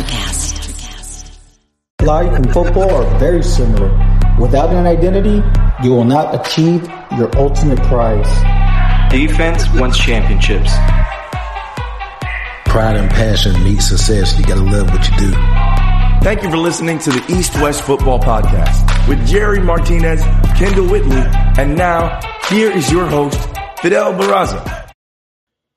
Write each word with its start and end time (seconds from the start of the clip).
Electricast. 0.00 1.38
Life 2.02 2.32
and 2.32 2.52
football 2.52 2.90
are 2.90 3.18
very 3.18 3.42
similar. 3.42 3.88
Without 4.40 4.70
an 4.70 4.86
identity, 4.86 5.42
you 5.84 5.90
will 5.90 6.04
not 6.04 6.34
achieve 6.34 6.88
your 7.18 7.30
ultimate 7.36 7.78
prize. 7.82 8.26
Defense 9.10 9.70
wins 9.74 9.98
championships. 9.98 10.72
Pride 12.64 12.96
and 12.96 13.10
passion 13.10 13.62
meet 13.62 13.80
success. 13.80 14.38
You 14.38 14.44
gotta 14.46 14.62
love 14.62 14.88
what 14.90 15.06
you 15.10 15.16
do. 15.18 15.32
Thank 16.22 16.42
you 16.42 16.50
for 16.50 16.56
listening 16.56 16.98
to 17.00 17.10
the 17.10 17.36
East 17.36 17.54
West 17.60 17.82
Football 17.82 18.20
Podcast 18.20 19.08
with 19.08 19.26
Jerry 19.26 19.60
Martinez, 19.60 20.22
Kendall 20.56 20.86
Whitley, 20.86 21.22
and 21.58 21.76
now 21.76 22.20
here 22.48 22.70
is 22.70 22.90
your 22.90 23.06
host, 23.06 23.38
Fidel 23.82 24.14
Barraza. 24.14 24.79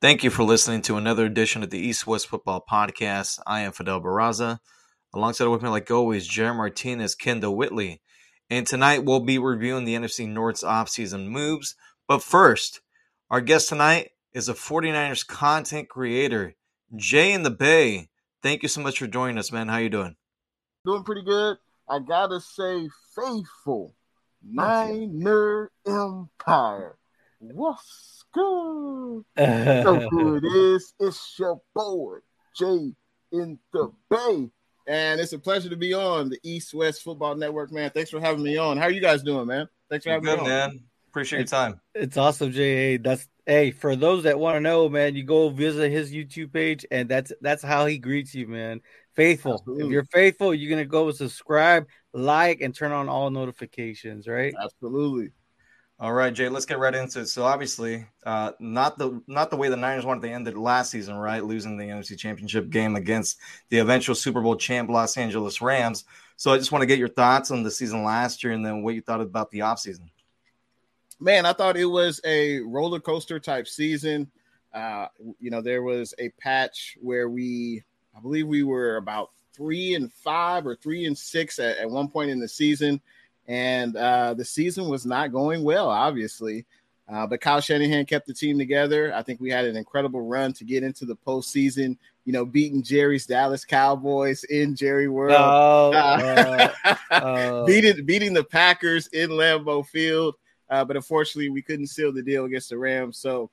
Thank 0.04 0.22
you 0.22 0.32
for 0.32 0.44
listening 0.44 0.82
to 0.82 0.98
another 0.98 1.26
edition 1.26 1.64
of 1.64 1.70
the 1.70 1.80
East 1.80 2.06
West 2.06 2.28
Football 2.28 2.62
Podcast. 2.70 3.40
I 3.48 3.62
am 3.62 3.72
Fidel 3.72 4.02
Barraza. 4.02 4.60
Alongside 5.14 5.46
with 5.46 5.62
me, 5.62 5.70
like 5.70 5.90
always, 5.90 6.28
Jerry 6.28 6.54
Martinez, 6.54 7.16
Kendall 7.16 7.56
Whitley. 7.56 8.02
And 8.50 8.68
tonight 8.68 9.06
we'll 9.06 9.22
be 9.22 9.40
reviewing 9.40 9.86
the 9.86 9.96
NFC 9.96 10.28
North's 10.28 10.62
offseason 10.62 11.30
moves. 11.30 11.78
But 12.06 12.22
first, 12.22 12.82
our 13.30 13.40
guest 13.40 13.70
tonight 13.70 14.10
is 14.34 14.50
a 14.50 14.54
49ers 14.54 15.26
content 15.26 15.88
creator, 15.88 16.56
Jay 16.94 17.32
in 17.32 17.44
the 17.44 17.50
Bay. 17.50 18.10
Thank 18.42 18.62
you 18.62 18.68
so 18.68 18.82
much 18.82 19.00
for 19.00 19.08
joining 19.08 19.38
us, 19.38 19.54
man. 19.54 19.70
How 19.70 19.78
you 19.78 19.88
doing? 19.88 20.18
Doing 20.86 21.06
pretty 21.06 21.24
good. 21.24 21.56
I 21.90 22.00
gotta 22.00 22.42
say, 22.42 22.90
faithful 23.16 23.96
Niner 24.44 25.72
Empire. 25.88 26.98
What's 27.40 28.23
good? 28.34 29.24
so 29.38 30.08
who 30.10 30.36
it 30.36 30.44
is? 30.44 30.94
It's 31.00 31.36
your 31.40 31.62
boy 31.74 32.18
Jay 32.56 32.94
in 33.32 33.60
the 33.72 33.92
Bay, 34.10 34.50
and 34.88 35.20
it's 35.20 35.34
a 35.34 35.40
pleasure 35.40 35.70
to 35.70 35.76
be 35.76 35.94
on 35.94 36.30
the 36.30 36.40
East 36.44 36.74
West 36.74 37.04
Football 37.04 37.36
Network, 37.36 37.72
man. 37.72 37.90
Thanks 37.92 38.10
for 38.10 38.20
having 38.20 38.44
me 38.44 38.58
on. 38.58 38.78
How 38.78 38.86
are 38.86 38.92
you 38.92 39.02
guys 39.02 39.24
doing, 39.24 39.48
man? 39.48 39.68
Thanks 39.90 40.06
for 40.06 40.12
having 40.12 40.26
good, 40.26 40.40
me 40.40 40.44
on, 40.44 40.48
man. 40.50 40.84
Appreciate 41.10 41.40
your 41.40 41.48
time. 41.48 41.80
It's 41.94 42.18
awesome, 42.18 42.52
Jay. 42.52 42.98
That's 42.98 43.28
hey 43.46 43.72
for 43.72 43.96
those 43.96 44.24
that 44.24 44.40
want 44.40 44.56
to 44.56 44.62
know, 44.62 44.90
man. 44.90 45.16
You 45.16 45.24
go 45.24 45.50
visit 45.50 45.92
his 45.92 46.12
YouTube 46.12 46.52
page, 46.52 46.86
and 46.90 47.08
that's 47.08 47.32
that's 47.42 47.64
how 47.64 47.86
he 47.86 47.98
greets 47.98 48.34
you, 48.34 48.48
man. 48.48 48.82
Faithful. 49.16 49.54
Absolutely. 49.54 49.86
If 49.86 49.92
you're 49.92 50.06
faithful, 50.06 50.54
you're 50.54 50.72
gonna 50.72 50.86
go 50.86 51.12
subscribe, 51.12 51.86
like, 52.14 52.62
and 52.62 52.74
turn 52.74 52.92
on 52.92 53.10
all 53.10 53.30
notifications, 53.30 54.28
right? 54.28 54.54
Absolutely. 54.60 55.30
All 56.00 56.12
right, 56.12 56.34
Jay, 56.34 56.50
let's 56.50 56.66
get 56.66 56.80
right 56.80 56.94
into 56.94 57.22
it. 57.22 57.28
So 57.28 57.44
obviously, 57.44 58.06
uh, 58.26 58.52
not 58.60 58.98
the 58.98 59.22
not 59.28 59.50
the 59.50 59.56
way 59.56 59.70
the 59.70 59.78
Niners 59.78 60.06
wanted 60.06 60.24
to 60.24 60.30
end 60.30 60.48
it 60.48 60.58
last 60.58 60.92
season, 60.92 61.16
right? 61.16 61.44
Losing 61.44 61.78
the 61.78 61.86
NFC 61.86 62.18
Championship 62.18 62.70
game 62.70 62.96
against 62.96 63.40
the 63.70 63.80
eventual 63.80 64.16
Super 64.16 64.42
Bowl 64.42 64.56
champ 64.56 64.90
Los 64.90 65.18
Angeles 65.18 65.62
Rams. 65.62 66.04
So 66.36 66.52
I 66.52 66.58
just 66.58 66.72
want 66.72 66.82
to 66.82 66.88
get 66.88 67.00
your 67.00 67.10
thoughts 67.10 67.52
on 67.52 67.64
the 67.64 67.72
season 67.72 68.04
last 68.04 68.44
year 68.44 68.54
and 68.54 68.66
then 68.66 68.82
what 68.82 68.96
you 68.96 69.02
thought 69.02 69.22
about 69.22 69.52
the 69.52 69.60
offseason. 69.60 70.10
Man, 71.20 71.46
I 71.46 71.54
thought 71.54 71.78
it 71.78 71.86
was 71.86 72.20
a 72.26 72.60
roller 72.60 73.00
coaster 73.00 73.40
type 73.40 73.68
season. 73.68 74.30
Uh, 74.74 75.08
you 75.40 75.52
know, 75.52 75.62
there 75.62 75.84
was 75.84 76.14
a 76.18 76.30
patch 76.32 76.98
where 77.02 77.30
we, 77.30 77.84
I 78.18 78.20
believe 78.20 78.48
we 78.48 78.64
were 78.64 78.98
about 78.98 79.30
three 79.54 79.94
and 79.94 80.12
five 80.12 80.66
or 80.66 80.76
three 80.76 81.06
and 81.06 81.18
six 81.18 81.60
at, 81.60 81.78
at 81.78 81.90
one 81.90 82.10
point 82.10 82.32
in 82.32 82.40
the 82.40 82.48
season. 82.50 83.00
And 83.48 83.96
uh, 83.96 84.34
the 84.34 84.46
season 84.46 84.88
was 84.88 85.06
not 85.06 85.32
going 85.32 85.64
well, 85.64 85.90
obviously. 85.90 86.66
Uh, 87.12 87.28
but 87.28 87.42
Kyle 87.42 87.60
Shanahan 87.60 88.06
kept 88.06 88.28
the 88.28 88.34
team 88.34 88.58
together. 88.58 89.14
I 89.14 89.22
think 89.24 89.42
we 89.42 89.52
had 89.52 89.66
an 89.66 89.76
incredible 89.76 90.22
run 90.22 90.54
to 90.54 90.64
get 90.64 90.84
into 90.84 91.06
the 91.06 91.18
postseason. 91.18 91.98
You 92.24 92.32
know, 92.32 92.46
beating 92.46 92.82
Jerry's 92.82 93.26
Dallas 93.26 93.66
Cowboys 93.66 94.46
in 94.46 94.76
Jerry 94.78 95.10
World, 95.10 95.36
Oh, 95.38 95.92
Uh, 95.94 96.70
uh, 96.84 96.96
uh, 97.12 97.66
beating 97.66 98.06
beating 98.06 98.34
the 98.34 98.46
Packers 98.46 99.08
in 99.08 99.32
Lambeau 99.32 99.86
Field. 99.86 100.36
Uh, 100.70 100.86
but 100.86 100.96
unfortunately, 100.96 101.50
we 101.50 101.62
couldn't 101.62 101.88
seal 101.88 102.14
the 102.14 102.22
deal 102.24 102.46
against 102.46 102.70
the 102.70 102.78
Rams. 102.78 103.18
So 103.18 103.50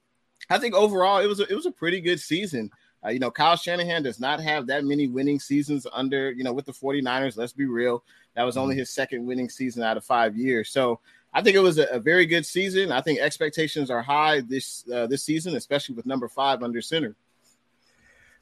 I 0.49 0.59
think 0.59 0.75
overall, 0.75 1.19
it 1.19 1.27
was 1.27 1.41
a, 1.41 1.49
it 1.51 1.55
was 1.55 1.67
a 1.67 1.73
pretty 1.73 2.01
good 2.01 2.21
season. 2.21 2.71
Uh, 3.05 3.09
you 3.09 3.19
know, 3.19 3.31
Kyle 3.31 3.57
Shanahan 3.57 4.05
does 4.05 4.21
not 4.21 4.41
have 4.41 4.69
that 4.69 4.85
many 4.85 5.09
winning 5.09 5.41
seasons 5.41 5.87
under, 5.93 6.31
you 6.31 6.45
know, 6.45 6.53
with 6.53 6.67
the 6.67 6.73
49ers. 6.73 7.37
Let's 7.37 7.53
be 7.53 7.65
real. 7.67 8.05
That 8.35 8.45
was 8.45 8.57
only 8.57 8.77
his 8.77 8.91
second 8.91 9.27
winning 9.27 9.49
season 9.49 9.83
out 9.83 9.97
of 9.97 10.05
five 10.05 10.37
years. 10.37 10.71
So 10.71 11.01
I 11.33 11.43
think 11.43 11.57
it 11.57 11.61
was 11.61 11.79
a, 11.79 11.85
a 11.87 12.01
very 12.01 12.27
good 12.27 12.47
season. 12.47 12.91
I 12.93 13.01
think 13.01 13.21
expectations 13.21 13.91
are 13.91 14.03
high 14.03 14.41
this 14.41 14.85
uh, 14.93 15.07
this 15.07 15.25
season, 15.25 15.57
especially 15.57 15.95
with 15.95 16.07
number 16.07 16.29
five 16.29 16.63
under 16.63 16.81
center. 16.81 17.17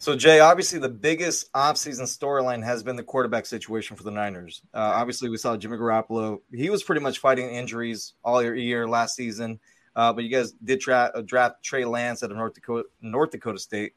So, 0.00 0.15
Jay, 0.15 0.38
obviously 0.38 0.78
the 0.78 0.88
biggest 0.88 1.53
offseason 1.53 2.03
storyline 2.03 2.62
has 2.62 2.84
been 2.84 2.94
the 2.94 3.03
quarterback 3.03 3.47
situation 3.47 3.97
for 3.97 4.04
the 4.04 4.12
Niners. 4.12 4.62
Uh, 4.72 4.93
obviously, 4.94 5.28
we 5.28 5.37
saw 5.37 5.56
Jimmy 5.56 5.76
Garoppolo. 5.76 6.38
He 6.53 6.70
was 6.70 6.84
pretty 6.84 7.00
much 7.00 7.19
fighting 7.19 7.50
injuries 7.50 8.15
all 8.25 8.41
year, 8.41 8.55
year 8.55 8.87
last 8.88 9.16
season. 9.16 9.59
Uh, 9.97 10.12
but 10.12 10.22
you 10.22 10.31
guys 10.31 10.53
did 10.53 10.81
tra- 10.81 11.10
uh, 11.12 11.22
draft 11.22 11.65
Trey 11.65 11.84
Lance 11.84 12.22
out 12.22 12.31
of 12.31 12.37
North 12.37 12.55
Dakota, 12.55 12.88
North 13.03 13.32
Dakota 13.32 13.59
State, 13.59 13.94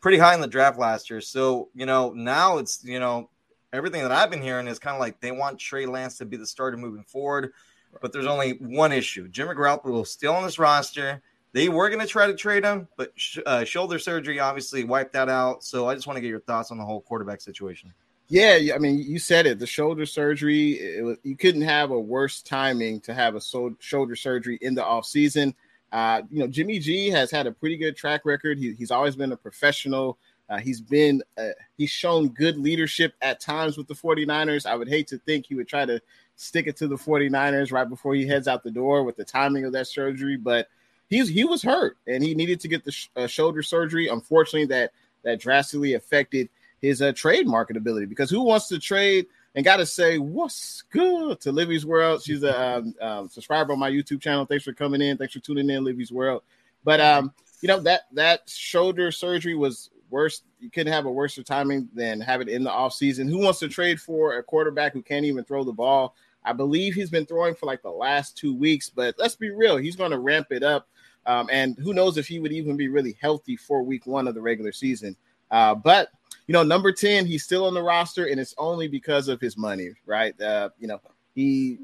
pretty 0.00 0.18
high 0.18 0.34
in 0.34 0.40
the 0.40 0.48
draft 0.48 0.76
last 0.76 1.08
year. 1.08 1.20
So, 1.20 1.68
you 1.72 1.86
know, 1.86 2.12
now 2.12 2.58
it's, 2.58 2.82
you 2.82 2.98
know, 2.98 3.30
everything 3.74 4.02
that 4.02 4.12
I've 4.12 4.30
been 4.30 4.42
hearing 4.42 4.66
is 4.66 4.78
kind 4.78 4.94
of 4.94 5.00
like 5.00 5.20
they 5.20 5.32
want 5.32 5.58
Trey 5.58 5.86
Lance 5.86 6.18
to 6.18 6.24
be 6.24 6.36
the 6.36 6.46
starter 6.46 6.76
moving 6.76 7.04
forward. 7.04 7.52
But 8.00 8.12
there's 8.12 8.26
only 8.26 8.52
one 8.52 8.92
issue. 8.92 9.28
Jimmy 9.28 9.54
Garoppolo 9.54 10.02
is 10.02 10.10
still 10.10 10.34
on 10.34 10.44
this 10.44 10.58
roster. 10.58 11.22
They 11.52 11.68
were 11.68 11.88
going 11.88 12.00
to 12.00 12.06
try 12.06 12.26
to 12.26 12.34
trade 12.34 12.64
him, 12.64 12.88
but 12.96 13.12
sh- 13.14 13.38
uh, 13.46 13.62
shoulder 13.62 14.00
surgery 14.00 14.40
obviously 14.40 14.82
wiped 14.82 15.12
that 15.12 15.28
out. 15.28 15.62
So 15.62 15.88
I 15.88 15.94
just 15.94 16.06
want 16.06 16.16
to 16.16 16.20
get 16.20 16.28
your 16.28 16.40
thoughts 16.40 16.72
on 16.72 16.78
the 16.78 16.84
whole 16.84 17.00
quarterback 17.02 17.40
situation. 17.40 17.94
Yeah, 18.26 18.74
I 18.74 18.78
mean, 18.78 18.98
you 18.98 19.20
said 19.20 19.46
it. 19.46 19.60
The 19.60 19.66
shoulder 19.66 20.06
surgery, 20.06 20.72
it 20.72 21.04
was, 21.04 21.18
you 21.22 21.36
couldn't 21.36 21.62
have 21.62 21.92
a 21.92 22.00
worse 22.00 22.42
timing 22.42 23.00
to 23.02 23.14
have 23.14 23.36
a 23.36 23.40
so- 23.40 23.76
shoulder 23.78 24.16
surgery 24.16 24.58
in 24.60 24.74
the 24.74 24.82
offseason. 24.82 25.54
Uh, 25.92 26.22
you 26.32 26.40
know, 26.40 26.48
Jimmy 26.48 26.80
G 26.80 27.10
has 27.10 27.30
had 27.30 27.46
a 27.46 27.52
pretty 27.52 27.76
good 27.76 27.96
track 27.96 28.22
record. 28.24 28.58
He, 28.58 28.72
he's 28.72 28.90
always 28.90 29.14
been 29.14 29.30
a 29.30 29.36
professional. 29.36 30.18
Uh, 30.48 30.58
he's 30.58 30.80
been 30.80 31.22
uh, 31.38 31.50
he's 31.76 31.90
shown 31.90 32.28
good 32.28 32.58
leadership 32.58 33.14
at 33.22 33.40
times 33.40 33.76
with 33.76 33.88
the 33.88 33.94
49ers. 33.94 34.66
I 34.66 34.76
would 34.76 34.88
hate 34.88 35.08
to 35.08 35.18
think 35.18 35.46
he 35.46 35.54
would 35.54 35.68
try 35.68 35.86
to 35.86 36.00
stick 36.36 36.66
it 36.66 36.76
to 36.76 36.88
the 36.88 36.96
49ers 36.96 37.72
right 37.72 37.88
before 37.88 38.14
he 38.14 38.26
heads 38.26 38.48
out 38.48 38.62
the 38.62 38.70
door 38.70 39.04
with 39.04 39.16
the 39.16 39.24
timing 39.24 39.64
of 39.64 39.72
that 39.72 39.86
surgery, 39.86 40.36
but 40.36 40.68
he's 41.08 41.28
he 41.28 41.44
was 41.44 41.62
hurt 41.62 41.96
and 42.06 42.22
he 42.22 42.34
needed 42.34 42.60
to 42.60 42.68
get 42.68 42.84
the 42.84 42.92
sh- 42.92 43.08
uh, 43.16 43.26
shoulder 43.26 43.62
surgery. 43.62 44.08
Unfortunately, 44.08 44.66
that 44.66 44.92
that 45.22 45.40
drastically 45.40 45.94
affected 45.94 46.48
his 46.80 47.00
uh, 47.00 47.12
trade 47.12 47.46
marketability 47.46 48.08
because 48.08 48.28
who 48.28 48.42
wants 48.42 48.68
to 48.68 48.78
trade 48.78 49.26
and 49.54 49.64
got 49.64 49.78
to 49.78 49.86
say 49.86 50.18
what's 50.18 50.82
good 50.90 51.40
to 51.40 51.52
Livy's 51.52 51.86
World. 51.86 52.22
She's 52.22 52.42
a 52.42 52.76
um, 52.76 52.94
um, 53.00 53.28
subscriber 53.28 53.72
on 53.72 53.78
my 53.78 53.90
YouTube 53.90 54.20
channel. 54.20 54.44
Thanks 54.44 54.64
for 54.64 54.72
coming 54.72 55.00
in. 55.00 55.16
Thanks 55.16 55.32
for 55.32 55.40
tuning 55.40 55.70
in, 55.70 55.84
Livy's 55.84 56.12
World. 56.12 56.42
But 56.82 57.00
um, 57.00 57.32
you 57.62 57.68
know 57.68 57.80
that 57.80 58.02
that 58.12 58.48
shoulder 58.50 59.10
surgery 59.10 59.54
was 59.54 59.90
worse. 60.14 60.42
You 60.60 60.70
couldn't 60.70 60.92
have 60.92 61.06
a 61.06 61.10
worse 61.10 61.38
timing 61.44 61.88
than 61.92 62.20
have 62.20 62.40
it 62.40 62.48
in 62.48 62.62
the 62.62 62.70
offseason. 62.70 63.28
Who 63.28 63.38
wants 63.38 63.58
to 63.58 63.68
trade 63.68 64.00
for 64.00 64.38
a 64.38 64.42
quarterback 64.42 64.92
who 64.92 65.02
can't 65.02 65.26
even 65.26 65.44
throw 65.44 65.64
the 65.64 65.72
ball? 65.72 66.14
I 66.44 66.52
believe 66.52 66.94
he's 66.94 67.10
been 67.10 67.26
throwing 67.26 67.56
for 67.56 67.66
like 67.66 67.82
the 67.82 67.90
last 67.90 68.36
two 68.36 68.54
weeks, 68.54 68.88
but 68.88 69.16
let's 69.18 69.34
be 69.34 69.50
real, 69.50 69.76
he's 69.76 69.96
going 69.96 70.12
to 70.12 70.18
ramp 70.18 70.48
it 70.50 70.62
up. 70.62 70.88
Um, 71.26 71.48
and 71.50 71.76
who 71.78 71.94
knows 71.94 72.16
if 72.16 72.28
he 72.28 72.38
would 72.38 72.52
even 72.52 72.76
be 72.76 72.88
really 72.88 73.16
healthy 73.20 73.56
for 73.56 73.82
week 73.82 74.06
one 74.06 74.28
of 74.28 74.34
the 74.34 74.40
regular 74.40 74.72
season. 74.72 75.16
Uh, 75.50 75.74
but 75.74 76.10
you 76.46 76.52
know, 76.52 76.62
number 76.62 76.92
10, 76.92 77.26
he's 77.26 77.42
still 77.42 77.66
on 77.66 77.74
the 77.74 77.82
roster, 77.82 78.26
and 78.26 78.38
it's 78.38 78.54
only 78.58 78.86
because 78.86 79.28
of 79.28 79.40
his 79.40 79.56
money, 79.56 79.90
right? 80.06 80.38
Uh, 80.40 80.68
you 80.78 80.86
know, 80.86 81.00
he 81.34 81.78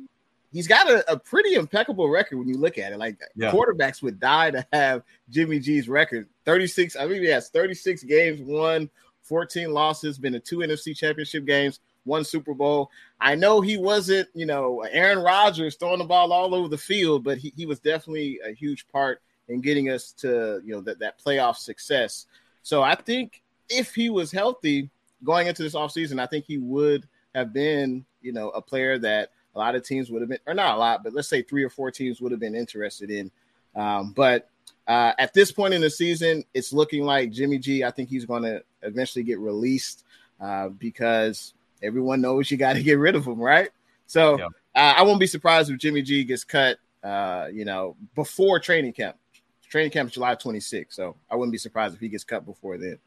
he's 0.53 0.66
got 0.66 0.91
a, 0.91 1.12
a, 1.12 1.19
pretty 1.19 1.55
impeccable 1.55 2.09
record 2.09 2.38
when 2.38 2.49
you 2.49 2.56
look 2.56 2.78
at 2.78 2.93
it. 2.93 2.99
Like 2.99 3.21
yeah. 3.34 3.50
quarterbacks 3.50 4.03
would 4.03 4.19
die 4.19 4.50
to 4.50 4.66
have 4.72 5.03
Jimmy 5.28 5.59
G's 5.59 5.88
record. 5.88 6.28
36, 6.44 6.97
I 6.97 7.06
mean, 7.06 7.22
he 7.22 7.28
has 7.28 7.49
36 7.50 8.03
games, 8.05 8.41
won 8.41 8.91
14 9.22 9.72
losses, 9.72 10.19
been 10.19 10.33
to 10.33 10.41
two 10.41 10.59
NFC 10.59 10.97
championship 10.97 11.45
games, 11.45 11.80
one 12.04 12.24
Super 12.24 12.54
Bowl. 12.54 12.91
I 13.21 13.34
know 13.34 13.60
he 13.60 13.77
wasn't, 13.77 14.28
you 14.34 14.47
know, 14.47 14.80
Aaron 14.91 15.22
Rodgers 15.22 15.77
throwing 15.77 15.98
the 15.98 16.04
ball 16.04 16.33
all 16.33 16.54
over 16.54 16.69
the 16.69 16.78
field, 16.78 17.24
but 17.24 17.39
he, 17.39 17.53
he 17.57 17.66
was 17.66 17.78
definitely 17.78 18.41
a 18.45 18.53
huge 18.53 18.89
part 18.89 19.22
in 19.48 19.60
getting 19.60 19.91
us 19.91 20.13
to, 20.13 20.60
you 20.65 20.72
know, 20.72 20.80
that, 20.80 20.98
that 21.01 21.22
playoff 21.22 21.57
success. 21.57 22.27
So 22.63 22.83
I 22.83 22.95
think 22.95 23.42
if 23.69 23.95
he 23.95 24.10
was 24.10 24.33
healthy 24.33 24.91
going 25.22 25.47
into 25.47 25.63
this 25.63 25.74
offseason, 25.74 26.21
I 26.21 26.27
think 26.27 26.45
he 26.45 26.59
would 26.59 27.07
have 27.34 27.53
been, 27.53 28.04
you 28.22 28.33
know, 28.33 28.51
a 28.51 28.60
player 28.60 28.98
that 28.98 29.30
a 29.54 29.58
lot 29.58 29.74
of 29.74 29.84
teams 29.84 30.10
would 30.10 30.22
have 30.22 30.28
been, 30.28 30.38
or 30.47 30.54
not 30.54 30.76
a 30.76 30.78
lot, 30.78 31.02
but 31.02 31.12
let's 31.12 31.28
say 31.28 31.42
three 31.42 31.64
or 31.64 31.70
four 31.70 31.91
teams 31.91 32.20
would 32.20 32.32
have 32.32 32.41
been 32.41 32.54
interested 32.54 33.10
in. 33.10 33.30
Um, 33.74 34.12
but 34.12 34.48
uh, 34.86 35.12
at 35.18 35.34
this 35.34 35.52
point 35.52 35.74
in 35.74 35.80
the 35.80 35.91
season, 35.91 36.44
it's 36.54 36.72
looking 36.72 37.04
like 37.04 37.30
Jimmy 37.30 37.58
G. 37.58 37.84
I 37.84 37.91
think 37.91 38.08
he's 38.08 38.24
going 38.24 38.42
to 38.42 38.62
eventually 38.82 39.22
get 39.24 39.38
released 39.38 40.04
uh, 40.41 40.68
because 40.68 41.54
everyone 41.82 42.20
knows 42.20 42.50
you 42.50 42.56
got 42.56 42.74
to 42.74 42.82
get 42.82 42.98
rid 42.98 43.14
of 43.14 43.24
him, 43.24 43.38
right? 43.38 43.70
So 44.06 44.38
yeah. 44.38 44.47
uh, 44.74 44.94
I 44.98 45.02
won't 45.02 45.20
be 45.20 45.26
surprised 45.26 45.70
if 45.70 45.78
Jimmy 45.78 46.02
G 46.02 46.24
gets 46.24 46.44
cut, 46.44 46.78
uh, 47.02 47.48
you 47.52 47.64
know, 47.64 47.97
before 48.14 48.58
training 48.58 48.92
camp. 48.92 49.16
Training 49.68 49.92
camp 49.92 50.08
is 50.08 50.14
July 50.14 50.34
26th, 50.34 50.86
so 50.88 51.14
I 51.30 51.36
wouldn't 51.36 51.52
be 51.52 51.58
surprised 51.58 51.94
if 51.94 52.00
he 52.00 52.08
gets 52.08 52.24
cut 52.24 52.44
before 52.44 52.76
then. 52.76 52.98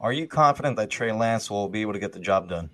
Are 0.00 0.12
you 0.12 0.26
confident 0.26 0.76
that 0.76 0.88
Trey 0.88 1.12
Lance 1.12 1.50
will 1.50 1.68
be 1.68 1.82
able 1.82 1.92
to 1.92 1.98
get 1.98 2.12
the 2.12 2.20
job 2.20 2.48
done? 2.48 2.70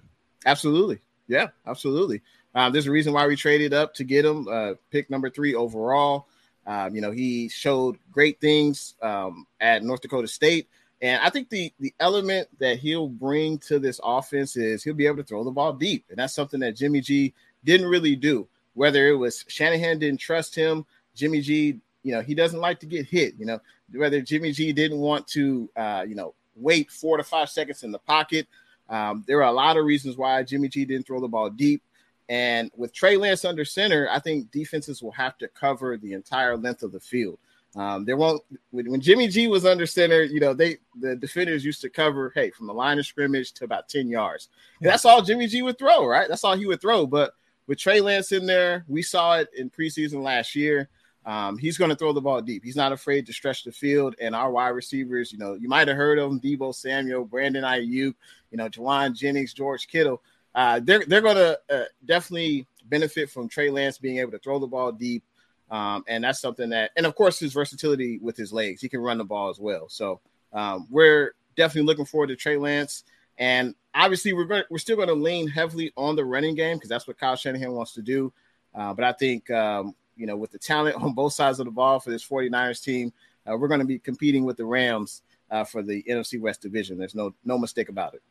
Absolutely. 0.46 1.00
Yeah, 1.26 1.48
absolutely. 1.66 2.22
Um, 2.54 2.72
there's 2.72 2.86
a 2.86 2.90
reason 2.90 3.12
why 3.12 3.26
we 3.26 3.36
traded 3.36 3.72
up 3.72 3.94
to 3.94 4.04
get 4.04 4.24
him, 4.24 4.48
uh, 4.48 4.74
pick 4.90 5.10
number 5.10 5.30
three 5.30 5.54
overall. 5.54 6.26
Um, 6.66 6.94
you 6.94 7.00
know, 7.00 7.10
he 7.10 7.48
showed 7.48 7.96
great 8.12 8.40
things 8.40 8.94
um, 9.02 9.46
at 9.60 9.82
North 9.82 10.00
Dakota 10.00 10.28
State. 10.28 10.68
And 11.02 11.22
I 11.22 11.30
think 11.30 11.48
the 11.48 11.72
the 11.80 11.94
element 11.98 12.48
that 12.58 12.78
he'll 12.78 13.08
bring 13.08 13.58
to 13.60 13.78
this 13.78 14.00
offense 14.04 14.56
is 14.56 14.84
he'll 14.84 14.94
be 14.94 15.06
able 15.06 15.16
to 15.16 15.24
throw 15.24 15.42
the 15.44 15.50
ball 15.50 15.72
deep. 15.72 16.04
And 16.10 16.18
that's 16.18 16.34
something 16.34 16.60
that 16.60 16.76
Jimmy 16.76 17.00
G 17.00 17.32
didn't 17.64 17.88
really 17.88 18.16
do. 18.16 18.46
Whether 18.74 19.08
it 19.08 19.16
was 19.16 19.44
Shanahan 19.48 19.98
didn't 19.98 20.20
trust 20.20 20.54
him, 20.54 20.84
Jimmy 21.14 21.40
G, 21.40 21.78
you 22.02 22.12
know, 22.12 22.20
he 22.20 22.34
doesn't 22.34 22.60
like 22.60 22.80
to 22.80 22.86
get 22.86 23.06
hit. 23.06 23.34
You 23.38 23.46
know, 23.46 23.60
whether 23.94 24.20
Jimmy 24.20 24.52
G 24.52 24.72
didn't 24.72 24.98
want 24.98 25.26
to, 25.28 25.70
uh, 25.74 26.04
you 26.06 26.14
know, 26.14 26.34
wait 26.54 26.90
four 26.90 27.16
to 27.16 27.24
five 27.24 27.48
seconds 27.48 27.82
in 27.82 27.92
the 27.92 27.98
pocket. 27.98 28.46
Um, 28.90 29.24
there 29.26 29.38
are 29.38 29.48
a 29.48 29.52
lot 29.52 29.76
of 29.78 29.84
reasons 29.84 30.16
why 30.16 30.42
Jimmy 30.42 30.68
G 30.68 30.84
didn't 30.84 31.06
throw 31.06 31.20
the 31.20 31.28
ball 31.28 31.48
deep. 31.48 31.82
And 32.30 32.70
with 32.76 32.94
Trey 32.94 33.16
Lance 33.16 33.44
under 33.44 33.64
center, 33.64 34.08
I 34.08 34.20
think 34.20 34.52
defenses 34.52 35.02
will 35.02 35.10
have 35.10 35.36
to 35.38 35.48
cover 35.48 35.96
the 35.96 36.12
entire 36.12 36.56
length 36.56 36.84
of 36.84 36.92
the 36.92 37.00
field. 37.00 37.40
Um, 37.74 38.04
there 38.04 38.16
won't 38.16 38.40
when, 38.70 39.00
Jimmy 39.00 39.26
G 39.26 39.48
was 39.48 39.66
under 39.66 39.84
center, 39.84 40.22
you 40.22 40.38
know, 40.38 40.54
they 40.54 40.78
the 41.00 41.16
defenders 41.16 41.64
used 41.64 41.80
to 41.82 41.90
cover, 41.90 42.32
hey, 42.34 42.50
from 42.50 42.68
the 42.68 42.74
line 42.74 43.00
of 43.00 43.06
scrimmage 43.06 43.52
to 43.54 43.64
about 43.64 43.88
10 43.88 44.08
yards. 44.08 44.48
And 44.80 44.88
that's 44.88 45.04
all 45.04 45.22
Jimmy 45.22 45.48
G 45.48 45.62
would 45.62 45.78
throw, 45.78 46.06
right? 46.06 46.28
That's 46.28 46.44
all 46.44 46.56
he 46.56 46.66
would 46.66 46.80
throw. 46.80 47.04
But 47.04 47.32
with 47.66 47.78
Trey 47.78 48.00
Lance 48.00 48.30
in 48.30 48.46
there, 48.46 48.84
we 48.86 49.02
saw 49.02 49.38
it 49.38 49.48
in 49.56 49.68
preseason 49.68 50.22
last 50.22 50.54
year. 50.54 50.88
Um, 51.26 51.58
he's 51.58 51.78
going 51.78 51.90
to 51.90 51.96
throw 51.96 52.12
the 52.12 52.20
ball 52.20 52.40
deep. 52.40 52.64
He's 52.64 52.76
not 52.76 52.92
afraid 52.92 53.26
to 53.26 53.32
stretch 53.32 53.64
the 53.64 53.72
field. 53.72 54.14
And 54.20 54.34
our 54.34 54.50
wide 54.50 54.68
receivers, 54.68 55.32
you 55.32 55.38
know, 55.38 55.54
you 55.54 55.68
might 55.68 55.88
have 55.88 55.96
heard 55.96 56.18
of 56.18 56.30
them: 56.30 56.40
Deebo 56.40 56.74
Samuel, 56.74 57.24
Brandon 57.24 57.64
Aiyuk, 57.64 58.14
you 58.50 58.56
know, 58.56 58.68
Jauan 58.68 59.14
Jennings, 59.14 59.52
George 59.52 59.88
Kittle. 59.88 60.22
Uh, 60.54 60.80
they're 60.82 61.04
they're 61.06 61.20
going 61.20 61.36
to 61.36 61.58
uh, 61.70 61.84
definitely 62.04 62.66
benefit 62.86 63.30
from 63.30 63.48
Trey 63.48 63.70
Lance 63.70 63.98
being 63.98 64.18
able 64.18 64.32
to 64.32 64.38
throw 64.38 64.58
the 64.58 64.66
ball 64.66 64.92
deep, 64.92 65.22
um, 65.70 66.04
and 66.08 66.24
that's 66.24 66.40
something 66.40 66.70
that, 66.70 66.90
and 66.96 67.06
of 67.06 67.14
course, 67.14 67.38
his 67.38 67.52
versatility 67.52 68.18
with 68.18 68.36
his 68.36 68.52
legs, 68.52 68.80
he 68.80 68.88
can 68.88 69.00
run 69.00 69.18
the 69.18 69.24
ball 69.24 69.48
as 69.48 69.60
well. 69.60 69.88
So 69.88 70.20
um, 70.52 70.88
we're 70.90 71.34
definitely 71.56 71.86
looking 71.86 72.04
forward 72.04 72.28
to 72.28 72.36
Trey 72.36 72.56
Lance, 72.56 73.04
and 73.38 73.74
obviously 73.94 74.32
we're 74.32 74.44
going 74.44 74.64
we're 74.70 74.78
still 74.78 74.96
going 74.96 75.08
to 75.08 75.14
lean 75.14 75.48
heavily 75.48 75.92
on 75.96 76.16
the 76.16 76.24
running 76.24 76.54
game 76.54 76.76
because 76.76 76.88
that's 76.88 77.06
what 77.06 77.18
Kyle 77.18 77.36
Shanahan 77.36 77.72
wants 77.72 77.92
to 77.94 78.02
do. 78.02 78.32
Uh, 78.74 78.92
but 78.92 79.04
I 79.04 79.12
think 79.12 79.50
um, 79.50 79.94
you 80.16 80.26
know, 80.26 80.36
with 80.36 80.50
the 80.50 80.58
talent 80.58 80.96
on 80.96 81.14
both 81.14 81.32
sides 81.32 81.60
of 81.60 81.66
the 81.66 81.72
ball 81.72 82.00
for 82.00 82.10
this 82.10 82.26
49ers 82.26 82.82
team, 82.82 83.12
uh, 83.48 83.56
we're 83.56 83.68
going 83.68 83.80
to 83.80 83.86
be 83.86 83.98
competing 83.98 84.44
with 84.44 84.56
the 84.56 84.64
Rams 84.64 85.22
uh, 85.50 85.64
for 85.64 85.82
the 85.82 86.02
NFC 86.02 86.40
West 86.40 86.60
division. 86.60 86.98
There's 86.98 87.14
no 87.14 87.34
no 87.44 87.58
mistake 87.58 87.88
about 87.88 88.14
it. 88.14 88.22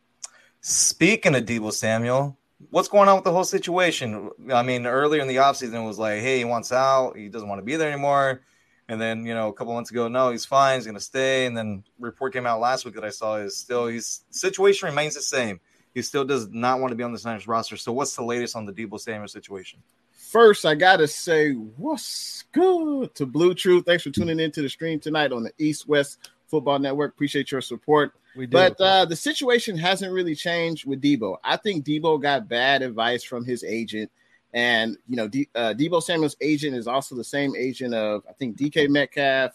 Speaking 0.61 1.35
of 1.35 1.45
Deebo 1.45 1.71
Samuel, 1.71 2.37
what's 2.69 2.89
going 2.89 3.07
on 3.07 3.15
with 3.15 3.23
the 3.23 3.31
whole 3.31 3.43
situation? 3.43 4.29
I 4.53 4.63
mean, 4.63 4.85
earlier 4.85 5.21
in 5.21 5.27
the 5.27 5.37
offseason, 5.37 5.73
it 5.73 5.85
was 5.85 5.99
like, 5.99 6.19
hey, 6.19 6.39
he 6.39 6.45
wants 6.45 6.71
out. 6.71 7.15
He 7.15 7.29
doesn't 7.29 7.47
want 7.47 7.59
to 7.59 7.65
be 7.65 7.75
there 7.75 7.91
anymore. 7.91 8.41
And 8.89 8.99
then, 8.99 9.25
you 9.25 9.33
know, 9.33 9.49
a 9.49 9.53
couple 9.53 9.73
months 9.73 9.91
ago, 9.91 10.07
no, 10.07 10.31
he's 10.31 10.45
fine. 10.45 10.77
He's 10.77 10.85
going 10.85 10.97
to 10.97 11.01
stay. 11.01 11.45
And 11.45 11.55
then 11.55 11.83
report 11.99 12.33
came 12.33 12.47
out 12.47 12.59
last 12.59 12.85
week 12.85 12.95
that 12.95 13.05
I 13.05 13.09
saw 13.09 13.35
is 13.35 13.55
still, 13.55 13.87
his 13.87 14.21
situation 14.31 14.87
remains 14.87 15.15
the 15.15 15.21
same. 15.21 15.59
He 15.93 16.01
still 16.01 16.25
does 16.25 16.49
not 16.49 16.79
want 16.79 16.91
to 16.91 16.95
be 16.95 17.03
on 17.03 17.13
the 17.13 17.21
Niners 17.23 17.47
roster. 17.47 17.77
So 17.77 17.91
what's 17.91 18.15
the 18.15 18.23
latest 18.23 18.55
on 18.55 18.65
the 18.65 18.73
Deebo 18.73 18.99
Samuel 18.99 19.27
situation? 19.27 19.79
First, 20.11 20.65
I 20.65 20.75
gotta 20.75 21.07
say, 21.07 21.53
what's 21.53 22.43
good 22.51 23.15
to 23.15 23.25
Blue 23.25 23.55
Truth. 23.55 23.85
Thanks 23.85 24.03
for 24.03 24.11
tuning 24.11 24.39
into 24.39 24.61
the 24.61 24.69
stream 24.69 24.99
tonight 24.99 25.31
on 25.31 25.43
the 25.43 25.51
East 25.57 25.87
West 25.87 26.29
Football 26.49 26.79
Network. 26.79 27.13
Appreciate 27.13 27.51
your 27.51 27.61
support. 27.61 28.13
We 28.35 28.45
do. 28.45 28.51
But 28.51 28.79
uh, 28.81 29.05
the 29.05 29.15
situation 29.15 29.77
hasn't 29.77 30.13
really 30.13 30.35
changed 30.35 30.85
with 30.85 31.01
Deebo. 31.01 31.37
I 31.43 31.57
think 31.57 31.85
Deebo 31.85 32.21
got 32.21 32.47
bad 32.47 32.81
advice 32.81 33.23
from 33.23 33.45
his 33.45 33.63
agent. 33.63 34.11
And, 34.53 34.97
you 35.07 35.15
know, 35.15 35.27
D- 35.27 35.49
uh, 35.55 35.73
Deebo 35.77 36.01
Samuel's 36.01 36.37
agent 36.41 36.75
is 36.75 36.87
also 36.87 37.15
the 37.15 37.23
same 37.23 37.55
agent 37.55 37.93
of, 37.93 38.23
I 38.27 38.33
think, 38.33 38.57
DK 38.57 38.89
Metcalf, 38.89 39.51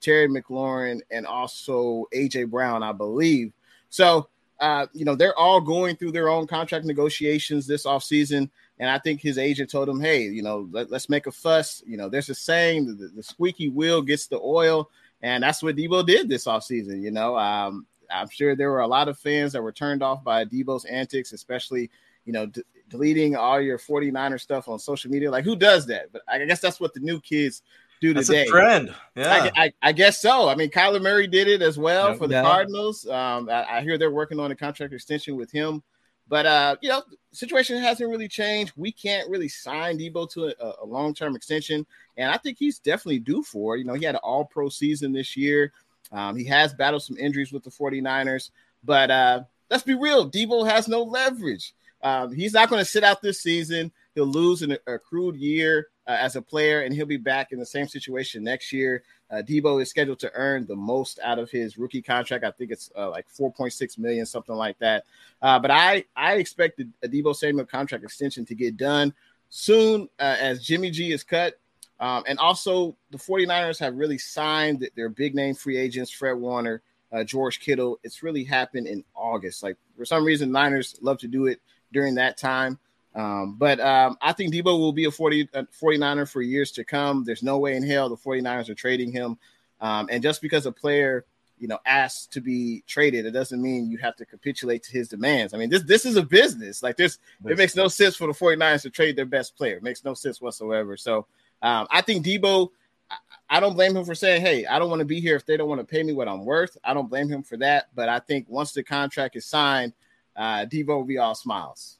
Terry 0.00 0.28
McLaurin, 0.28 1.00
and 1.10 1.26
also 1.26 2.06
AJ 2.14 2.50
Brown, 2.50 2.82
I 2.82 2.92
believe. 2.92 3.52
So, 3.90 4.28
uh, 4.60 4.86
you 4.92 5.04
know, 5.04 5.14
they're 5.14 5.38
all 5.38 5.60
going 5.60 5.96
through 5.96 6.12
their 6.12 6.28
own 6.28 6.46
contract 6.46 6.84
negotiations 6.84 7.66
this 7.66 7.84
offseason. 7.84 8.50
And 8.80 8.88
I 8.88 8.98
think 8.98 9.20
his 9.20 9.38
agent 9.38 9.70
told 9.70 9.88
him, 9.88 10.00
hey, 10.00 10.22
you 10.22 10.42
know, 10.42 10.68
let, 10.70 10.92
us 10.92 11.08
make 11.08 11.26
a 11.26 11.32
fuss. 11.32 11.82
You 11.86 11.96
know, 11.96 12.08
there's 12.08 12.28
a 12.28 12.34
saying 12.34 12.96
the, 12.96 13.08
the, 13.08 13.22
squeaky 13.22 13.68
wheel 13.68 14.02
gets 14.02 14.26
the 14.26 14.38
oil. 14.40 14.90
And 15.22 15.42
that's 15.42 15.62
what 15.62 15.76
Deebo 15.76 16.06
did 16.06 16.28
this 16.28 16.46
offseason. 16.46 17.00
You 17.00 17.10
know, 17.10 17.36
um, 17.36 17.86
I'm 18.10 18.28
sure 18.28 18.54
there 18.54 18.70
were 18.70 18.80
a 18.80 18.86
lot 18.86 19.08
of 19.08 19.18
fans 19.18 19.52
that 19.52 19.62
were 19.62 19.72
turned 19.72 20.02
off 20.02 20.22
by 20.22 20.44
Deebo's 20.44 20.84
antics, 20.84 21.32
especially, 21.32 21.90
you 22.24 22.32
know, 22.32 22.46
d- 22.46 22.62
deleting 22.88 23.36
all 23.36 23.60
your 23.60 23.78
49er 23.78 24.40
stuff 24.40 24.68
on 24.68 24.78
social 24.78 25.10
media. 25.10 25.30
Like, 25.30 25.44
who 25.44 25.56
does 25.56 25.86
that? 25.86 26.12
But 26.12 26.22
I 26.28 26.44
guess 26.44 26.60
that's 26.60 26.80
what 26.80 26.94
the 26.94 27.00
new 27.00 27.20
kids 27.20 27.62
do 28.00 28.14
that's 28.14 28.28
today. 28.28 28.46
a 28.46 28.46
trend. 28.46 28.94
Yeah. 29.16 29.50
I, 29.56 29.64
I, 29.64 29.72
I, 29.82 29.92
guess 29.92 30.20
so. 30.20 30.48
I 30.48 30.54
mean, 30.54 30.70
Kyler 30.70 31.02
Murray 31.02 31.26
did 31.26 31.48
it 31.48 31.62
as 31.62 31.78
well 31.78 32.14
for 32.14 32.26
the 32.26 32.34
yeah. 32.34 32.42
Cardinals. 32.42 33.06
Um, 33.08 33.48
I, 33.50 33.78
I 33.78 33.80
hear 33.82 33.98
they're 33.98 34.10
working 34.10 34.38
on 34.38 34.50
a 34.52 34.56
contract 34.56 34.92
extension 34.92 35.36
with 35.36 35.50
him. 35.50 35.82
But 36.28 36.44
uh, 36.46 36.76
you 36.82 36.90
know, 36.90 37.02
situation 37.32 37.78
hasn't 37.82 38.08
really 38.08 38.28
changed. 38.28 38.74
We 38.76 38.92
can't 38.92 39.28
really 39.30 39.48
sign 39.48 39.98
Debo 39.98 40.30
to 40.32 40.48
a, 40.48 40.74
a 40.82 40.86
long-term 40.86 41.34
extension, 41.34 41.86
and 42.18 42.30
I 42.30 42.36
think 42.36 42.58
he's 42.58 42.78
definitely 42.78 43.20
due 43.20 43.42
for. 43.42 43.76
It. 43.76 43.80
You 43.80 43.84
know, 43.86 43.94
he 43.94 44.04
had 44.04 44.16
an 44.16 44.20
all-pro 44.22 44.68
season 44.68 45.12
this 45.12 45.36
year. 45.36 45.72
Um, 46.12 46.36
he 46.36 46.44
has 46.44 46.74
battled 46.74 47.02
some 47.02 47.16
injuries 47.16 47.52
with 47.52 47.64
the 47.64 47.70
49ers, 47.70 48.50
but 48.84 49.10
uh, 49.10 49.42
let's 49.70 49.82
be 49.82 49.94
real, 49.94 50.30
Deebo 50.30 50.68
has 50.68 50.88
no 50.88 51.02
leverage. 51.02 51.74
Um, 52.02 52.32
he's 52.32 52.52
not 52.52 52.68
going 52.68 52.80
to 52.80 52.90
sit 52.90 53.04
out 53.04 53.22
this 53.22 53.40
season. 53.40 53.90
He'll 54.14 54.26
lose 54.26 54.62
an 54.62 54.76
accrued 54.86 55.36
year 55.36 55.88
uh, 56.06 56.16
as 56.18 56.36
a 56.36 56.42
player, 56.42 56.82
and 56.82 56.94
he'll 56.94 57.06
be 57.06 57.16
back 57.16 57.52
in 57.52 57.58
the 57.58 57.66
same 57.66 57.88
situation 57.88 58.42
next 58.42 58.72
year. 58.72 59.02
Uh, 59.30 59.42
Deebo 59.42 59.82
is 59.82 59.90
scheduled 59.90 60.18
to 60.20 60.32
earn 60.34 60.66
the 60.66 60.76
most 60.76 61.18
out 61.22 61.38
of 61.38 61.50
his 61.50 61.76
rookie 61.76 62.00
contract. 62.00 62.44
I 62.44 62.50
think 62.50 62.70
it's 62.70 62.90
uh, 62.96 63.10
like 63.10 63.26
4.6 63.28 63.98
million, 63.98 64.24
something 64.24 64.54
like 64.54 64.78
that. 64.78 65.04
Uh, 65.42 65.58
but 65.58 65.70
I 65.70 66.04
I 66.16 66.36
expect 66.36 66.80
a 66.80 67.08
Deebo 67.08 67.36
Samuel 67.36 67.66
contract 67.66 68.04
extension 68.04 68.46
to 68.46 68.54
get 68.54 68.76
done 68.76 69.12
soon 69.50 70.08
uh, 70.18 70.36
as 70.40 70.64
Jimmy 70.64 70.90
G 70.90 71.12
is 71.12 71.22
cut. 71.22 71.58
Um, 72.00 72.24
and 72.26 72.38
also, 72.38 72.96
the 73.10 73.18
49ers 73.18 73.78
have 73.80 73.96
really 73.96 74.18
signed 74.18 74.88
their 74.94 75.08
big 75.08 75.34
name 75.34 75.54
free 75.54 75.76
agents, 75.76 76.10
Fred 76.10 76.34
Warner, 76.34 76.82
uh, 77.12 77.24
George 77.24 77.60
Kittle. 77.60 77.98
It's 78.04 78.22
really 78.22 78.44
happened 78.44 78.86
in 78.86 79.04
August. 79.14 79.62
Like, 79.62 79.76
for 79.96 80.04
some 80.04 80.24
reason, 80.24 80.52
Niners 80.52 80.96
love 81.00 81.18
to 81.18 81.28
do 81.28 81.46
it 81.46 81.60
during 81.92 82.14
that 82.16 82.36
time. 82.36 82.78
Um, 83.14 83.56
but 83.58 83.80
um, 83.80 84.16
I 84.20 84.32
think 84.32 84.54
Deebo 84.54 84.78
will 84.78 84.92
be 84.92 85.06
a 85.06 85.10
40, 85.10 85.48
a 85.54 85.64
49er 85.64 86.30
for 86.30 86.40
years 86.40 86.70
to 86.72 86.84
come. 86.84 87.24
There's 87.24 87.42
no 87.42 87.58
way 87.58 87.74
in 87.74 87.82
hell 87.82 88.08
the 88.08 88.16
49ers 88.16 88.68
are 88.68 88.74
trading 88.74 89.10
him. 89.10 89.38
Um, 89.80 90.08
and 90.10 90.22
just 90.22 90.40
because 90.40 90.66
a 90.66 90.72
player, 90.72 91.24
you 91.58 91.66
know, 91.66 91.78
asks 91.84 92.26
to 92.28 92.40
be 92.40 92.84
traded, 92.86 93.26
it 93.26 93.32
doesn't 93.32 93.60
mean 93.60 93.90
you 93.90 93.98
have 93.98 94.14
to 94.16 94.26
capitulate 94.26 94.84
to 94.84 94.92
his 94.92 95.08
demands. 95.08 95.52
I 95.54 95.56
mean, 95.56 95.70
this 95.70 95.82
this 95.82 96.06
is 96.06 96.16
a 96.16 96.22
business. 96.22 96.82
Like 96.82 96.96
this, 96.96 97.18
it 97.44 97.58
makes 97.58 97.74
no 97.74 97.88
sense 97.88 98.14
for 98.14 98.26
the 98.26 98.32
49ers 98.32 98.82
to 98.82 98.90
trade 98.90 99.16
their 99.16 99.26
best 99.26 99.56
player. 99.56 99.76
It 99.76 99.82
makes 99.82 100.04
no 100.04 100.14
sense 100.14 100.40
whatsoever. 100.40 100.96
So 100.96 101.26
um, 101.62 101.86
I 101.90 102.00
think 102.02 102.24
Deebo, 102.24 102.70
I, 103.10 103.16
I 103.50 103.60
don't 103.60 103.74
blame 103.74 103.96
him 103.96 104.04
for 104.04 104.14
saying, 104.14 104.42
hey, 104.42 104.66
I 104.66 104.78
don't 104.78 104.90
want 104.90 105.00
to 105.00 105.06
be 105.06 105.20
here 105.20 105.36
if 105.36 105.46
they 105.46 105.56
don't 105.56 105.68
want 105.68 105.80
to 105.80 105.86
pay 105.86 106.02
me 106.02 106.12
what 106.12 106.28
I'm 106.28 106.44
worth. 106.44 106.76
I 106.84 106.94
don't 106.94 107.08
blame 107.08 107.28
him 107.28 107.42
for 107.42 107.56
that. 107.58 107.88
But 107.94 108.08
I 108.08 108.18
think 108.18 108.46
once 108.48 108.72
the 108.72 108.82
contract 108.82 109.36
is 109.36 109.46
signed, 109.46 109.92
uh, 110.36 110.66
Deebo 110.66 110.88
will 110.88 111.04
be 111.04 111.18
all 111.18 111.34
smiles. 111.34 111.98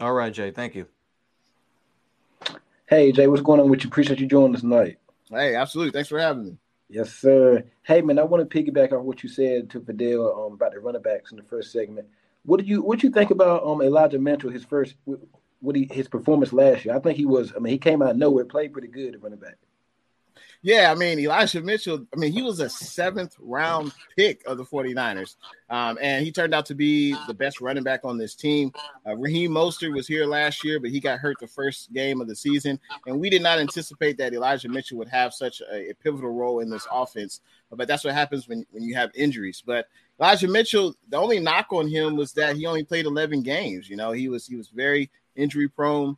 All 0.00 0.12
right, 0.12 0.32
Jay. 0.32 0.50
Thank 0.50 0.74
you. 0.74 0.86
Hey, 2.86 3.10
Jay, 3.10 3.26
what's 3.26 3.42
going 3.42 3.60
on 3.60 3.68
with 3.68 3.82
you? 3.82 3.88
Appreciate 3.88 4.20
you 4.20 4.26
joining 4.26 4.54
us 4.54 4.60
tonight. 4.60 4.98
Hey, 5.30 5.56
absolutely. 5.56 5.90
Thanks 5.90 6.08
for 6.08 6.20
having 6.20 6.44
me. 6.44 6.56
Yes, 6.88 7.12
sir. 7.12 7.64
Hey, 7.82 8.00
man, 8.00 8.18
I 8.18 8.22
want 8.22 8.48
to 8.48 8.62
piggyback 8.62 8.92
on 8.92 9.04
what 9.04 9.24
you 9.24 9.28
said 9.28 9.70
to 9.70 9.80
Fidel 9.80 10.46
um, 10.46 10.52
about 10.52 10.72
the 10.72 10.78
running 10.78 11.02
backs 11.02 11.32
in 11.32 11.36
the 11.36 11.42
first 11.42 11.72
segment. 11.72 12.06
What 12.44 12.60
do 12.60 12.66
you 12.66 12.80
what 12.80 13.00
do 13.00 13.08
you 13.08 13.12
think 13.12 13.32
about 13.32 13.64
um 13.64 13.82
Elijah 13.82 14.20
Mitchell? 14.20 14.50
His 14.50 14.64
first 14.64 14.94
what 15.60 15.76
he 15.76 15.88
his 15.90 16.08
performance 16.08 16.52
last 16.52 16.84
year? 16.84 16.94
I 16.94 17.00
think 17.00 17.16
he 17.16 17.26
was. 17.26 17.52
I 17.54 17.58
mean, 17.58 17.72
he 17.72 17.78
came 17.78 18.02
out 18.02 18.16
nowhere, 18.16 18.44
played 18.44 18.72
pretty 18.72 18.88
good 18.88 19.14
at 19.14 19.22
running 19.22 19.38
back. 19.38 19.56
Yeah, 20.62 20.90
I 20.90 20.94
mean, 20.94 21.18
Elijah 21.18 21.60
Mitchell, 21.60 22.06
I 22.12 22.18
mean, 22.18 22.32
he 22.32 22.42
was 22.42 22.60
a 22.60 22.68
seventh 22.68 23.36
round 23.38 23.92
pick 24.16 24.42
of 24.46 24.56
the 24.56 24.64
49ers. 24.64 25.36
Um, 25.70 25.98
and 26.00 26.24
he 26.24 26.32
turned 26.32 26.54
out 26.54 26.66
to 26.66 26.74
be 26.74 27.14
the 27.26 27.34
best 27.34 27.60
running 27.60 27.84
back 27.84 28.00
on 28.04 28.18
this 28.18 28.34
team. 28.34 28.72
Uh, 29.06 29.16
Raheem 29.16 29.52
Mostert 29.52 29.94
was 29.94 30.08
here 30.08 30.26
last 30.26 30.64
year, 30.64 30.80
but 30.80 30.90
he 30.90 30.98
got 30.98 31.18
hurt 31.18 31.36
the 31.40 31.46
first 31.46 31.92
game 31.92 32.20
of 32.20 32.26
the 32.26 32.34
season. 32.34 32.80
And 33.06 33.20
we 33.20 33.30
did 33.30 33.42
not 33.42 33.58
anticipate 33.58 34.18
that 34.18 34.34
Elijah 34.34 34.68
Mitchell 34.68 34.98
would 34.98 35.08
have 35.08 35.34
such 35.34 35.60
a, 35.60 35.90
a 35.90 35.94
pivotal 35.94 36.30
role 36.30 36.60
in 36.60 36.70
this 36.70 36.86
offense. 36.90 37.40
But 37.70 37.86
that's 37.86 38.04
what 38.04 38.14
happens 38.14 38.48
when, 38.48 38.64
when 38.70 38.82
you 38.82 38.94
have 38.96 39.10
injuries. 39.14 39.62
But 39.64 39.86
Elijah 40.18 40.48
Mitchell, 40.48 40.94
the 41.08 41.16
only 41.16 41.38
knock 41.38 41.66
on 41.70 41.88
him 41.88 42.16
was 42.16 42.32
that 42.32 42.56
he 42.56 42.66
only 42.66 42.84
played 42.84 43.06
11 43.06 43.42
games. 43.42 43.88
You 43.88 43.96
know, 43.96 44.12
he 44.12 44.28
was 44.28 44.46
he 44.46 44.56
was 44.56 44.68
very 44.68 45.10
injury 45.36 45.68
prone. 45.68 46.16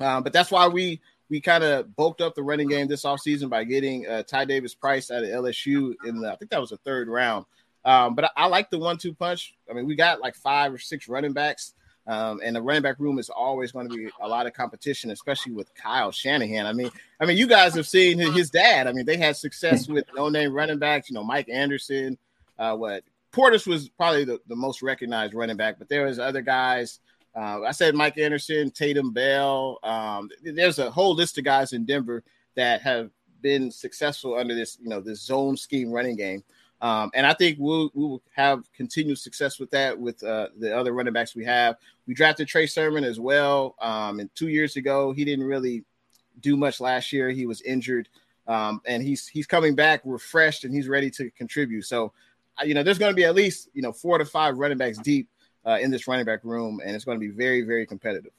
Um, 0.00 0.22
but 0.22 0.32
that's 0.32 0.50
why 0.50 0.68
we 0.68 1.00
we 1.28 1.40
kind 1.40 1.64
of 1.64 1.94
bulked 1.96 2.20
up 2.20 2.34
the 2.34 2.42
running 2.42 2.68
game 2.68 2.88
this 2.88 3.04
offseason 3.04 3.48
by 3.48 3.64
getting 3.64 4.06
uh, 4.06 4.22
Ty 4.22 4.44
Davis 4.44 4.74
Price 4.74 5.10
out 5.10 5.22
of 5.22 5.30
LSU 5.30 5.94
in 6.04 6.20
the, 6.20 6.30
I 6.30 6.36
think 6.36 6.50
that 6.50 6.60
was 6.60 6.70
the 6.70 6.76
third 6.78 7.08
round. 7.08 7.46
Um, 7.86 8.14
but 8.14 8.26
I, 8.26 8.30
I 8.36 8.46
like 8.46 8.70
the 8.70 8.78
one-two 8.78 9.14
punch. 9.14 9.54
I 9.68 9.72
mean, 9.72 9.86
we 9.86 9.94
got 9.96 10.20
like 10.20 10.36
five 10.36 10.74
or 10.74 10.78
six 10.78 11.08
running 11.08 11.32
backs. 11.32 11.72
Um, 12.06 12.40
and 12.42 12.56
the 12.56 12.60
running 12.60 12.82
back 12.82 12.98
room 12.98 13.18
is 13.18 13.30
always 13.30 13.72
going 13.72 13.88
to 13.88 13.96
be 13.96 14.10
a 14.20 14.28
lot 14.28 14.46
of 14.46 14.52
competition, 14.52 15.10
especially 15.10 15.52
with 15.52 15.72
Kyle 15.74 16.10
Shanahan. 16.10 16.66
I 16.66 16.72
mean, 16.72 16.90
I 17.20 17.26
mean, 17.26 17.36
you 17.36 17.46
guys 17.46 17.74
have 17.76 17.86
seen 17.86 18.18
his 18.18 18.50
dad. 18.50 18.88
I 18.88 18.92
mean, 18.92 19.06
they 19.06 19.16
had 19.16 19.36
success 19.36 19.88
with 19.88 20.04
no-name 20.14 20.52
running 20.52 20.78
backs. 20.78 21.08
You 21.08 21.14
know, 21.14 21.24
Mike 21.24 21.48
Anderson. 21.48 22.18
Uh, 22.58 22.76
what 22.76 23.04
Portis 23.32 23.66
was 23.66 23.88
probably 23.88 24.24
the, 24.24 24.40
the 24.48 24.56
most 24.56 24.82
recognized 24.82 25.32
running 25.32 25.56
back, 25.56 25.78
but 25.78 25.88
there 25.88 26.06
was 26.06 26.18
other 26.18 26.42
guys. 26.42 27.00
Uh, 27.34 27.62
I 27.62 27.70
said 27.70 27.94
Mike 27.94 28.18
Anderson, 28.18 28.70
Tatum 28.70 29.12
Bell. 29.12 29.78
Um, 29.82 30.28
there's 30.42 30.78
a 30.78 30.90
whole 30.90 31.14
list 31.14 31.38
of 31.38 31.44
guys 31.44 31.72
in 31.72 31.84
Denver 31.84 32.22
that 32.54 32.82
have 32.82 33.10
been 33.40 33.70
successful 33.70 34.34
under 34.36 34.54
this, 34.54 34.78
you 34.80 34.88
know, 34.88 35.00
this 35.00 35.22
zone 35.22 35.56
scheme 35.56 35.90
running 35.90 36.16
game. 36.16 36.42
Um, 36.82 37.10
and 37.14 37.24
I 37.24 37.32
think 37.32 37.58
we'll, 37.60 37.90
we'll 37.94 38.20
have 38.34 38.64
continued 38.72 39.18
success 39.18 39.60
with 39.60 39.70
that 39.70 39.98
with 39.98 40.22
uh, 40.24 40.48
the 40.58 40.76
other 40.76 40.92
running 40.92 41.12
backs 41.12 41.34
we 41.34 41.44
have. 41.44 41.76
We 42.06 42.14
drafted 42.14 42.48
Trey 42.48 42.66
Sermon 42.66 43.04
as 43.04 43.20
well. 43.20 43.76
Um, 43.80 44.18
and 44.18 44.34
two 44.34 44.48
years 44.48 44.76
ago, 44.76 45.12
he 45.12 45.24
didn't 45.24 45.44
really 45.44 45.84
do 46.40 46.56
much 46.56 46.80
last 46.80 47.12
year. 47.12 47.30
He 47.30 47.46
was 47.46 47.62
injured, 47.62 48.08
um, 48.48 48.80
and 48.84 49.00
he's 49.02 49.28
he's 49.28 49.46
coming 49.46 49.76
back 49.76 50.00
refreshed 50.04 50.64
and 50.64 50.74
he's 50.74 50.88
ready 50.88 51.08
to 51.10 51.30
contribute. 51.30 51.82
So, 51.82 52.12
you 52.64 52.74
know, 52.74 52.82
there's 52.82 52.98
going 52.98 53.12
to 53.12 53.16
be 53.16 53.24
at 53.24 53.36
least 53.36 53.68
you 53.74 53.82
know 53.82 53.92
four 53.92 54.18
to 54.18 54.24
five 54.24 54.58
running 54.58 54.78
backs 54.78 54.98
deep 54.98 55.28
uh, 55.66 55.78
in 55.80 55.90
this 55.90 56.08
running 56.08 56.24
back 56.24 56.40
room, 56.44 56.80
and 56.84 56.94
it's 56.94 57.04
going 57.04 57.16
to 57.16 57.20
be 57.20 57.32
very 57.32 57.62
very 57.62 57.86
competitive. 57.86 58.32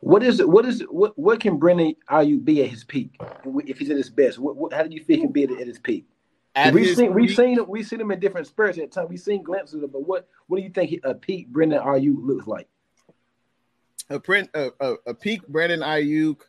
What 0.00 0.22
is 0.22 0.40
it? 0.40 0.48
What 0.48 0.66
is 0.66 0.82
what? 0.90 1.18
What 1.18 1.40
can 1.40 1.58
Brandon 1.58 1.94
Aiyuk 2.10 2.44
be 2.44 2.62
at 2.62 2.68
his 2.68 2.84
peak 2.84 3.18
if 3.66 3.78
he's 3.78 3.90
at 3.90 3.96
his 3.96 4.10
best? 4.10 4.38
What, 4.38 4.56
what 4.56 4.72
how 4.72 4.82
do 4.82 4.94
you 4.94 5.02
think 5.02 5.20
he 5.20 5.24
can 5.24 5.32
be 5.32 5.44
at, 5.44 5.50
at 5.52 5.66
his 5.66 5.78
peak? 5.78 6.06
we've 6.72 6.94
seen 6.94 7.14
we've 7.14 7.34
seen 7.34 7.58
him 7.58 7.64
we've 7.68 7.86
seen 7.86 8.00
him 8.00 8.10
in 8.10 8.20
different 8.20 8.46
spurts 8.46 8.78
at 8.78 8.92
times. 8.92 9.08
We've 9.10 9.18
seen 9.18 9.42
glimpses 9.42 9.76
of 9.76 9.84
it, 9.84 9.92
but 9.92 10.06
what 10.06 10.28
what 10.46 10.58
do 10.58 10.62
you 10.62 10.70
think 10.70 11.00
a 11.04 11.14
peak 11.14 11.48
Brandon 11.48 11.80
Aiyuk 11.80 12.16
looks 12.18 12.46
like? 12.46 12.68
A 14.10 14.20
print 14.20 14.50
a, 14.54 14.70
a, 14.80 14.94
a 15.06 15.14
peak 15.14 15.46
Brandon 15.48 15.80
Aiyuk. 15.80 16.40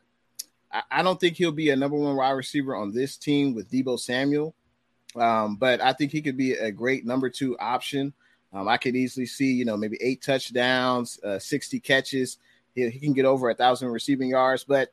I, 0.71 0.83
I, 0.91 1.03
don't 1.03 1.19
think 1.19 1.37
he'll 1.37 1.51
be 1.51 1.69
a 1.69 1.75
number 1.75 1.97
one 1.97 2.15
wide 2.15 2.31
receiver 2.31 2.75
on 2.75 2.91
this 2.91 3.17
team 3.17 3.55
with 3.55 3.71
Deebo 3.71 3.99
Samuel, 3.99 4.53
um, 5.15 5.55
but 5.55 5.81
I 5.81 5.93
think 5.93 6.11
he 6.11 6.21
could 6.21 6.37
be 6.37 6.53
a 6.53 6.71
great 6.71 7.05
number 7.05 7.29
two 7.29 7.57
option. 7.57 8.13
Um, 8.55 8.67
I 8.67 8.77
could 8.77 8.95
easily 8.95 9.25
see 9.25 9.51
you 9.51 9.65
know 9.65 9.77
maybe 9.77 9.97
eight 10.01 10.21
touchdowns, 10.23 11.19
uh, 11.23 11.37
sixty 11.37 11.79
catches. 11.79 12.37
He, 12.73 12.89
he 12.89 12.99
can 12.99 13.13
get 13.13 13.25
over 13.25 13.49
a 13.49 13.55
thousand 13.55 13.89
receiving 13.89 14.29
yards, 14.29 14.63
but 14.63 14.89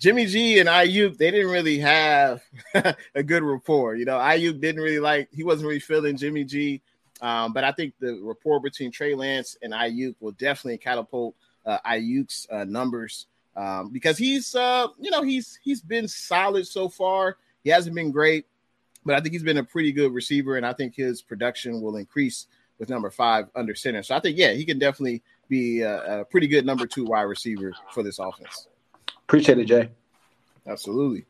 Jimmy 0.00 0.24
G 0.24 0.58
and 0.58 0.68
Aiyuk, 0.68 1.18
they 1.18 1.30
didn't 1.30 1.50
really 1.50 1.78
have 1.78 2.42
a 3.14 3.22
good 3.22 3.42
rapport. 3.42 3.96
You 3.96 4.06
know, 4.06 4.16
Aiyuk 4.18 4.58
didn't 4.58 4.80
really 4.80 4.98
like, 4.98 5.28
he 5.30 5.44
wasn't 5.44 5.68
really 5.68 5.78
feeling 5.78 6.16
Jimmy 6.16 6.42
G. 6.42 6.80
Um, 7.20 7.52
but 7.52 7.64
I 7.64 7.72
think 7.72 7.92
the 8.00 8.18
rapport 8.22 8.60
between 8.60 8.90
Trey 8.90 9.14
Lance 9.14 9.58
and 9.60 9.74
Aiyuk 9.74 10.14
will 10.20 10.32
definitely 10.32 10.78
catapult 10.78 11.34
uh, 11.66 11.76
Aiyuk's 11.86 12.46
uh, 12.50 12.64
numbers 12.64 13.26
um, 13.54 13.92
because 13.92 14.16
he's, 14.16 14.54
uh, 14.54 14.86
you 14.98 15.10
know, 15.10 15.22
he's 15.22 15.58
he's 15.62 15.82
been 15.82 16.08
solid 16.08 16.66
so 16.66 16.88
far. 16.88 17.36
He 17.62 17.68
hasn't 17.68 17.94
been 17.94 18.10
great, 18.10 18.46
but 19.04 19.16
I 19.16 19.20
think 19.20 19.34
he's 19.34 19.42
been 19.42 19.58
a 19.58 19.64
pretty 19.64 19.92
good 19.92 20.14
receiver, 20.14 20.56
and 20.56 20.64
I 20.64 20.72
think 20.72 20.94
his 20.94 21.20
production 21.20 21.82
will 21.82 21.96
increase 21.96 22.46
with 22.80 22.88
number 22.88 23.10
five 23.10 23.48
under 23.54 23.74
center. 23.74 24.02
So 24.02 24.16
I 24.16 24.20
think, 24.20 24.36
yeah, 24.36 24.52
he 24.52 24.64
can 24.64 24.78
definitely 24.80 25.22
be 25.48 25.82
a, 25.82 26.20
a 26.20 26.24
pretty 26.24 26.48
good 26.48 26.66
number 26.66 26.86
two 26.86 27.04
wide 27.04 27.22
receiver 27.22 27.72
for 27.92 28.02
this 28.02 28.18
offense. 28.18 28.66
Appreciate 29.24 29.58
it, 29.58 29.66
Jay. 29.66 29.90
Absolutely. 30.66 31.26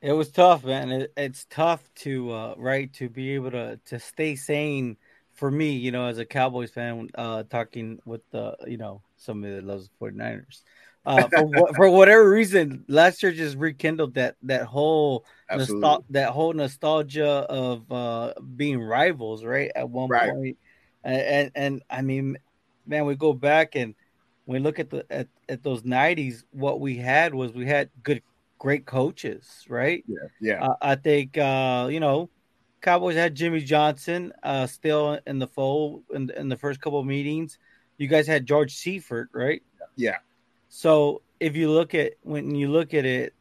It 0.00 0.12
was 0.12 0.30
tough, 0.30 0.64
man. 0.64 0.90
It, 0.92 1.12
it's 1.16 1.44
tough 1.50 1.82
to 1.96 2.32
uh, 2.32 2.54
right 2.56 2.90
to 2.94 3.10
be 3.10 3.32
able 3.32 3.50
to 3.50 3.78
to 3.86 3.98
stay 3.98 4.36
sane. 4.36 4.96
For 5.32 5.50
me, 5.50 5.72
you 5.72 5.90
know, 5.90 6.06
as 6.06 6.18
a 6.18 6.24
Cowboys 6.24 6.70
fan, 6.70 7.08
uh, 7.14 7.44
talking 7.44 7.98
with 8.04 8.22
the 8.30 8.56
you 8.66 8.78
know 8.78 9.02
somebody 9.16 9.54
that 9.54 9.64
loves 9.64 9.88
the 9.88 10.06
49ers. 10.06 10.62
Uh, 11.06 11.26
for, 11.28 11.74
for 11.74 11.90
whatever 11.90 12.28
reason, 12.28 12.84
last 12.86 13.22
year 13.22 13.32
just 13.32 13.56
rekindled 13.56 14.14
that 14.14 14.36
that 14.42 14.64
whole 14.64 15.24
nostal- 15.50 16.04
that 16.10 16.30
whole 16.30 16.52
nostalgia 16.52 17.26
of 17.26 17.90
uh, 17.90 18.34
being 18.56 18.80
rivals, 18.80 19.42
right? 19.42 19.70
At 19.74 19.88
one 19.88 20.10
right. 20.10 20.30
point, 20.30 20.58
and, 21.02 21.22
and 21.22 21.50
and 21.54 21.82
I 21.88 22.02
mean, 22.02 22.36
man, 22.86 23.06
we 23.06 23.14
go 23.16 23.32
back 23.32 23.76
and 23.76 23.94
we 24.44 24.58
look 24.58 24.78
at 24.78 24.90
the 24.90 25.06
at, 25.10 25.28
at 25.48 25.62
those 25.62 25.82
90s 25.82 26.42
what 26.50 26.80
we 26.80 26.96
had 26.96 27.34
was 27.34 27.52
we 27.52 27.66
had 27.66 27.88
good 28.02 28.22
great 28.58 28.84
coaches 28.84 29.64
right? 29.68 30.04
Yeah 30.06 30.16
yeah. 30.40 30.64
Uh, 30.64 30.74
i 30.82 30.94
think 30.96 31.38
uh 31.38 31.88
you 31.90 32.00
know 32.00 32.28
cowboys 32.82 33.14
had 33.14 33.34
jimmy 33.34 33.60
johnson 33.60 34.32
uh 34.42 34.66
still 34.66 35.18
in 35.26 35.38
the 35.38 35.46
fold 35.46 36.02
in, 36.12 36.30
in 36.36 36.48
the 36.48 36.56
first 36.56 36.80
couple 36.80 36.98
of 36.98 37.06
meetings. 37.06 37.58
You 37.96 38.08
guys 38.08 38.26
had 38.26 38.44
george 38.44 38.74
seifert 38.74 39.30
right? 39.32 39.62
Yeah 39.96 40.16
so 40.70 41.20
if 41.38 41.54
you 41.54 41.70
look 41.70 41.94
at 41.94 42.12
when 42.22 42.54
you 42.54 42.68
look 42.68 42.94
at 42.94 43.04
it 43.04 43.34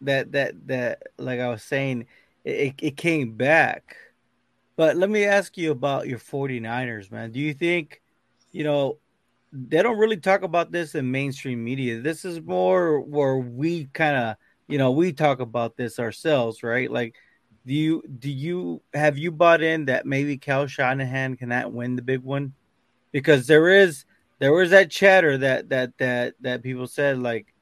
that 0.00 0.32
that 0.32 0.54
that 0.66 1.02
like 1.18 1.40
i 1.40 1.48
was 1.48 1.62
saying 1.62 2.06
it, 2.44 2.74
it 2.80 2.96
came 2.96 3.32
back 3.32 3.96
but 4.76 4.96
let 4.96 5.10
me 5.10 5.24
ask 5.24 5.58
you 5.58 5.70
about 5.70 6.08
your 6.08 6.18
49ers 6.18 7.12
man 7.12 7.30
do 7.30 7.38
you 7.38 7.52
think 7.52 8.00
you 8.52 8.64
know 8.64 8.96
they 9.52 9.82
don't 9.82 9.98
really 9.98 10.16
talk 10.16 10.42
about 10.42 10.70
this 10.72 10.94
in 10.94 11.10
mainstream 11.10 11.62
media. 11.64 12.00
This 12.00 12.24
is 12.24 12.40
more 12.40 13.00
where 13.00 13.36
we 13.36 13.86
kind 13.94 14.16
of, 14.16 14.36
you 14.66 14.78
know, 14.78 14.90
we 14.90 15.12
talk 15.12 15.40
about 15.40 15.76
this 15.76 15.98
ourselves, 15.98 16.62
right? 16.62 16.90
Like, 16.90 17.16
do 17.66 17.74
you 17.74 18.02
do 18.18 18.30
you 18.30 18.82
have 18.94 19.18
you 19.18 19.30
bought 19.30 19.62
in 19.62 19.86
that 19.86 20.06
maybe 20.06 20.38
Kyle 20.38 20.66
Shanahan 20.66 21.36
cannot 21.36 21.72
win 21.72 21.96
the 21.96 22.02
big 22.02 22.22
one? 22.22 22.54
Because 23.12 23.46
there 23.46 23.68
is 23.68 24.04
there 24.38 24.52
was 24.52 24.70
that 24.70 24.90
chatter 24.90 25.38
that 25.38 25.68
that 25.70 25.96
that 25.98 26.34
that 26.40 26.62
people 26.62 26.86
said 26.86 27.18
like, 27.18 27.52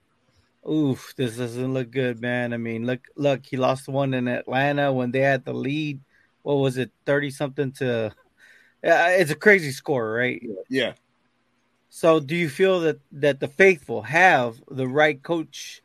"Oof, 0.68 1.14
this 1.16 1.37
doesn't 1.37 1.75
look 1.75 1.90
good, 1.90 2.21
man." 2.21 2.52
I 2.52 2.56
mean, 2.59 2.87
look 2.87 3.00
look, 3.16 3.45
he 3.47 3.56
lost 3.56 3.88
one 3.88 4.14
in 4.14 4.28
Atlanta 4.28 4.92
when 4.92 5.11
they 5.11 5.21
had 5.21 5.45
the 5.45 5.54
lead. 5.54 6.00
What 6.42 6.54
was 6.54 6.76
it, 6.76 6.90
thirty 7.04 7.30
something 7.30 7.73
to? 7.73 8.14
It's 8.83 9.30
a 9.30 9.37
crazy 9.37 9.73
score, 9.73 10.12
right? 10.12 10.40
Yeah. 10.68 10.92
So, 11.88 12.21
do 12.21 12.37
you 12.37 12.49
feel 12.49 12.80
that 12.80 13.00
that 13.12 13.40
the 13.40 13.49
faithful 13.49 14.02
have 14.02 14.61
the 14.71 14.87
right 14.87 15.21
coach 15.23 15.83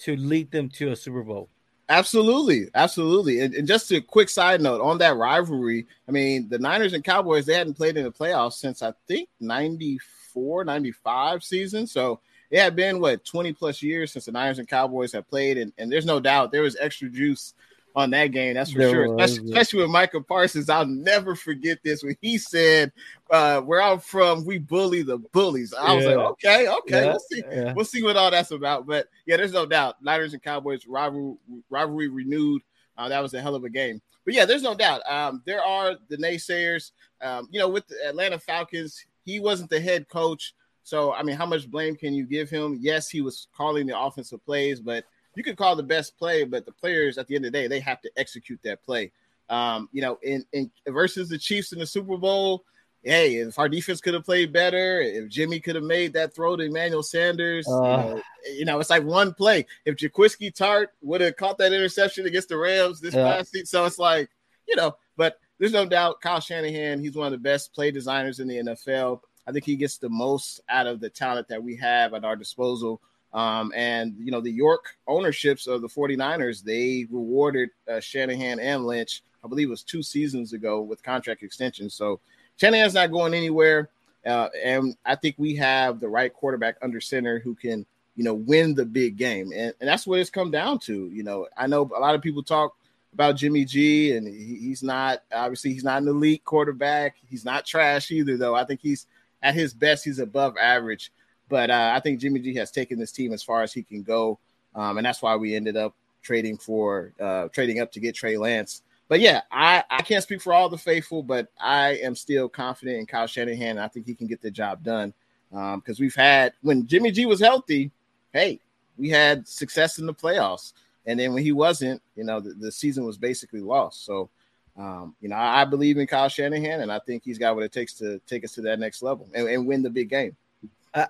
to 0.00 0.14
lead 0.16 0.50
them 0.50 0.68
to 0.70 0.90
a 0.90 0.96
Super 0.96 1.22
Bowl? 1.22 1.48
Absolutely, 1.88 2.68
absolutely. 2.74 3.40
And, 3.40 3.54
and, 3.54 3.68
just 3.68 3.92
a 3.92 4.00
quick 4.00 4.30
side 4.30 4.62
note 4.62 4.80
on 4.80 4.96
that 4.98 5.16
rivalry, 5.16 5.86
I 6.08 6.12
mean, 6.12 6.48
the 6.48 6.58
Niners 6.58 6.94
and 6.94 7.04
Cowboys, 7.04 7.44
they 7.44 7.54
hadn't 7.54 7.74
played 7.74 7.98
in 7.98 8.04
the 8.04 8.10
playoffs 8.10 8.54
since 8.54 8.82
I 8.82 8.94
think 9.06 9.28
94, 9.40 10.00
95 10.36 11.44
season. 11.44 11.86
So 11.86 12.20
it 12.50 12.60
had 12.60 12.76
been 12.76 13.00
what 13.00 13.24
20 13.24 13.52
plus 13.52 13.82
years 13.82 14.12
since 14.12 14.26
the 14.26 14.32
Niners 14.32 14.58
and 14.58 14.68
Cowboys 14.68 15.12
had 15.12 15.28
played, 15.28 15.58
and, 15.58 15.72
and 15.78 15.90
there's 15.90 16.06
no 16.06 16.20
doubt 16.20 16.52
there 16.52 16.62
was 16.62 16.76
extra 16.76 17.08
juice 17.08 17.54
on 17.96 18.10
that 18.10 18.28
game. 18.28 18.54
That's 18.54 18.72
for 18.72 18.78
there 18.78 18.90
sure. 18.90 19.12
Was, 19.12 19.30
especially, 19.30 19.48
yeah. 19.48 19.52
especially, 19.52 19.82
with 19.82 19.90
Micah 19.90 20.20
Parsons. 20.20 20.68
I'll 20.68 20.86
never 20.86 21.34
forget 21.34 21.78
this 21.84 22.02
when 22.02 22.16
he 22.20 22.38
said, 22.38 22.92
uh, 23.30 23.60
"Where 23.60 23.80
I'm 23.80 23.98
from, 24.00 24.44
we 24.44 24.58
bully 24.58 25.02
the 25.02 25.18
bullies." 25.18 25.72
I 25.72 25.88
yeah. 25.88 25.96
was 25.96 26.04
like, 26.06 26.16
"Okay, 26.16 26.68
okay, 26.68 27.04
yeah. 27.04 27.06
we'll 27.06 27.20
see, 27.20 27.42
we'll 27.74 27.84
see 27.84 28.02
what 28.02 28.16
all 28.16 28.30
that's 28.30 28.50
about." 28.50 28.86
But 28.86 29.08
yeah, 29.26 29.36
there's 29.36 29.52
no 29.52 29.66
doubt. 29.66 30.02
Niners 30.02 30.32
and 30.32 30.42
Cowboys 30.42 30.86
rivalry, 30.86 31.36
rivalry 31.70 32.08
renewed. 32.08 32.62
Uh, 32.96 33.08
that 33.08 33.20
was 33.20 33.34
a 33.34 33.40
hell 33.40 33.54
of 33.54 33.64
a 33.64 33.70
game. 33.70 34.00
But 34.24 34.34
yeah, 34.34 34.44
there's 34.44 34.62
no 34.62 34.74
doubt. 34.74 35.02
Um, 35.10 35.42
there 35.44 35.62
are 35.62 35.96
the 36.08 36.16
naysayers. 36.16 36.92
Um, 37.20 37.48
you 37.50 37.58
know, 37.58 37.68
with 37.68 37.86
the 37.88 37.96
Atlanta 38.06 38.38
Falcons, 38.38 39.04
he 39.24 39.40
wasn't 39.40 39.70
the 39.70 39.80
head 39.80 40.08
coach. 40.08 40.54
So, 40.82 41.12
I 41.12 41.22
mean, 41.22 41.36
how 41.36 41.46
much 41.46 41.70
blame 41.70 41.96
can 41.96 42.14
you 42.14 42.26
give 42.26 42.50
him? 42.50 42.78
Yes, 42.80 43.08
he 43.08 43.22
was 43.22 43.48
calling 43.56 43.86
the 43.86 43.98
offensive 43.98 44.44
plays, 44.44 44.80
but 44.80 45.04
you 45.34 45.42
could 45.42 45.56
call 45.56 45.76
the 45.76 45.82
best 45.82 46.16
play, 46.18 46.44
but 46.44 46.66
the 46.66 46.72
players 46.72 47.18
at 47.18 47.26
the 47.26 47.34
end 47.34 47.46
of 47.46 47.52
the 47.52 47.58
day, 47.58 47.66
they 47.66 47.80
have 47.80 48.00
to 48.02 48.10
execute 48.16 48.60
that 48.64 48.82
play. 48.82 49.10
Um, 49.48 49.88
you 49.92 50.02
know, 50.02 50.18
in, 50.22 50.44
in 50.52 50.70
versus 50.88 51.28
the 51.28 51.38
Chiefs 51.38 51.72
in 51.72 51.78
the 51.78 51.86
Super 51.86 52.16
Bowl, 52.16 52.64
hey, 53.02 53.36
if 53.36 53.58
our 53.58 53.68
defense 53.68 54.00
could 54.00 54.14
have 54.14 54.24
played 54.24 54.52
better, 54.52 55.00
if 55.00 55.28
Jimmy 55.28 55.60
could 55.60 55.74
have 55.74 55.84
made 55.84 56.12
that 56.14 56.34
throw 56.34 56.56
to 56.56 56.64
Emmanuel 56.64 57.02
Sanders, 57.02 57.68
uh, 57.68 57.72
you, 57.74 57.80
know, 57.80 58.22
you, 58.58 58.64
know, 58.64 58.80
it's 58.80 58.90
like 58.90 59.04
one 59.04 59.34
play. 59.34 59.66
If 59.84 59.96
Jaquiski 59.96 60.52
Tartt 60.54 60.88
would 61.02 61.20
have 61.20 61.36
caught 61.36 61.58
that 61.58 61.72
interception 61.72 62.26
against 62.26 62.48
the 62.48 62.56
Rams 62.56 63.00
this 63.00 63.14
yeah. 63.14 63.36
past 63.36 63.52
season, 63.52 63.66
so 63.66 63.84
it's 63.84 63.98
like, 63.98 64.30
you 64.66 64.76
know, 64.76 64.96
but 65.16 65.38
there's 65.58 65.72
no 65.72 65.86
doubt 65.86 66.20
Kyle 66.20 66.40
Shanahan, 66.40 67.00
he's 67.00 67.16
one 67.16 67.26
of 67.26 67.32
the 67.32 67.38
best 67.38 67.72
play 67.72 67.90
designers 67.90 68.40
in 68.40 68.48
the 68.48 68.56
NFL. 68.56 69.20
I 69.46 69.52
think 69.52 69.64
he 69.64 69.76
gets 69.76 69.98
the 69.98 70.08
most 70.08 70.60
out 70.68 70.86
of 70.86 71.00
the 71.00 71.10
talent 71.10 71.48
that 71.48 71.62
we 71.62 71.76
have 71.76 72.14
at 72.14 72.24
our 72.24 72.36
disposal. 72.36 73.00
Um, 73.32 73.72
and, 73.74 74.14
you 74.18 74.30
know, 74.30 74.40
the 74.40 74.50
York 74.50 74.96
ownerships 75.06 75.66
of 75.66 75.82
the 75.82 75.88
49ers, 75.88 76.62
they 76.62 77.06
rewarded 77.10 77.70
uh, 77.88 78.00
Shanahan 78.00 78.60
and 78.60 78.86
Lynch, 78.86 79.22
I 79.44 79.48
believe 79.48 79.68
it 79.68 79.70
was 79.70 79.82
two 79.82 80.02
seasons 80.02 80.52
ago 80.52 80.80
with 80.80 81.02
contract 81.02 81.42
extensions. 81.42 81.94
So 81.94 82.20
Shanahan's 82.56 82.94
not 82.94 83.10
going 83.10 83.34
anywhere. 83.34 83.90
Uh, 84.24 84.48
and 84.62 84.96
I 85.04 85.16
think 85.16 85.34
we 85.36 85.54
have 85.56 86.00
the 86.00 86.08
right 86.08 86.32
quarterback 86.32 86.76
under 86.80 87.00
center 87.00 87.40
who 87.40 87.54
can, 87.54 87.84
you 88.16 88.24
know, 88.24 88.34
win 88.34 88.74
the 88.74 88.86
big 88.86 89.16
game. 89.16 89.52
And, 89.54 89.74
and 89.80 89.88
that's 89.88 90.06
what 90.06 90.20
it's 90.20 90.30
come 90.30 90.50
down 90.50 90.78
to. 90.80 91.10
You 91.10 91.24
know, 91.24 91.46
I 91.56 91.66
know 91.66 91.90
a 91.94 92.00
lot 92.00 92.14
of 92.14 92.22
people 92.22 92.42
talk 92.42 92.74
about 93.14 93.36
Jimmy 93.36 93.64
G, 93.64 94.16
and 94.16 94.26
he, 94.26 94.58
he's 94.60 94.82
not 94.82 95.22
obviously 95.32 95.72
he's 95.72 95.84
not 95.84 96.02
an 96.02 96.08
elite 96.08 96.44
quarterback. 96.44 97.16
He's 97.28 97.44
not 97.44 97.64
trash 97.64 98.10
either, 98.10 98.36
though. 98.36 98.54
I 98.54 98.64
think 98.64 98.80
he's 98.82 99.06
at 99.42 99.54
his 99.54 99.72
best, 99.72 100.04
he's 100.04 100.18
above 100.18 100.56
average. 100.60 101.12
But 101.48 101.70
uh, 101.70 101.92
I 101.94 102.00
think 102.00 102.20
Jimmy 102.20 102.40
G 102.40 102.54
has 102.56 102.70
taken 102.70 102.98
this 102.98 103.12
team 103.12 103.32
as 103.32 103.42
far 103.42 103.62
as 103.62 103.72
he 103.72 103.82
can 103.82 104.02
go, 104.02 104.38
um, 104.74 104.98
and 104.98 105.06
that's 105.06 105.22
why 105.22 105.36
we 105.36 105.54
ended 105.54 105.76
up 105.76 105.94
trading 106.22 106.58
for 106.58 107.12
uh, 107.20 107.48
trading 107.48 107.80
up 107.80 107.92
to 107.92 108.00
get 108.00 108.14
Trey 108.14 108.36
Lance. 108.36 108.82
But 109.08 109.20
yeah, 109.20 109.42
I, 109.52 109.84
I 109.90 110.02
can't 110.02 110.22
speak 110.22 110.40
for 110.40 110.52
all 110.52 110.68
the 110.68 110.78
faithful, 110.78 111.22
but 111.22 111.48
I 111.60 111.90
am 111.96 112.14
still 112.14 112.48
confident 112.48 112.98
in 112.98 113.06
Kyle 113.06 113.26
Shanahan. 113.26 113.78
I 113.78 113.88
think 113.88 114.06
he 114.06 114.14
can 114.14 114.26
get 114.26 114.40
the 114.40 114.50
job 114.50 114.82
done 114.82 115.12
because 115.50 115.98
um, 115.98 116.00
we've 116.00 116.14
had 116.14 116.54
when 116.62 116.86
Jimmy 116.86 117.10
G 117.10 117.26
was 117.26 117.40
healthy, 117.40 117.90
hey, 118.32 118.60
we 118.96 119.10
had 119.10 119.46
success 119.46 119.98
in 119.98 120.06
the 120.06 120.14
playoffs, 120.14 120.72
and 121.06 121.18
then 121.18 121.32
when 121.32 121.42
he 121.42 121.52
wasn't, 121.52 122.02
you 122.16 122.24
know, 122.24 122.40
the, 122.40 122.54
the 122.54 122.72
season 122.72 123.04
was 123.04 123.18
basically 123.18 123.60
lost. 123.60 124.04
So, 124.04 124.30
um, 124.76 125.14
you 125.20 125.28
know, 125.28 125.36
I, 125.36 125.62
I, 125.62 125.64
believe 125.64 125.98
in 125.98 126.06
Kyle 126.06 126.28
Shanahan, 126.28 126.80
and 126.80 126.90
I 126.90 126.98
think 126.98 127.22
he's 127.24 127.38
got 127.38 127.54
what 127.54 127.64
it 127.64 127.72
takes 127.72 127.94
to 127.94 128.18
take 128.26 128.44
us 128.44 128.52
to 128.52 128.62
that 128.62 128.80
next 128.80 129.02
level 129.02 129.28
and, 129.34 129.48
and 129.48 129.66
win 129.66 129.82
the 129.82 129.90
big 129.90 130.08
game. 130.08 130.36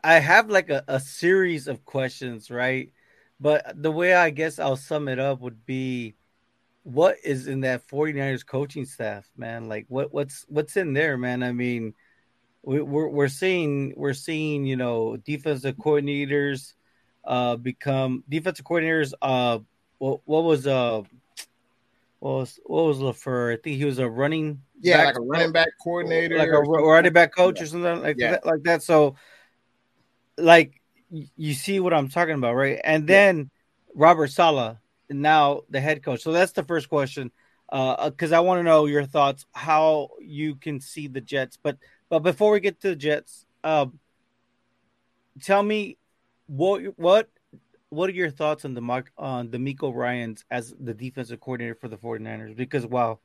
I 0.03 0.15
have 0.15 0.49
like 0.49 0.71
a, 0.71 0.83
a 0.89 0.99
series 0.99 1.69
of 1.69 1.85
questions, 1.85 2.51
right? 2.51 2.91
But 3.39 3.83
the 3.83 3.93
way 3.93 4.15
I 4.15 4.31
guess 4.31 4.59
I'll 4.59 4.77
sum 4.77 5.09
it 5.09 5.19
up 5.19 5.41
would 5.41 5.67
be 5.67 6.15
what 6.85 7.17
is 7.23 7.49
in 7.49 7.61
that 7.63 7.87
49ers 7.87 8.47
coaching 8.47 8.87
staff, 8.87 9.29
man? 9.37 9.69
Like 9.69 9.85
what 9.89 10.13
what's 10.13 10.47
what's 10.49 10.77
in 10.79 10.95
there, 10.95 11.19
man? 11.19 11.43
I 11.43 11.53
mean, 11.53 11.95
we, 12.63 12.81
we're 12.81 13.09
we're 13.09 13.29
seeing 13.29 13.93
we're 13.97 14.15
seeing, 14.15 14.65
you 14.65 14.77
know, 14.77 15.17
defensive 15.17 15.77
coordinators 15.77 16.75
uh 17.25 17.57
become 17.57 18.25
defensive 18.29 18.65
coordinators 18.65 19.13
uh 19.21 19.59
what 20.05 20.21
what 20.27 20.45
was 20.45 20.67
uh 20.67 21.03
what 22.19 22.33
was 22.33 22.61
what 22.65 22.85
was 22.85 22.99
LaFleur? 22.99 23.55
I 23.55 23.57
think 23.57 23.79
he 23.79 23.87
was 23.87 23.99
a 23.99 24.09
running 24.09 24.61
yeah, 24.83 24.99
back, 24.99 25.07
like 25.07 25.17
a 25.17 25.21
running 25.21 25.53
back 25.53 25.69
coordinator, 25.83 26.37
like 26.37 26.49
a 26.49 26.61
running 26.61 27.13
back 27.13 27.35
coach 27.35 27.61
or 27.63 27.67
something 27.67 28.03
like 28.03 28.17
yeah. 28.19 28.33
that, 28.33 28.45
like 28.45 28.63
that. 28.65 28.83
So 28.83 29.17
like 30.37 30.83
you 31.11 31.55
see 31.55 31.81
what 31.81 31.95
I'm 31.95 32.09
talking 32.09 32.35
about, 32.35 32.55
right? 32.55 32.81
And 32.85 33.07
then 33.07 33.39
yeah. 33.39 33.93
Robert 33.95 34.31
Saleh, 34.31 34.77
now 35.09 35.63
the 35.71 35.81
head 35.81 36.03
coach. 36.03 36.23
So 36.23 36.33
that's 36.33 36.53
the 36.53 36.65
first 36.65 36.91
question, 36.91 37.31
because 37.71 38.33
uh, 38.33 38.37
I 38.37 38.41
want 38.41 38.59
to 38.59 38.63
know 38.63 38.85
your 38.85 39.07
thoughts, 39.07 39.47
how 39.53 40.11
you 40.21 40.57
can 40.57 40.81
see 40.81 41.09
the 41.09 41.23
Jets. 41.23 41.59
But 41.63 41.79
but 42.11 42.19
before 42.19 42.53
we 42.53 42.61
get 42.61 42.79
to 42.83 42.89
the 42.89 42.97
Jets, 42.97 43.47
uh, 43.63 43.87
tell 45.43 45.63
me 45.63 45.97
what 46.47 46.83
what 46.99 47.31
what 47.95 48.11
are 48.11 48.15
your 48.15 48.31
thoughts 48.31 48.65
on 48.65 48.75
the 48.75 48.81
mark 48.81 49.11
on 49.17 49.49
DeMeco 49.49 49.95
Ryans 49.95 50.45
as 50.51 50.75
the 50.79 50.95
defensive 50.95 51.41
coordinator 51.41 51.75
for 51.75 51.89
the 51.89 51.97
49ers? 51.97 52.57
Because 52.57 52.87
wow. 52.87 53.19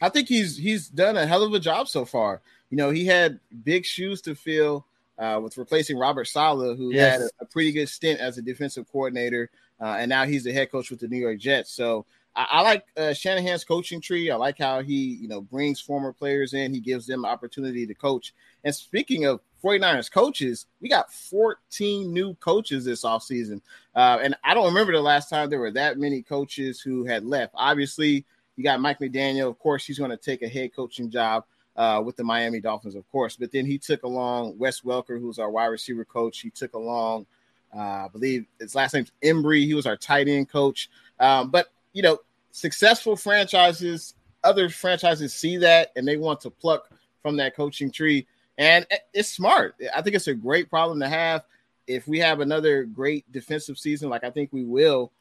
I 0.00 0.08
think 0.10 0.28
he's 0.28 0.56
he's 0.56 0.88
done 0.88 1.16
a 1.16 1.26
hell 1.26 1.42
of 1.42 1.54
a 1.54 1.60
job 1.60 1.88
so 1.88 2.04
far. 2.04 2.42
You 2.70 2.76
know, 2.76 2.90
he 2.90 3.06
had 3.06 3.40
big 3.64 3.84
shoes 3.86 4.20
to 4.22 4.34
fill 4.34 4.86
uh, 5.18 5.40
with 5.42 5.56
replacing 5.56 5.98
Robert 5.98 6.26
Saleh, 6.26 6.76
who 6.76 6.92
yes. 6.92 7.12
had 7.12 7.20
a, 7.22 7.30
a, 7.40 7.46
pretty 7.46 7.72
good 7.72 7.88
stint 7.88 8.20
as 8.20 8.38
a 8.38 8.42
defensive 8.42 8.86
coordinator, 8.92 9.50
uh, 9.80 9.96
and 9.98 10.08
now 10.08 10.24
he's 10.24 10.44
the 10.44 10.52
head 10.52 10.70
coach 10.70 10.90
with 10.90 11.00
the 11.00 11.08
New 11.08 11.16
York 11.16 11.38
Jets. 11.38 11.72
So 11.72 12.04
I, 12.38 12.46
I 12.50 12.60
like 12.62 12.86
uh, 12.96 13.12
Shanahan's 13.12 13.64
coaching 13.64 14.00
tree. 14.00 14.30
I 14.30 14.36
like 14.36 14.58
how 14.58 14.80
he, 14.80 15.18
you 15.20 15.26
know, 15.26 15.40
brings 15.40 15.80
former 15.80 16.12
players 16.12 16.54
in. 16.54 16.72
He 16.72 16.80
gives 16.80 17.06
them 17.06 17.24
opportunity 17.24 17.84
to 17.84 17.94
coach. 17.94 18.32
And 18.62 18.74
speaking 18.74 19.26
of 19.26 19.40
49ers 19.62 20.10
coaches, 20.10 20.66
we 20.80 20.88
got 20.88 21.12
14 21.12 22.12
new 22.12 22.34
coaches 22.34 22.84
this 22.84 23.02
offseason. 23.02 23.60
Uh, 23.94 24.18
and 24.22 24.36
I 24.44 24.54
don't 24.54 24.66
remember 24.66 24.92
the 24.92 25.00
last 25.00 25.28
time 25.28 25.50
there 25.50 25.58
were 25.58 25.72
that 25.72 25.98
many 25.98 26.22
coaches 26.22 26.80
who 26.80 27.04
had 27.04 27.24
left. 27.24 27.54
Obviously, 27.56 28.24
you 28.56 28.62
got 28.62 28.80
Mike 28.80 29.00
McDaniel. 29.00 29.48
Of 29.48 29.58
course, 29.58 29.84
he's 29.84 29.98
going 29.98 30.12
to 30.12 30.16
take 30.16 30.42
a 30.42 30.48
head 30.48 30.74
coaching 30.74 31.10
job 31.10 31.44
uh, 31.74 32.00
with 32.04 32.16
the 32.16 32.24
Miami 32.24 32.60
Dolphins, 32.60 32.94
of 32.94 33.08
course. 33.10 33.36
But 33.36 33.50
then 33.50 33.66
he 33.66 33.78
took 33.78 34.04
along 34.04 34.58
Wes 34.58 34.82
Welker, 34.82 35.20
who's 35.20 35.40
our 35.40 35.50
wide 35.50 35.66
receiver 35.66 36.04
coach. 36.04 36.38
He 36.38 36.50
took 36.50 36.74
along, 36.74 37.26
uh, 37.74 37.80
I 37.80 38.08
believe 38.12 38.46
his 38.60 38.76
last 38.76 38.94
name's 38.94 39.12
Embree. 39.24 39.64
He 39.64 39.74
was 39.74 39.86
our 39.86 39.96
tight 39.96 40.28
end 40.28 40.48
coach. 40.48 40.88
Um, 41.18 41.50
but 41.50 41.68
you 41.92 42.02
know, 42.02 42.18
successful 42.58 43.16
franchises, 43.16 44.14
other 44.42 44.68
franchises 44.68 45.32
see 45.32 45.56
that 45.58 45.92
and 45.96 46.06
they 46.06 46.16
want 46.16 46.40
to 46.40 46.50
pluck 46.50 46.90
from 47.22 47.36
that 47.36 47.54
coaching 47.54 47.90
tree. 47.90 48.26
And 48.58 48.86
it's 49.14 49.28
smart. 49.28 49.76
I 49.94 50.02
think 50.02 50.16
it's 50.16 50.26
a 50.26 50.34
great 50.34 50.68
problem 50.68 50.98
to 51.00 51.08
have. 51.08 51.44
If 51.86 52.08
we 52.08 52.18
have 52.18 52.40
another 52.40 52.84
great 52.84 53.30
defensive 53.32 53.78
season, 53.78 54.10
like 54.10 54.24
I 54.24 54.30
think 54.30 54.52
we 54.52 54.64
will, 54.64 55.12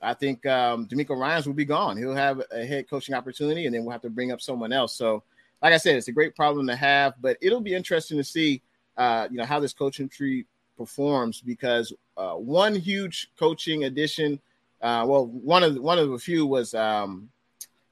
I 0.00 0.14
think 0.14 0.46
um, 0.46 0.86
DeMeco 0.86 1.18
Ryans 1.18 1.46
will 1.46 1.54
be 1.54 1.64
gone. 1.64 1.96
He'll 1.96 2.14
have 2.14 2.40
a 2.52 2.64
head 2.64 2.88
coaching 2.88 3.14
opportunity, 3.14 3.66
and 3.66 3.74
then 3.74 3.84
we'll 3.84 3.92
have 3.92 4.02
to 4.02 4.10
bring 4.10 4.30
up 4.30 4.40
someone 4.40 4.72
else. 4.72 4.94
So 4.96 5.24
like 5.62 5.72
I 5.72 5.78
said, 5.78 5.96
it's 5.96 6.08
a 6.08 6.12
great 6.12 6.36
problem 6.36 6.66
to 6.68 6.76
have, 6.76 7.14
but 7.20 7.36
it'll 7.40 7.60
be 7.60 7.74
interesting 7.74 8.16
to 8.18 8.24
see, 8.24 8.62
uh, 8.96 9.26
you 9.30 9.38
know, 9.38 9.44
how 9.44 9.58
this 9.58 9.72
coaching 9.72 10.08
tree 10.08 10.46
performs 10.76 11.40
because 11.40 11.92
uh, 12.16 12.34
one 12.34 12.74
huge 12.74 13.30
coaching 13.38 13.84
addition, 13.84 14.40
uh, 14.80 15.04
well, 15.06 15.26
one 15.26 15.62
of 15.62 15.74
the, 15.74 15.82
one 15.82 15.98
of 15.98 16.10
the 16.10 16.18
few 16.18 16.46
was 16.46 16.74
um, 16.74 17.30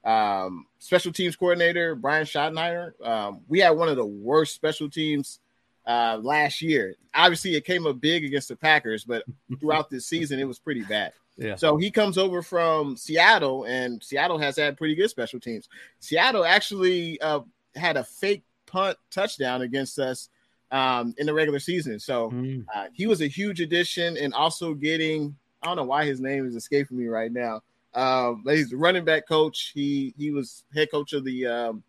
um, 0.05 0.67
special 0.79 1.13
teams 1.13 1.37
coordinator 1.37 1.95
Brian 1.95 2.27
Schottenheimer. 2.27 2.93
Um, 3.07 3.41
we 3.49 3.61
had 3.61 3.71
one 3.71 3.89
of 3.89 3.97
the 3.97 4.05
worst 4.05 4.55
special 4.55 4.91
teams 4.91 5.41
uh, 5.87 6.19
last 6.23 6.63
year. 6.63 6.97
Obviously, 7.15 7.55
it 7.55 7.65
came 7.65 7.87
up 7.87 8.01
big 8.01 8.25
against 8.25 8.49
the 8.49 8.57
Packers, 8.57 9.05
but 9.05 9.25
throughout 9.61 9.91
this 9.91 10.07
season, 10.07 10.39
it 10.39 10.49
was 10.49 10.59
pretty 10.59 10.83
bad. 10.83 11.13
Yeah. 11.37 11.57
So 11.57 11.77
he 11.77 11.91
comes 11.91 12.17
over 12.17 12.43
from 12.43 12.97
Seattle, 12.97 13.65
and 13.65 14.03
Seattle 14.03 14.39
has 14.39 14.57
had 14.57 14.77
pretty 14.77 14.95
good 14.95 15.11
special 15.11 15.41
teams. 15.41 15.69
Seattle 15.99 16.45
actually 16.45 17.21
uh, 17.21 17.41
had 17.75 17.97
a 17.97 18.05
fake 18.05 18.45
punt 18.67 18.97
touchdown 19.11 19.63
against 19.63 19.99
us 19.99 20.29
um, 20.71 21.15
in 21.19 21.27
the 21.27 21.35
regular 21.35 21.59
season. 21.59 21.99
So 21.99 22.31
mm. 22.31 22.65
uh, 22.75 22.87
he 22.93 23.07
was 23.07 23.21
a 23.21 23.27
huge 23.27 23.61
addition, 23.61 24.17
and 24.17 24.33
also 24.33 24.75
getting 24.75 25.35
I 25.65 25.69
don't 25.69 25.77
know 25.77 25.85
why 25.85 26.05
his 26.05 26.21
name 26.21 26.47
is 26.47 26.55
escaping 26.55 26.99
me 26.99 27.07
right 27.07 27.33
now. 27.33 27.63
Um, 27.95 28.43
but 28.45 28.57
he's 28.57 28.71
the 28.71 28.77
running 28.77 29.05
back 29.05 29.27
coach. 29.27 29.73
He 29.75 30.15
he 30.19 30.31
was 30.31 30.65
head 30.75 30.91
coach 30.91 31.13
of 31.13 31.25
the 31.25 31.47
um, 31.47 31.83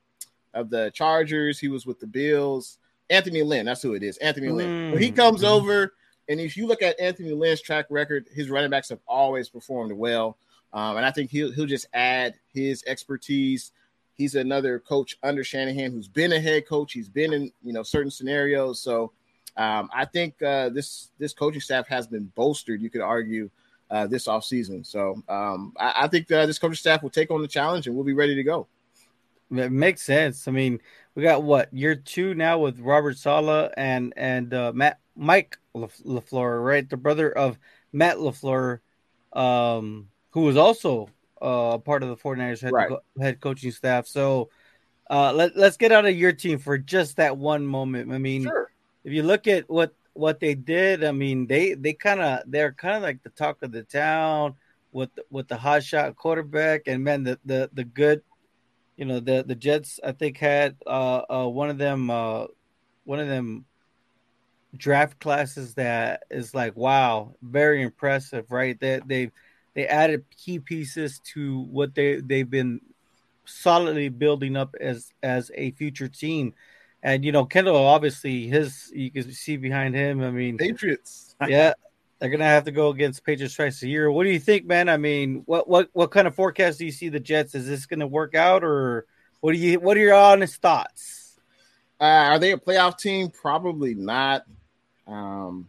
of 0.54 0.70
the 0.70 0.92
Chargers. 0.94 1.60
He 1.60 1.68
was 1.68 1.86
with 1.86 2.00
the 2.00 2.08
Bills. 2.08 2.78
Anthony 3.10 3.44
Lynn, 3.44 3.66
that's 3.66 3.82
who 3.82 3.94
it 3.94 4.04
is. 4.04 4.18
Anthony 4.18 4.48
mm. 4.48 4.56
Lynn. 4.56 4.98
he 4.98 5.12
comes 5.12 5.44
mm. 5.44 5.50
over, 5.50 5.94
and 6.28 6.40
if 6.40 6.58
you 6.58 6.66
look 6.68 6.82
at 6.82 7.00
Anthony 7.00 7.34
Lynn's 7.34 7.62
track 7.62 7.86
record, 7.90 8.28
his 8.34 8.50
running 8.50 8.72
backs 8.72 8.90
have 8.90 9.00
always 9.08 9.50
performed 9.50 9.92
well. 9.92 10.38
Um, 10.74 10.98
and 10.98 11.06
I 11.06 11.12
think 11.12 11.30
he'll 11.30 11.52
he'll 11.52 11.66
just 11.66 11.88
add 11.94 12.36
his 12.54 12.84
expertise 12.88 13.72
He's 14.16 14.36
another 14.36 14.80
coach 14.80 15.18
under 15.24 15.44
Shanahan 15.44 15.92
who's 15.92 16.08
been 16.08 16.32
a 16.32 16.40
head 16.40 16.66
coach. 16.68 16.94
He's 16.94 17.10
been 17.10 17.34
in 17.34 17.52
you 17.62 17.74
know 17.74 17.84
certain 17.84 18.10
scenarios. 18.10 18.80
So 18.80 19.12
um, 19.58 19.90
I 19.94 20.06
think 20.06 20.42
uh, 20.42 20.70
this 20.70 21.12
this 21.20 21.34
coaching 21.34 21.62
staff 21.62 21.88
has 21.90 22.08
been 22.08 22.32
bolstered. 22.36 22.82
You 22.82 22.90
could 22.90 23.02
argue 23.02 23.50
uh, 23.89 24.08
this 24.08 24.28
offseason. 24.28 24.86
So 24.86 25.21
um, 25.30 25.74
I, 25.80 26.04
I, 26.04 26.08
think 26.08 26.32
uh, 26.32 26.45
this 26.45 26.60
coaching 26.60 26.76
staff 26.76 27.04
will 27.04 27.10
take 27.10 27.32
on 27.32 27.41
the 27.41 27.48
challenge 27.48 27.88
and 27.88 27.95
we'll 27.95 28.06
be 28.06 28.13
ready 28.13 28.36
to 28.36 28.43
go. 28.43 28.67
It 29.52 29.71
makes 29.71 30.02
sense. 30.02 30.48
I 30.48 30.52
mean, 30.52 30.80
we 31.13 31.24
got 31.24 31.43
what 31.43 31.71
year 31.74 31.95
two 31.95 32.34
now 32.34 32.58
with 32.58 32.80
Robert 32.80 33.17
Saleh 33.17 33.71
and 33.78 34.13
and 34.17 34.54
uh, 34.54 34.71
Matt 34.74 35.00
Mike 35.15 35.58
LaFleur, 35.76 36.63
right? 36.63 36.89
The 36.89 36.98
brother 36.98 37.32
of 37.32 37.60
Matt 37.93 38.17
LaFleur, 38.17 38.80
um, 39.34 40.10
who 40.32 40.41
was 40.41 40.58
also 40.58 41.10
uh, 41.41 41.78
part 41.78 42.04
of 42.04 42.10
the 42.10 42.17
49ers 42.17 42.62
head, 42.62 42.74
right. 42.74 42.91
head 43.19 43.39
coaching 43.39 43.71
staff. 43.71 44.08
So 44.08 44.50
uh, 45.10 45.32
let, 45.34 45.56
let's 45.56 45.78
get 45.78 45.91
out 45.91 46.06
of 46.06 46.15
your 46.15 46.34
team 46.34 46.58
for 46.58 46.78
just 46.78 47.17
that 47.17 47.38
one 47.38 47.65
moment. 47.65 48.12
I 48.12 48.17
mean, 48.17 48.43
sure. 48.43 48.71
if 49.04 49.13
you 49.13 49.24
look 49.24 49.48
at 49.48 49.69
what 49.69 49.93
what 50.15 50.39
they 50.39 50.56
did, 50.56 51.04
I 51.04 51.12
mean, 51.12 51.45
they 51.45 51.73
they 51.73 51.93
kind 51.93 52.21
of 52.21 52.39
they're 52.47 52.71
kind 52.71 52.95
of 52.95 53.04
like 53.04 53.21
the 53.23 53.30
talk 53.30 53.62
of 53.62 53.71
the 53.71 53.84
town 53.84 54.56
with 54.91 55.10
with 55.30 55.47
the 55.47 55.58
hot 55.58 55.84
shot 55.84 56.15
quarterback, 56.15 56.84
and 56.88 57.04
man, 57.04 57.23
the 57.23 57.38
the 57.45 57.69
the 57.73 57.84
good, 57.84 58.23
you 58.97 59.06
know, 59.06 59.19
the 59.19 59.43
the 59.45 59.56
Jets 59.56 59.99
I 60.04 60.13
think 60.13 60.38
had 60.38 60.78
uh, 60.88 61.21
uh 61.30 61.47
one 61.47 61.69
of 61.69 61.78
them 61.78 62.10
uh 62.10 62.45
one 63.04 63.19
of 63.19 63.28
them 63.28 63.65
draft 64.78 65.19
classes 65.19 65.75
that 65.75 66.23
is 66.32 66.54
like 66.56 66.75
wow, 66.78 67.36
very 67.41 67.82
impressive, 67.84 68.49
right? 68.51 68.80
They 68.80 69.01
they 69.06 69.32
they 69.73 69.88
added 69.88 70.25
key 70.36 70.60
pieces 70.60 71.19
to 71.34 71.60
what 71.60 71.93
they 71.93 72.21
they've 72.21 72.49
been 72.49 72.80
solidly 73.45 74.10
building 74.10 74.56
up 74.56 74.75
as 74.80 75.12
as 75.21 75.51
a 75.56 75.71
future 75.71 76.08
team. 76.08 76.54
And 77.06 77.24
you 77.24 77.32
know, 77.32 77.46
Kendall 77.46 77.78
obviously 77.78 78.48
his 78.48 78.91
you 78.94 79.12
can 79.12 79.32
see 79.32 79.58
behind 79.58 79.94
him. 79.94 80.24
I 80.24 80.32
mean, 80.32 80.58
Patriots. 80.58 81.36
yeah, 81.48 81.74
they're 82.18 82.32
gonna 82.32 82.46
have 82.46 82.63
to 82.63 82.72
go 82.72 82.89
against 82.89 83.24
Patriots 83.24 83.56
twice 83.56 83.84
a 83.84 83.88
year. 83.88 84.10
What 84.10 84.24
do 84.24 84.32
you 84.32 84.39
think, 84.39 84.65
man? 84.65 84.89
I 84.89 84.98
mean, 84.98 85.44
what 85.46 85.70
what 85.70 85.88
what 85.94 86.10
kind 86.10 86.26
of 86.26 86.34
forecast 86.34 86.80
do 86.80 86.86
you 86.86 86.91
see 86.91 87.10
the 87.10 87.20
Jets? 87.20 87.54
Is 87.54 87.68
this 87.68 87.86
gonna 87.86 88.08
work 88.08 88.34
out, 88.34 88.63
or 88.63 89.06
what 89.39 89.52
do 89.52 89.60
you 89.60 89.80
what 89.80 89.96
are 89.98 90.00
your 90.00 90.15
honest 90.15 90.60
thoughts? 90.60 91.39
Uh, 92.02 92.06
are 92.06 92.39
they 92.39 92.54
a 92.54 92.58
playoff 92.58 92.98
team? 92.98 93.30
Probably 93.30 93.94
not. 93.94 94.44
Um, 95.06 95.68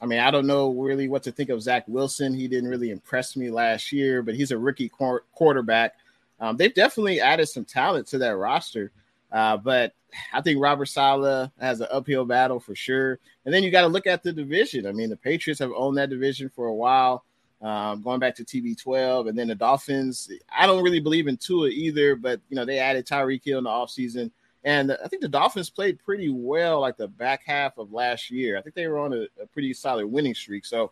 I 0.00 0.06
mean, 0.06 0.20
I 0.20 0.30
don't 0.30 0.46
know 0.46 0.70
really 0.70 1.06
what 1.06 1.22
to 1.24 1.32
think 1.32 1.50
of 1.50 1.60
Zach 1.60 1.84
Wilson. 1.86 2.32
He 2.32 2.48
didn't 2.48 2.70
really 2.70 2.92
impress 2.92 3.36
me 3.36 3.50
last 3.50 3.92
year, 3.92 4.22
but 4.22 4.34
he's 4.34 4.52
a 4.52 4.58
rookie 4.58 4.88
qu- 4.88 5.20
quarterback. 5.34 5.96
Um, 6.40 6.56
they've 6.56 6.72
definitely 6.72 7.20
added 7.20 7.46
some 7.50 7.66
talent 7.66 8.06
to 8.08 8.18
that 8.18 8.38
roster. 8.38 8.90
Uh, 9.30 9.58
but 9.58 9.92
I 10.32 10.40
think 10.40 10.60
Robert 10.60 10.86
Saleh 10.86 11.50
has 11.60 11.80
an 11.80 11.88
uphill 11.90 12.24
battle 12.24 12.60
for 12.60 12.74
sure. 12.74 13.18
And 13.44 13.52
then 13.52 13.62
you 13.62 13.70
got 13.70 13.82
to 13.82 13.88
look 13.88 14.06
at 14.06 14.22
the 14.22 14.32
division. 14.32 14.86
I 14.86 14.92
mean, 14.92 15.10
the 15.10 15.16
Patriots 15.16 15.60
have 15.60 15.72
owned 15.76 15.98
that 15.98 16.10
division 16.10 16.48
for 16.48 16.66
a 16.66 16.74
while, 16.74 17.24
um, 17.60 18.02
going 18.02 18.20
back 18.20 18.34
to 18.36 18.44
TB12. 18.44 19.28
And 19.28 19.38
then 19.38 19.48
the 19.48 19.54
Dolphins, 19.54 20.30
I 20.56 20.66
don't 20.66 20.82
really 20.82 21.00
believe 21.00 21.28
in 21.28 21.36
Tua 21.36 21.68
either, 21.68 22.16
but, 22.16 22.40
you 22.48 22.56
know, 22.56 22.64
they 22.64 22.78
added 22.78 23.06
Tyreek 23.06 23.44
Hill 23.44 23.58
in 23.58 23.64
the 23.64 23.70
offseason. 23.70 24.30
And 24.64 24.92
I 24.92 25.08
think 25.08 25.22
the 25.22 25.28
Dolphins 25.28 25.70
played 25.70 26.02
pretty 26.04 26.30
well 26.30 26.80
like 26.80 26.96
the 26.96 27.08
back 27.08 27.42
half 27.46 27.78
of 27.78 27.92
last 27.92 28.30
year. 28.30 28.58
I 28.58 28.62
think 28.62 28.74
they 28.74 28.88
were 28.88 28.98
on 28.98 29.12
a, 29.12 29.26
a 29.40 29.46
pretty 29.46 29.72
solid 29.72 30.06
winning 30.06 30.34
streak. 30.34 30.66
So 30.66 30.90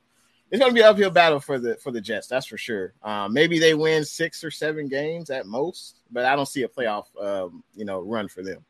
it's 0.51 0.61
going 0.61 0.71
to 0.71 0.75
be 0.75 0.81
an 0.81 0.87
uphill 0.87 1.11
battle 1.11 1.41
for 1.41 1.59
the 1.59 1.77
for 1.77 1.91
the 1.91 2.01
Jets, 2.01 2.29
that's 2.29 2.47
for 2.47 2.57
sure. 2.57 2.95
Um, 3.03 3.33
maybe 3.33 3.59
they 3.59 3.75
win 3.75 4.05
six 4.05 4.45
or 4.45 4.51
seven 4.51 4.89
games 4.89 5.29
at 5.31 5.47
most, 5.47 6.03
but 6.11 6.25
I 6.25 6.37
don't 6.37 6.47
see 6.47 6.63
a 6.63 6.69
playoff, 6.69 7.05
um, 7.21 7.65
you 7.75 7.85
know, 7.85 8.01
run 8.01 8.29
for 8.29 8.43
them. 8.43 8.65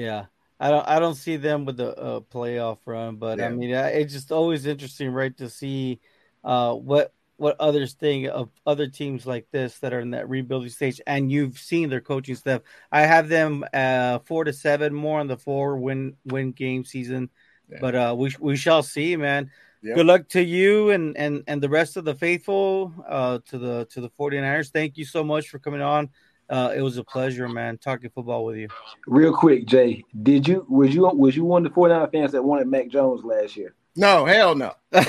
Yeah, 0.00 0.26
I 0.58 0.70
don't 0.70 0.88
I 0.88 0.98
don't 0.98 1.14
see 1.14 1.36
them 1.36 1.64
with 1.64 1.78
a, 1.80 1.90
a 1.90 2.20
playoff 2.20 2.78
run, 2.86 3.16
but 3.16 3.38
yeah. 3.38 3.46
I 3.46 3.48
mean 3.50 3.70
it's 3.70 4.12
just 4.12 4.32
always 4.32 4.66
interesting, 4.66 5.10
right, 5.10 5.36
to 5.36 5.50
see 5.50 6.00
uh, 6.42 6.74
what 6.74 7.12
what 7.36 7.56
others 7.58 7.94
think 7.94 8.28
of 8.28 8.50
other 8.66 8.86
teams 8.86 9.26
like 9.26 9.46
this 9.50 9.78
that 9.78 9.94
are 9.94 10.00
in 10.00 10.10
that 10.10 10.28
rebuilding 10.28 10.70
stage, 10.70 11.00
and 11.06 11.30
you've 11.30 11.58
seen 11.58 11.88
their 11.88 12.00
coaching 12.00 12.34
staff. 12.34 12.62
I 12.92 13.02
have 13.02 13.28
them 13.28 13.64
uh, 13.72 14.20
four 14.20 14.44
to 14.44 14.52
seven 14.52 14.94
more 14.94 15.20
on 15.20 15.26
the 15.26 15.36
four 15.36 15.76
win 15.76 16.16
win 16.24 16.52
game 16.52 16.84
season, 16.84 17.30
yeah. 17.70 17.78
but 17.80 17.94
uh, 17.94 18.14
we 18.16 18.34
we 18.40 18.56
shall 18.56 18.82
see, 18.82 19.16
man. 19.16 19.50
Yep. 19.82 19.96
Good 19.96 20.06
luck 20.06 20.28
to 20.30 20.42
you 20.42 20.90
and 20.90 21.16
and 21.16 21.42
and 21.46 21.62
the 21.62 21.68
rest 21.68 21.96
of 21.96 22.04
the 22.04 22.14
faithful 22.14 22.92
uh, 23.08 23.38
to 23.48 23.58
the 23.58 23.86
to 23.90 24.00
the 24.00 24.10
49ers. 24.10 24.70
Thank 24.70 24.98
you 24.98 25.04
so 25.04 25.24
much 25.24 25.48
for 25.48 25.58
coming 25.58 25.80
on. 25.80 26.10
Uh, 26.50 26.72
it 26.74 26.82
was 26.82 26.98
a 26.98 27.04
pleasure, 27.04 27.48
man, 27.48 27.78
talking 27.78 28.10
football 28.10 28.44
with 28.44 28.56
you. 28.56 28.66
Real 29.06 29.32
quick, 29.32 29.66
Jay, 29.66 30.04
did 30.20 30.48
you 30.48 30.66
was 30.68 30.92
you 30.92 31.02
was 31.02 31.36
you 31.36 31.44
one 31.44 31.64
of 31.64 31.70
the 31.70 31.74
49 31.74 32.10
fans 32.10 32.32
that 32.32 32.42
wanted 32.42 32.66
Mac 32.66 32.88
Jones 32.88 33.24
last 33.24 33.56
year? 33.56 33.72
No, 33.94 34.24
hell 34.24 34.56
no. 34.56 34.72
hell 34.92 35.04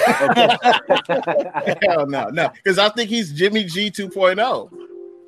no, 2.07 2.29
no, 2.29 2.51
because 2.53 2.77
I 2.77 2.89
think 2.89 3.09
he's 3.09 3.33
Jimmy 3.33 3.63
G 3.63 3.89
2.0, 3.89 4.69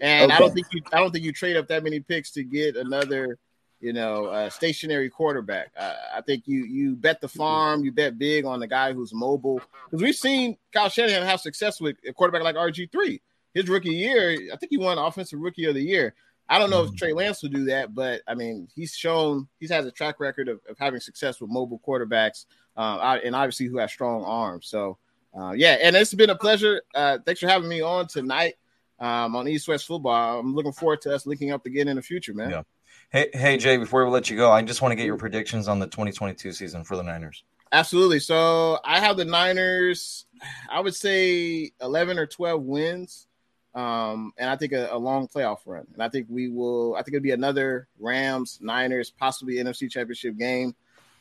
and 0.02 0.32
okay. 0.32 0.34
I 0.34 0.38
don't 0.38 0.54
think 0.54 0.68
you 0.72 0.84
I 0.92 1.00
don't 1.00 1.12
think 1.12 1.26
you 1.26 1.34
trade 1.34 1.58
up 1.58 1.68
that 1.70 1.84
many 1.84 2.00
picks 2.00 2.30
to 2.34 2.44
get 2.44 2.76
another, 2.76 3.40
you 3.80 3.92
know, 3.92 4.26
uh, 4.26 4.52
stationary 4.52 5.10
quarterback. 5.10 5.72
Uh, 5.76 5.96
I 6.16 6.22
think 6.22 6.44
you 6.46 6.66
you 6.66 6.96
bet 6.96 7.22
the 7.22 7.28
farm, 7.28 7.84
you 7.84 7.92
bet 7.92 8.20
big 8.20 8.46
on 8.46 8.60
the 8.60 8.68
guy 8.68 8.94
who's 8.94 9.16
mobile 9.16 9.60
because 9.90 10.04
we've 10.04 10.14
seen 10.14 10.58
Kyle 10.72 10.90
Shanahan 10.90 11.24
have 11.24 11.40
success 11.40 11.82
with 11.82 11.96
a 12.08 12.14
quarterback 12.14 12.44
like 12.44 12.56
RG 12.56 12.92
three 12.92 13.20
his 13.54 13.70
rookie 13.70 13.94
year, 13.94 14.32
I 14.52 14.56
think 14.58 14.72
he 14.72 14.78
won 14.78 14.98
Offensive 14.98 15.40
Rookie 15.40 15.66
of 15.66 15.76
the 15.76 15.82
Year. 15.82 16.16
I 16.50 16.60
don't 16.60 16.70
know 16.70 16.82
if 16.82 16.88
mm-hmm. 16.88 16.98
Trey 16.98 17.14
Lance 17.14 17.42
will 17.42 17.50
do 17.50 17.66
that, 17.66 17.96
but 17.96 18.22
I 18.28 18.36
mean, 18.36 18.68
he's 18.76 18.94
shown 18.94 19.48
he's 19.60 19.72
has 19.72 19.86
a 19.86 19.92
track 19.92 20.20
record 20.20 20.50
of, 20.50 20.60
of 20.70 20.78
having 20.78 21.00
success 21.00 21.40
with 21.40 21.50
mobile 21.50 21.82
quarterbacks, 21.88 22.46
uh, 22.76 23.20
and 23.24 23.36
obviously 23.36 23.68
who 23.68 23.78
has 23.78 23.92
strong 23.92 24.24
arms. 24.24 24.68
So, 24.68 24.98
uh, 25.38 25.52
yeah, 25.52 25.78
and 25.82 25.96
it's 25.96 26.14
been 26.14 26.30
a 26.30 26.36
pleasure. 26.36 26.82
Uh, 26.94 27.20
thanks 27.26 27.40
for 27.40 27.48
having 27.48 27.70
me 27.70 27.82
on 27.82 28.08
tonight 28.08 28.56
um, 29.00 29.36
on 29.36 29.48
East 29.48 29.68
West 29.68 29.88
Football. 29.88 30.40
I'm 30.40 30.54
looking 30.54 30.74
forward 30.74 31.02
to 31.02 31.16
us 31.16 31.26
linking 31.26 31.52
up 31.52 31.66
again 31.66 31.88
in 31.88 31.96
the 31.96 32.02
future, 32.02 32.34
man. 32.34 32.50
Yeah. 32.50 32.64
Hey, 33.10 33.30
hey, 33.34 33.58
Jay. 33.58 33.78
Before 33.78 34.04
we 34.06 34.12
let 34.12 34.30
you 34.30 34.36
go, 34.36 34.52
I 34.52 34.62
just 34.64 34.82
want 34.82 34.92
to 34.92 34.96
get 34.96 35.06
your 35.06 35.18
predictions 35.18 35.68
on 35.68 35.80
the 35.80 35.88
2022 35.88 36.52
season 36.52 36.84
for 36.84 36.98
the 36.98 37.04
Niners. 37.04 37.44
Absolutely. 37.72 38.20
So 38.20 38.80
I 38.84 39.00
have 39.00 39.18
the 39.18 39.26
Niners. 39.26 40.26
I 40.70 40.80
would 40.80 40.96
say 40.96 41.72
11 41.82 42.20
or 42.20 42.28
12 42.28 42.62
wins 42.62 43.28
um, 43.76 44.34
and 44.38 44.50
I 44.50 44.56
think 44.56 44.74
a, 44.74 44.90
a, 44.92 44.98
long 44.98 45.28
playoff 45.28 45.60
run. 45.66 45.88
And 45.94 46.04
I 46.04 46.10
think 46.10 46.28
we 46.30 46.48
will. 46.48 46.96
I 46.96 47.02
think 47.02 47.16
it'll 47.16 47.24
be 47.24 47.32
another 47.32 47.88
Rams, 48.00 48.60
Niners, 48.62 49.10
possibly 49.10 49.56
NFC 49.56 49.90
Championship 49.90 50.38
game. 50.38 50.76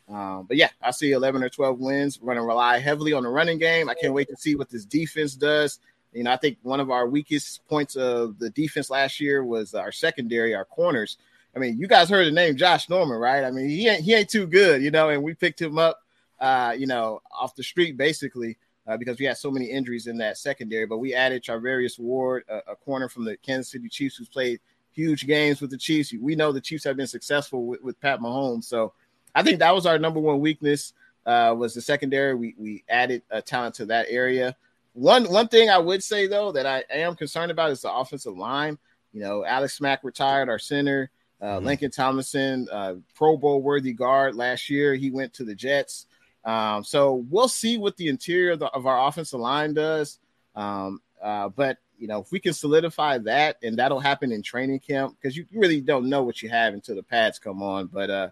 Um, 0.07 0.45
but 0.47 0.57
yeah, 0.57 0.69
I 0.81 0.91
see 0.91 1.13
11 1.13 1.41
or 1.43 1.49
12 1.49 1.79
wins. 1.79 2.21
We're 2.21 2.33
going 2.33 2.37
to 2.37 2.47
rely 2.47 2.77
heavily 2.77 3.13
on 3.13 3.23
the 3.23 3.29
running 3.29 3.57
game. 3.57 3.89
I 3.89 3.95
can't 3.95 4.13
wait 4.13 4.27
to 4.27 4.35
see 4.35 4.55
what 4.55 4.69
this 4.69 4.85
defense 4.85 5.33
does. 5.33 5.79
You 6.11 6.23
know, 6.23 6.31
I 6.31 6.37
think 6.37 6.57
one 6.61 6.79
of 6.79 6.91
our 6.91 7.07
weakest 7.07 7.67
points 7.67 7.95
of 7.95 8.37
the 8.37 8.51
defense 8.51 8.91
last 8.91 9.19
year 9.19 9.43
was 9.43 9.73
our 9.73 9.91
secondary, 9.91 10.53
our 10.53 10.65
corners. 10.65 11.17
I 11.55 11.59
mean, 11.59 11.79
you 11.79 11.87
guys 11.87 12.09
heard 12.09 12.27
the 12.27 12.31
name 12.31 12.55
Josh 12.55 12.87
Norman, 12.87 13.17
right? 13.17 13.43
I 13.43 13.49
mean, 13.49 13.69
he 13.69 13.87
ain't 13.87 14.03
he 14.03 14.13
ain't 14.13 14.29
too 14.29 14.45
good, 14.45 14.81
you 14.81 14.91
know, 14.91 15.09
and 15.09 15.23
we 15.23 15.33
picked 15.33 15.61
him 15.61 15.77
up, 15.77 15.99
uh, 16.39 16.75
you 16.77 16.87
know, 16.87 17.21
off 17.31 17.55
the 17.55 17.63
street 17.63 17.97
basically 17.97 18.57
uh, 18.87 18.97
because 18.97 19.19
we 19.19 19.25
had 19.25 19.37
so 19.37 19.51
many 19.51 19.65
injuries 19.65 20.07
in 20.07 20.17
that 20.17 20.37
secondary. 20.37 20.85
But 20.85 20.97
we 20.97 21.13
added 21.13 21.43
Charvarius 21.43 21.99
Ward, 21.99 22.43
a, 22.49 22.71
a, 22.71 22.75
corner 22.75 23.09
from 23.09 23.25
the 23.25 23.37
Kansas 23.37 23.71
City 23.71 23.89
Chiefs, 23.89 24.17
who's 24.17 24.29
played 24.29 24.59
huge 24.91 25.25
games 25.25 25.61
with 25.61 25.71
the 25.71 25.77
Chiefs. 25.77 26.13
We 26.19 26.35
know 26.35 26.51
the 26.51 26.61
Chiefs 26.61 26.83
have 26.83 26.97
been 26.97 27.07
successful 27.07 27.65
with, 27.65 27.81
with 27.81 27.99
Pat 28.01 28.19
Mahomes, 28.19 28.65
so 28.65 28.93
I 29.35 29.43
think 29.43 29.59
that 29.59 29.73
was 29.73 29.85
our 29.85 29.97
number 29.97 30.19
one 30.19 30.39
weakness 30.39 30.93
uh, 31.25 31.55
was 31.57 31.73
the 31.73 31.81
secondary. 31.81 32.35
We 32.35 32.55
we 32.57 32.83
added 32.89 33.23
a 33.31 33.41
talent 33.41 33.75
to 33.75 33.85
that 33.87 34.07
area. 34.09 34.55
One 34.93 35.25
one 35.25 35.47
thing 35.47 35.69
I 35.69 35.77
would 35.77 36.03
say 36.03 36.27
though 36.27 36.51
that 36.51 36.65
I 36.65 36.83
am 36.89 37.15
concerned 37.15 37.51
about 37.51 37.71
is 37.71 37.81
the 37.81 37.93
offensive 37.93 38.37
line. 38.37 38.77
You 39.13 39.21
know, 39.21 39.45
Alex 39.45 39.79
Mack 39.79 40.03
retired, 40.03 40.49
our 40.49 40.59
center. 40.59 41.09
Uh, 41.41 41.59
mm-hmm. 41.59 41.67
Laken 41.67 41.93
Tomlinson, 41.93 42.67
uh, 42.71 42.95
Pro 43.15 43.35
Bowl 43.35 43.61
worthy 43.61 43.91
guard 43.91 44.33
last 44.35 44.69
year. 44.69 44.95
He 44.95 45.11
went 45.11 45.33
to 45.33 45.43
the 45.43 45.53
Jets. 45.53 46.07
Um, 46.45 46.83
so 46.83 47.25
we'll 47.29 47.47
see 47.47 47.77
what 47.77 47.97
the 47.97 48.09
interior 48.09 48.51
of, 48.51 48.59
the, 48.59 48.67
of 48.67 48.85
our 48.85 49.07
offensive 49.07 49.39
line 49.39 49.73
does. 49.73 50.19
Um, 50.55 51.01
uh, 51.21 51.49
but 51.49 51.77
you 51.97 52.07
know, 52.07 52.19
if 52.19 52.31
we 52.31 52.39
can 52.39 52.53
solidify 52.53 53.19
that, 53.19 53.57
and 53.63 53.77
that'll 53.77 53.99
happen 53.99 54.31
in 54.31 54.41
training 54.41 54.79
camp, 54.79 55.15
because 55.19 55.37
you 55.37 55.45
really 55.53 55.79
don't 55.79 56.09
know 56.09 56.23
what 56.23 56.41
you 56.41 56.49
have 56.49 56.73
until 56.73 56.95
the 56.95 57.03
pads 57.03 57.39
come 57.39 57.63
on. 57.63 57.87
But 57.87 58.09
uh, 58.09 58.29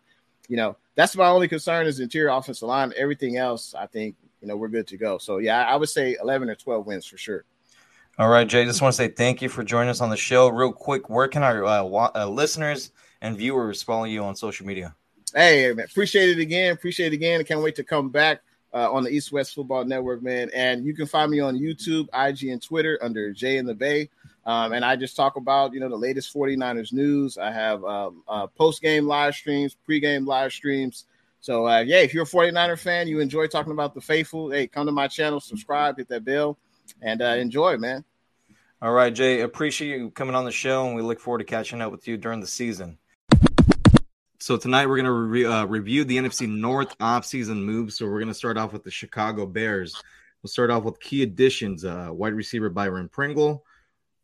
you 0.49 0.57
know, 0.57 0.75
that's 0.95 1.15
my 1.15 1.27
only 1.27 1.47
concern 1.47 1.87
is 1.87 1.99
interior 1.99 2.29
offensive 2.29 2.67
line. 2.67 2.91
Everything 2.97 3.37
else, 3.37 3.73
I 3.73 3.85
think, 3.85 4.15
you 4.41 4.47
know, 4.47 4.57
we're 4.57 4.67
good 4.67 4.87
to 4.87 4.97
go. 4.97 5.17
So 5.17 5.37
yeah, 5.37 5.63
I 5.63 5.77
would 5.77 5.89
say 5.89 6.17
11 6.21 6.49
or 6.49 6.55
12 6.55 6.85
wins 6.85 7.05
for 7.05 7.17
sure. 7.17 7.45
All 8.17 8.27
right, 8.27 8.47
Jay. 8.47 8.65
Just 8.65 8.81
want 8.81 8.93
to 8.93 8.97
say 8.97 9.07
thank 9.07 9.41
you 9.41 9.47
for 9.47 9.63
joining 9.63 9.89
us 9.89 10.01
on 10.01 10.09
the 10.09 10.17
show. 10.17 10.49
Real 10.49 10.73
quick, 10.73 11.09
where 11.09 11.29
can 11.29 11.43
our 11.43 11.63
uh, 11.63 12.09
uh, 12.13 12.27
listeners 12.27 12.91
and 13.21 13.37
viewers 13.37 13.81
follow 13.81 14.03
you 14.03 14.23
on 14.23 14.35
social 14.35 14.65
media? 14.65 14.95
Hey, 15.33 15.71
man, 15.73 15.85
appreciate 15.85 16.29
it 16.29 16.39
again. 16.39 16.73
Appreciate 16.73 17.13
it 17.13 17.15
again. 17.15 17.39
I 17.39 17.43
can't 17.43 17.61
wait 17.61 17.75
to 17.75 17.83
come 17.83 18.09
back 18.09 18.41
uh, 18.73 18.91
on 18.91 19.03
the 19.03 19.09
East 19.09 19.31
West 19.31 19.55
Football 19.55 19.85
Network, 19.85 20.21
man. 20.21 20.49
And 20.53 20.85
you 20.85 20.93
can 20.93 21.05
find 21.05 21.31
me 21.31 21.39
on 21.39 21.57
YouTube, 21.57 22.07
IG, 22.13 22.49
and 22.49 22.61
Twitter 22.61 22.99
under 23.01 23.31
Jay 23.31 23.57
in 23.57 23.65
the 23.65 23.73
Bay. 23.73 24.09
Um, 24.45 24.73
and 24.73 24.83
I 24.83 24.95
just 24.95 25.15
talk 25.15 25.35
about, 25.35 25.73
you 25.73 25.79
know, 25.79 25.89
the 25.89 25.95
latest 25.95 26.33
49ers 26.33 26.91
news. 26.91 27.37
I 27.37 27.51
have 27.51 27.83
um, 27.83 28.23
uh, 28.27 28.47
post 28.47 28.81
game 28.81 29.05
live 29.05 29.35
streams, 29.35 29.75
pre 29.85 29.99
game 29.99 30.25
live 30.25 30.51
streams. 30.51 31.05
So, 31.41 31.67
uh, 31.67 31.79
yeah, 31.79 31.99
if 31.99 32.13
you're 32.13 32.23
a 32.23 32.27
49er 32.27 32.77
fan, 32.77 33.07
you 33.07 33.19
enjoy 33.19 33.47
talking 33.47 33.71
about 33.71 33.93
the 33.93 34.01
faithful, 34.01 34.51
hey, 34.51 34.67
come 34.67 34.85
to 34.85 34.91
my 34.91 35.07
channel, 35.07 35.39
subscribe, 35.39 35.97
hit 35.97 36.07
that 36.09 36.23
bell, 36.23 36.57
and 37.01 37.21
uh, 37.21 37.35
enjoy, 37.35 37.77
man. 37.77 38.03
All 38.81 38.91
right, 38.91 39.13
Jay, 39.13 39.41
appreciate 39.41 39.97
you 39.97 40.09
coming 40.11 40.35
on 40.35 40.45
the 40.45 40.51
show, 40.51 40.85
and 40.87 40.95
we 40.95 41.01
look 41.01 41.19
forward 41.19 41.39
to 41.39 41.43
catching 41.43 41.81
up 41.81 41.91
with 41.91 42.07
you 42.07 42.17
during 42.17 42.41
the 42.41 42.47
season. 42.47 42.97
So 44.41 44.57
tonight 44.57 44.87
we're 44.87 44.97
gonna 44.97 45.11
re- 45.11 45.45
uh, 45.45 45.65
review 45.65 46.03
the 46.03 46.17
NFC 46.17 46.49
North 46.49 46.97
offseason 46.97 47.61
moves. 47.61 47.95
So 47.95 48.07
we're 48.07 48.19
gonna 48.19 48.33
start 48.33 48.57
off 48.57 48.73
with 48.73 48.83
the 48.83 48.89
Chicago 48.89 49.45
Bears. 49.45 50.01
We'll 50.41 50.49
start 50.49 50.71
off 50.71 50.83
with 50.83 50.99
key 50.99 51.21
additions: 51.21 51.85
uh, 51.85 52.07
wide 52.09 52.33
receiver 52.33 52.67
Byron 52.67 53.07
Pringle, 53.07 53.63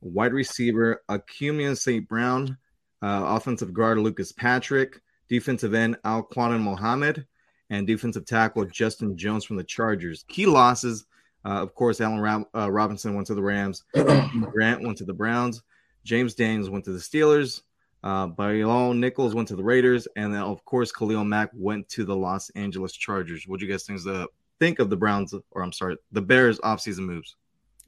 wide 0.02 0.34
receiver 0.34 1.04
Equanimeous 1.08 1.82
St. 1.82 2.10
Brown, 2.10 2.58
uh, 3.04 3.26
offensive 3.28 3.76
guard 3.76 4.00
Lucas 4.00 4.32
Patrick, 4.32 5.00
defensive 5.30 5.76
end 5.76 5.98
Al-Quadin 6.04 6.62
Muhammad, 6.64 7.28
and 7.70 7.86
defensive 7.86 8.26
tackle 8.26 8.66
Justin 8.66 9.16
Jones 9.16 9.46
from 9.46 9.58
the 9.58 9.64
Chargers. 9.64 10.26
Key 10.28 10.48
losses, 10.48 11.06
uh, 11.46 11.62
of 11.62 11.76
course, 11.76 12.02
Allen 12.02 12.44
uh, 12.56 12.72
Robinson 12.72 13.14
went 13.14 13.28
to 13.28 13.36
the 13.36 13.44
Rams, 13.44 13.84
Grant 13.94 14.82
went 14.82 14.98
to 14.98 15.06
the 15.06 15.14
Browns, 15.14 15.62
James 16.04 16.34
Daniels 16.34 16.72
went 16.72 16.86
to 16.86 16.92
the 16.92 16.98
Steelers. 16.98 17.62
Uh, 18.08 18.26
Bilal 18.26 18.94
Nichols 18.94 19.36
went 19.36 19.50
to 19.50 19.58
the 19.58 19.64
Raiders, 19.64 20.08
and 20.16 20.34
then 20.34 20.40
of 20.40 20.64
course 20.64 20.94
Khalil 20.94 21.26
Mack 21.26 21.50
went 21.54 21.90
to 21.90 22.06
the 22.06 22.16
Los 22.16 22.50
Angeles 22.52 22.94
Chargers. 22.94 23.44
What 23.46 23.60
do 23.60 23.66
you 23.66 23.72
guys 23.74 23.84
think, 23.84 24.02
the, 24.02 24.30
think 24.62 24.80
of 24.80 24.90
the 24.90 24.96
Browns, 24.96 25.34
or 25.52 25.62
I'm 25.62 25.74
sorry, 25.74 25.98
the 26.14 26.22
Bears 26.22 26.58
offseason 26.60 27.00
moves? 27.00 27.36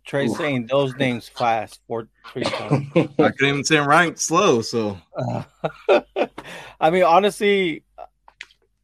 Trey 0.05 0.25
Ooh. 0.25 0.35
saying 0.35 0.67
those 0.67 0.93
names 0.97 1.29
fast 1.29 1.79
four 1.87 2.09
three 2.33 2.43
times. 2.43 2.87
I 2.95 3.29
couldn't 3.29 3.47
even 3.47 3.63
say 3.63 3.77
them 3.77 3.87
right 3.87 4.19
slow. 4.19 4.61
So, 4.61 4.97
uh, 5.17 5.43
I 6.81 6.89
mean, 6.89 7.03
honestly, 7.03 7.85
uh, 7.97 8.05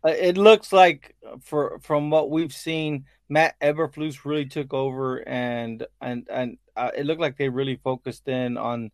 it 0.08 0.38
looks 0.38 0.71
like 0.71 1.17
for 1.41 1.80
from 1.82 2.12
what 2.12 2.30
we've 2.30 2.54
seen, 2.54 3.08
Matt 3.28 3.60
Eberflus 3.60 4.24
really 4.24 4.45
took 4.45 4.74
over, 4.74 5.17
and 5.28 5.86
and 6.00 6.30
and 6.32 6.58
uh, 6.78 6.91
it 6.95 7.06
looked 7.06 7.19
like 7.19 7.38
they 7.38 7.50
really 7.50 7.76
focused 7.84 8.30
in 8.30 8.56
on 8.56 8.89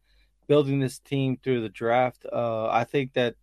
building 0.51 0.81
this 0.81 0.99
team 0.99 1.37
through 1.41 1.61
the 1.61 1.69
draft. 1.69 2.25
Uh, 2.29 2.67
I 2.67 2.83
think 2.83 3.13
that 3.13 3.35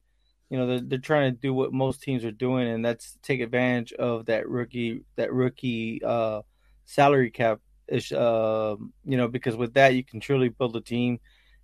you 0.50 0.58
know 0.58 0.66
they're, 0.66 0.80
they're 0.80 0.98
trying 1.10 1.32
to 1.32 1.40
do 1.40 1.54
what 1.54 1.72
most 1.72 2.02
teams 2.02 2.22
are 2.22 2.30
doing, 2.46 2.68
and 2.68 2.84
that's 2.84 3.16
take 3.22 3.40
advantage 3.40 3.94
of 3.94 4.26
that 4.26 4.46
rookie 4.46 5.04
that 5.16 5.32
rookie 5.32 6.02
uh, 6.04 6.42
salary 6.84 7.30
cap 7.30 7.60
ish. 7.88 8.12
Uh, 8.12 8.76
you 9.06 9.16
know, 9.16 9.26
because 9.26 9.56
with 9.56 9.72
that 9.72 9.94
you 9.94 10.04
can 10.04 10.20
truly 10.20 10.50
build 10.50 10.76
a 10.76 10.82
team, 10.82 11.18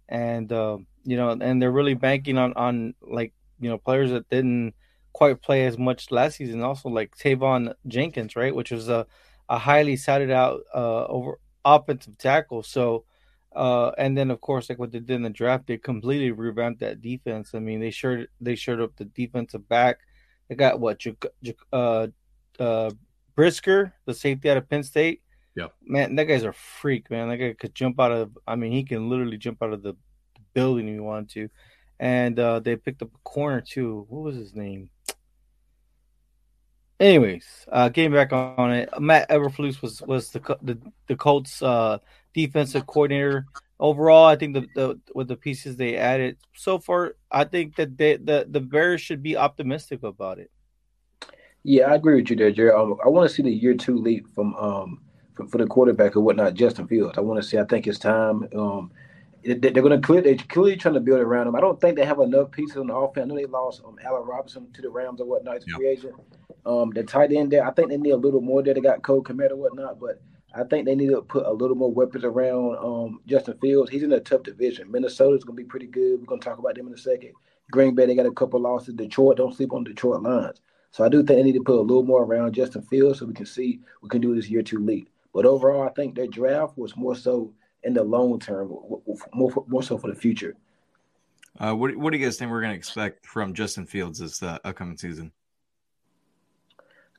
and 0.08 0.50
uh, 0.50 0.78
you 1.04 1.18
know, 1.18 1.28
and 1.28 1.60
they're 1.60 1.78
really 1.80 1.92
banking 1.92 2.38
on 2.38 2.54
on 2.54 2.94
like 3.02 3.34
you 3.60 3.68
know 3.68 3.76
players 3.76 4.12
that 4.12 4.30
didn't 4.30 4.72
quite 5.12 5.42
play 5.42 5.66
as 5.66 5.76
much 5.76 6.10
last 6.10 6.36
season. 6.38 6.62
Also, 6.62 6.88
like 6.88 7.14
Teven 7.18 7.74
Jenkins, 7.86 8.34
right, 8.34 8.54
which 8.54 8.70
was 8.70 8.88
a 8.88 9.06
a 9.50 9.58
highly 9.58 9.98
touted 9.98 10.30
out 10.30 10.62
uh, 10.74 11.04
over 11.04 11.38
offensive 11.66 12.16
tackle. 12.16 12.62
So 12.62 13.04
uh, 13.54 13.92
and 13.98 14.16
then 14.16 14.30
of 14.30 14.40
course, 14.40 14.68
like 14.68 14.78
what 14.78 14.92
they 14.92 14.98
did 14.98 15.16
in 15.16 15.22
the 15.22 15.30
draft, 15.30 15.66
they 15.66 15.78
completely 15.78 16.30
revamped 16.30 16.80
that 16.80 17.00
defense. 17.00 17.54
I 17.54 17.60
mean, 17.60 17.80
they 17.80 17.90
sure 17.90 18.26
they 18.40 18.54
showed 18.54 18.80
up 18.80 18.96
the 18.96 19.04
defensive 19.04 19.68
back. 19.68 19.98
They 20.48 20.54
got 20.54 20.80
what 20.80 21.00
uh, 21.72 22.08
uh, 22.58 22.90
Brisker, 23.34 23.94
the 24.06 24.14
safety 24.14 24.50
out 24.50 24.56
of 24.56 24.68
Penn 24.68 24.82
State. 24.82 25.22
Yeah, 25.54 25.68
man, 25.82 26.16
that 26.16 26.24
guy's 26.24 26.42
a 26.42 26.52
freak, 26.52 27.10
man. 27.10 27.28
That 27.28 27.36
guy 27.36 27.52
could 27.52 27.74
jump 27.74 28.00
out 28.00 28.12
of. 28.12 28.36
I 28.46 28.56
mean, 28.56 28.72
he 28.72 28.82
can 28.82 29.08
literally 29.08 29.38
jump 29.38 29.62
out 29.62 29.72
of 29.72 29.82
the 29.82 29.94
building 30.52 30.88
if 30.88 30.94
he 30.94 31.00
wanted 31.00 31.30
to. 31.30 31.48
And 32.00 32.38
uh, 32.38 32.60
they 32.60 32.76
picked 32.76 33.02
up 33.02 33.14
a 33.14 33.18
corner 33.28 33.60
too. 33.60 34.06
What 34.08 34.22
was 34.22 34.36
his 34.36 34.54
name? 34.54 34.90
Anyways, 37.00 37.44
uh, 37.70 37.88
getting 37.88 38.12
back 38.12 38.32
on 38.32 38.72
it, 38.72 38.88
Matt 39.00 39.28
Eberflus 39.28 39.82
was 39.82 40.00
was 40.02 40.30
the 40.30 40.40
the, 40.62 40.78
the 41.06 41.16
Colts 41.16 41.60
uh, 41.62 41.98
defensive 42.34 42.86
coordinator. 42.86 43.46
Overall, 43.80 44.26
I 44.26 44.36
think 44.36 44.54
the, 44.54 44.66
the 44.74 45.00
with 45.14 45.28
the 45.28 45.36
pieces 45.36 45.76
they 45.76 45.96
added 45.96 46.36
so 46.54 46.78
far, 46.78 47.16
I 47.30 47.44
think 47.44 47.76
that 47.76 47.98
they, 47.98 48.16
the 48.16 48.46
the 48.48 48.60
Bears 48.60 49.00
should 49.00 49.22
be 49.22 49.36
optimistic 49.36 50.02
about 50.02 50.38
it. 50.38 50.50
Yeah, 51.64 51.90
I 51.90 51.94
agree 51.94 52.20
with 52.20 52.30
you 52.30 52.36
there, 52.36 52.52
Jerry. 52.52 52.70
Um, 52.70 52.96
I 53.04 53.08
want 53.08 53.28
to 53.28 53.34
see 53.34 53.42
the 53.42 53.50
year 53.50 53.74
two 53.74 53.96
leap 53.96 54.28
from 54.34 54.54
um 54.54 55.00
for, 55.34 55.46
for 55.48 55.58
the 55.58 55.66
quarterback 55.66 56.16
or 56.16 56.20
whatnot, 56.20 56.54
Justin 56.54 56.86
Fields. 56.86 57.18
I 57.18 57.22
want 57.22 57.42
to 57.42 57.48
see. 57.48 57.58
I 57.58 57.64
think 57.64 57.86
it's 57.86 57.98
time. 57.98 58.48
Um, 58.56 58.92
they're 59.44 59.72
going 59.72 59.90
to 59.90 60.06
clear. 60.06 60.22
They're 60.22 60.36
clearly 60.36 60.76
trying 60.76 60.94
to 60.94 61.00
build 61.00 61.20
around 61.20 61.48
him. 61.48 61.56
I 61.56 61.60
don't 61.60 61.80
think 61.80 61.96
they 61.96 62.06
have 62.06 62.20
enough 62.20 62.50
pieces 62.50 62.76
on 62.76 62.86
the 62.86 62.94
offense. 62.94 63.24
I 63.24 63.28
know 63.28 63.34
they 63.34 63.44
lost 63.44 63.82
um, 63.84 63.98
Allen 64.04 64.26
Robinson 64.26 64.72
to 64.72 64.82
the 64.82 64.88
Rams 64.88 65.20
or 65.20 65.26
whatnot. 65.26 65.56
He's 65.56 65.64
yep. 65.66 65.76
free 65.76 65.88
agent. 65.88 66.14
Um, 66.64 66.90
the 66.90 67.02
tight 67.02 67.32
end 67.32 67.50
there, 67.50 67.66
I 67.66 67.70
think 67.72 67.90
they 67.90 67.98
need 67.98 68.12
a 68.12 68.16
little 68.16 68.40
more 68.40 68.62
there. 68.62 68.72
They 68.72 68.80
got 68.80 69.02
Cole 69.02 69.22
Kmet 69.22 69.50
or 69.50 69.56
whatnot, 69.56 70.00
but 70.00 70.22
I 70.56 70.64
think 70.64 70.86
they 70.86 70.94
need 70.94 71.10
to 71.10 71.22
put 71.22 71.46
a 71.46 71.52
little 71.52 71.76
more 71.76 71.92
weapons 71.92 72.24
around 72.24 72.76
um, 72.78 73.20
Justin 73.26 73.58
Fields. 73.58 73.90
He's 73.90 74.04
in 74.04 74.12
a 74.12 74.20
tough 74.20 74.44
division. 74.44 74.90
Minnesota's 74.90 75.42
going 75.42 75.56
to 75.56 75.62
be 75.62 75.68
pretty 75.68 75.86
good. 75.86 76.20
We're 76.20 76.26
going 76.26 76.40
to 76.40 76.44
talk 76.48 76.58
about 76.58 76.76
them 76.76 76.86
in 76.86 76.94
a 76.94 76.98
second. 76.98 77.32
Green 77.70 77.94
Bay, 77.94 78.06
they 78.06 78.14
got 78.14 78.26
a 78.26 78.32
couple 78.32 78.60
losses. 78.60 78.94
Detroit, 78.94 79.38
don't 79.38 79.54
sleep 79.54 79.72
on 79.72 79.84
Detroit 79.84 80.22
Lions. 80.22 80.60
So 80.92 81.04
I 81.04 81.08
do 81.08 81.24
think 81.24 81.38
they 81.38 81.42
need 81.42 81.54
to 81.54 81.64
put 81.64 81.80
a 81.80 81.82
little 81.82 82.04
more 82.04 82.22
around 82.22 82.52
Justin 82.52 82.82
Fields 82.82 83.18
so 83.18 83.26
we 83.26 83.34
can 83.34 83.46
see 83.46 83.80
we 84.00 84.08
can 84.08 84.20
do 84.20 84.34
this 84.34 84.48
year 84.48 84.62
two 84.62 84.78
lead. 84.78 85.08
But 85.32 85.44
overall, 85.44 85.82
I 85.82 85.90
think 85.90 86.14
their 86.14 86.28
draft 86.28 86.78
was 86.78 86.96
more 86.96 87.16
so 87.16 87.52
in 87.82 87.94
the 87.94 88.04
long 88.04 88.38
term, 88.38 88.68
more 89.32 89.64
more 89.66 89.82
so 89.82 89.98
for 89.98 90.08
the 90.08 90.14
future. 90.14 90.54
Uh, 91.58 91.74
what 91.74 91.96
what 91.96 92.12
do 92.12 92.18
you 92.18 92.24
guys 92.24 92.38
think 92.38 92.52
we're 92.52 92.60
going 92.60 92.72
to 92.72 92.78
expect 92.78 93.26
from 93.26 93.54
Justin 93.54 93.86
Fields 93.86 94.20
this 94.20 94.40
uh, 94.40 94.58
upcoming 94.64 94.96
season? 94.96 95.32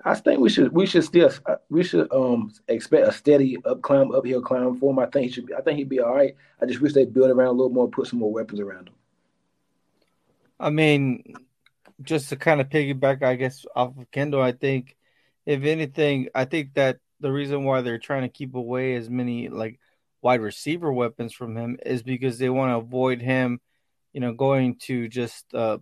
I 0.03 0.13
think 0.13 0.39
we 0.39 0.49
should 0.49 0.71
we 0.71 0.85
should 0.85 1.03
still 1.03 1.31
we 1.69 1.83
should 1.83 2.11
um 2.11 2.53
expect 2.67 3.07
a 3.07 3.11
steady 3.11 3.57
up 3.65 3.81
climb 3.81 4.13
uphill 4.13 4.41
climb 4.41 4.75
for 4.77 4.91
him. 4.91 4.99
I 4.99 5.05
think 5.07 5.27
he 5.27 5.31
should 5.31 5.45
be, 5.45 5.53
I 5.53 5.61
think 5.61 5.77
he'd 5.77 5.89
be 5.89 5.99
all 5.99 6.15
right. 6.15 6.35
I 6.61 6.65
just 6.65 6.81
wish 6.81 6.93
they 6.93 7.05
build 7.05 7.29
around 7.29 7.47
a 7.47 7.51
little 7.51 7.69
more, 7.69 7.85
and 7.85 7.93
put 7.93 8.07
some 8.07 8.19
more 8.19 8.31
weapons 8.31 8.59
around 8.59 8.89
him. 8.89 8.95
I 10.59 10.69
mean, 10.69 11.33
just 12.01 12.29
to 12.29 12.35
kind 12.35 12.61
of 12.61 12.69
piggyback, 12.69 13.23
I 13.23 13.35
guess 13.35 13.65
off 13.75 13.97
of 13.97 14.11
Kendall, 14.11 14.41
I 14.41 14.51
think 14.51 14.95
if 15.45 15.63
anything, 15.63 16.29
I 16.35 16.45
think 16.45 16.73
that 16.75 16.99
the 17.19 17.31
reason 17.31 17.63
why 17.63 17.81
they're 17.81 17.97
trying 17.97 18.23
to 18.23 18.29
keep 18.29 18.55
away 18.55 18.95
as 18.95 19.09
many 19.09 19.49
like 19.49 19.79
wide 20.21 20.41
receiver 20.41 20.91
weapons 20.91 21.33
from 21.33 21.55
him 21.55 21.77
is 21.85 22.03
because 22.03 22.37
they 22.37 22.49
want 22.49 22.71
to 22.71 22.77
avoid 22.77 23.21
him, 23.21 23.59
you 24.11 24.19
know, 24.19 24.33
going 24.33 24.75
to 24.75 25.07
just 25.07 25.45
uh, 25.53 25.77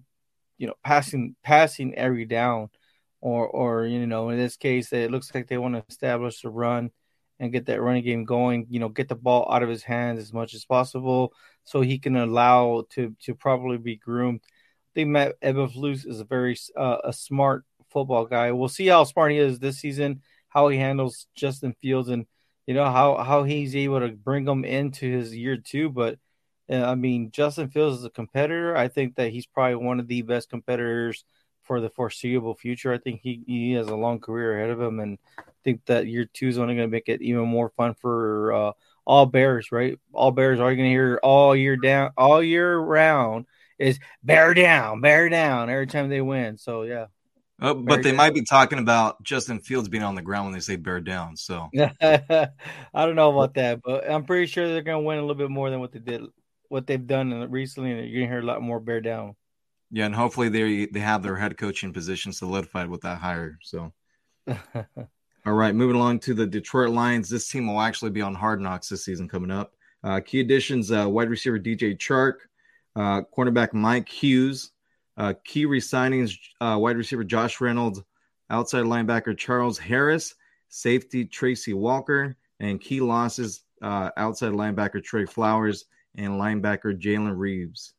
you 0.57 0.67
know 0.67 0.75
passing 0.83 1.35
passing 1.43 1.95
every 1.95 2.25
down 2.25 2.69
or 3.23 3.47
or 3.47 3.85
you 3.85 4.05
know 4.05 4.29
in 4.29 4.37
this 4.37 4.57
case 4.57 4.91
it 4.91 5.09
looks 5.09 5.33
like 5.33 5.47
they 5.47 5.57
want 5.57 5.73
to 5.75 5.83
establish 5.89 6.41
the 6.41 6.49
run 6.49 6.91
and 7.39 7.53
get 7.53 7.65
that 7.65 7.81
running 7.81 8.03
game 8.03 8.25
going 8.25 8.67
you 8.69 8.79
know 8.81 8.89
get 8.89 9.07
the 9.07 9.15
ball 9.15 9.49
out 9.49 9.63
of 9.63 9.69
his 9.69 9.81
hands 9.81 10.19
as 10.19 10.33
much 10.33 10.53
as 10.53 10.65
possible 10.65 11.31
so 11.63 11.79
he 11.79 11.97
can 11.97 12.17
allow 12.17 12.83
to 12.89 13.15
to 13.21 13.33
probably 13.33 13.77
be 13.77 13.95
groomed. 13.95 14.41
I 14.43 14.91
think 14.93 15.09
matt 15.09 15.39
eberflus 15.41 16.05
is 16.05 16.19
a 16.19 16.25
very 16.25 16.57
uh, 16.75 16.97
a 17.05 17.13
smart 17.13 17.63
football 17.91 18.25
guy. 18.25 18.51
We'll 18.51 18.67
see 18.67 18.87
how 18.87 19.05
smart 19.05 19.31
he 19.31 19.37
is 19.37 19.57
this 19.57 19.79
season 19.79 20.21
how 20.49 20.67
he 20.67 20.77
handles 20.77 21.27
justin 21.33 21.73
fields 21.81 22.09
and 22.09 22.25
you 22.67 22.73
know 22.73 22.85
how 22.85 23.15
how 23.23 23.43
he's 23.43 23.75
able 23.75 24.01
to 24.01 24.09
bring 24.09 24.43
them 24.43 24.65
into 24.65 25.09
his 25.09 25.35
year 25.35 25.57
two 25.57 25.89
but 25.89 26.19
uh, 26.69 26.83
i 26.83 26.95
mean 26.95 27.31
justin 27.31 27.69
fields 27.69 27.99
is 27.99 28.05
a 28.05 28.09
competitor. 28.09 28.75
I 28.75 28.89
think 28.89 29.15
that 29.15 29.31
he's 29.31 29.45
probably 29.45 29.75
one 29.75 30.01
of 30.01 30.07
the 30.07 30.21
best 30.23 30.49
competitors 30.49 31.23
for 31.63 31.81
the 31.81 31.89
foreseeable 31.89 32.55
future. 32.55 32.93
I 32.93 32.97
think 32.97 33.21
he, 33.21 33.41
he 33.45 33.71
has 33.73 33.87
a 33.87 33.95
long 33.95 34.19
career 34.19 34.57
ahead 34.57 34.69
of 34.69 34.81
him, 34.81 34.99
and 34.99 35.17
I 35.39 35.43
think 35.63 35.85
that 35.85 36.07
year 36.07 36.25
two 36.25 36.47
is 36.47 36.57
only 36.57 36.75
going 36.75 36.87
to 36.87 36.91
make 36.91 37.09
it 37.09 37.21
even 37.21 37.47
more 37.47 37.69
fun 37.69 37.95
for 37.95 38.53
uh, 38.53 38.71
all 39.05 39.25
Bears. 39.25 39.71
Right, 39.71 39.99
all 40.11 40.31
Bears 40.31 40.59
are 40.59 40.75
going 40.75 40.89
to 40.89 40.89
hear 40.89 41.19
all 41.23 41.55
year 41.55 41.77
down, 41.77 42.11
all 42.17 42.43
year 42.43 42.77
round 42.77 43.45
is 43.79 43.99
bear 44.23 44.53
down, 44.53 45.01
bear 45.01 45.29
down 45.29 45.69
every 45.69 45.87
time 45.87 46.09
they 46.09 46.21
win. 46.21 46.57
So 46.57 46.83
yeah. 46.83 47.07
Oh, 47.61 47.73
but 47.73 48.03
they 48.03 48.09
down. 48.09 48.17
might 48.17 48.33
be 48.33 48.43
talking 48.43 48.79
about 48.79 49.23
Justin 49.23 49.59
Fields 49.59 49.87
being 49.87 50.03
on 50.03 50.15
the 50.15 50.21
ground 50.21 50.45
when 50.45 50.53
they 50.53 50.59
say 50.59 50.75
bear 50.75 50.99
down. 50.99 51.37
So 51.37 51.69
I 52.01 52.49
don't 52.93 53.15
know 53.15 53.31
about 53.31 53.53
that, 53.55 53.81
but 53.83 54.09
I'm 54.09 54.25
pretty 54.25 54.47
sure 54.47 54.67
they're 54.67 54.81
going 54.81 55.01
to 55.01 55.07
win 55.07 55.19
a 55.19 55.21
little 55.21 55.35
bit 55.35 55.49
more 55.49 55.69
than 55.69 55.79
what 55.79 55.91
they 55.91 55.99
did, 55.99 56.23
what 56.67 56.87
they've 56.87 57.05
done 57.07 57.49
recently, 57.51 57.91
and 57.91 57.99
you're 57.99 58.21
going 58.21 58.29
to 58.29 58.35
hear 58.35 58.41
a 58.41 58.45
lot 58.45 58.61
more 58.61 58.79
bear 58.79 59.01
down. 59.01 59.35
Yeah, 59.93 60.07
and 60.07 60.15
hopefully 60.15 60.49
they 60.49 60.87
they 60.87 60.99
have 61.01 61.21
their 61.21 61.35
head 61.35 61.55
coaching 61.55 61.93
position 61.93 62.33
solidified 62.33 62.89
with 62.89 63.01
that 63.01 63.19
hire. 63.19 63.59
So, 63.61 63.93
all 65.45 65.53
right, 65.53 65.75
moving 65.75 65.95
along 65.95 66.21
to 66.21 66.33
the 66.33 66.47
Detroit 66.47 66.89
Lions. 66.89 67.29
This 67.29 67.47
team 67.47 67.67
will 67.67 67.79
actually 67.79 68.09
be 68.09 68.23
on 68.23 68.33
Hard 68.33 68.59
Knocks 68.59 68.89
this 68.89 69.05
season 69.05 69.29
coming 69.29 69.51
up. 69.51 69.75
Uh, 70.03 70.19
key 70.19 70.39
additions: 70.39 70.91
uh, 70.91 71.05
wide 71.07 71.29
receiver 71.29 71.59
DJ 71.59 71.95
Chark, 71.95 72.37
uh, 72.95 73.21
cornerback 73.37 73.71
Mike 73.73 74.09
Hughes, 74.09 74.71
uh, 75.17 75.35
key 75.45 75.67
resignings: 75.67 76.39
uh, 76.59 76.75
wide 76.79 76.97
receiver 76.97 77.23
Josh 77.23 77.61
Reynolds, 77.61 78.01
outside 78.49 78.85
linebacker 78.85 79.37
Charles 79.37 79.77
Harris, 79.77 80.33
safety 80.69 81.23
Tracy 81.23 81.73
Walker, 81.73 82.35
and 82.59 82.81
key 82.81 82.99
losses: 82.99 83.61
uh, 83.83 84.09
outside 84.17 84.53
linebacker 84.53 85.03
Trey 85.03 85.27
Flowers 85.27 85.85
and 86.15 86.31
linebacker 86.41 86.99
Jalen 86.99 87.37
Reeves. 87.37 87.93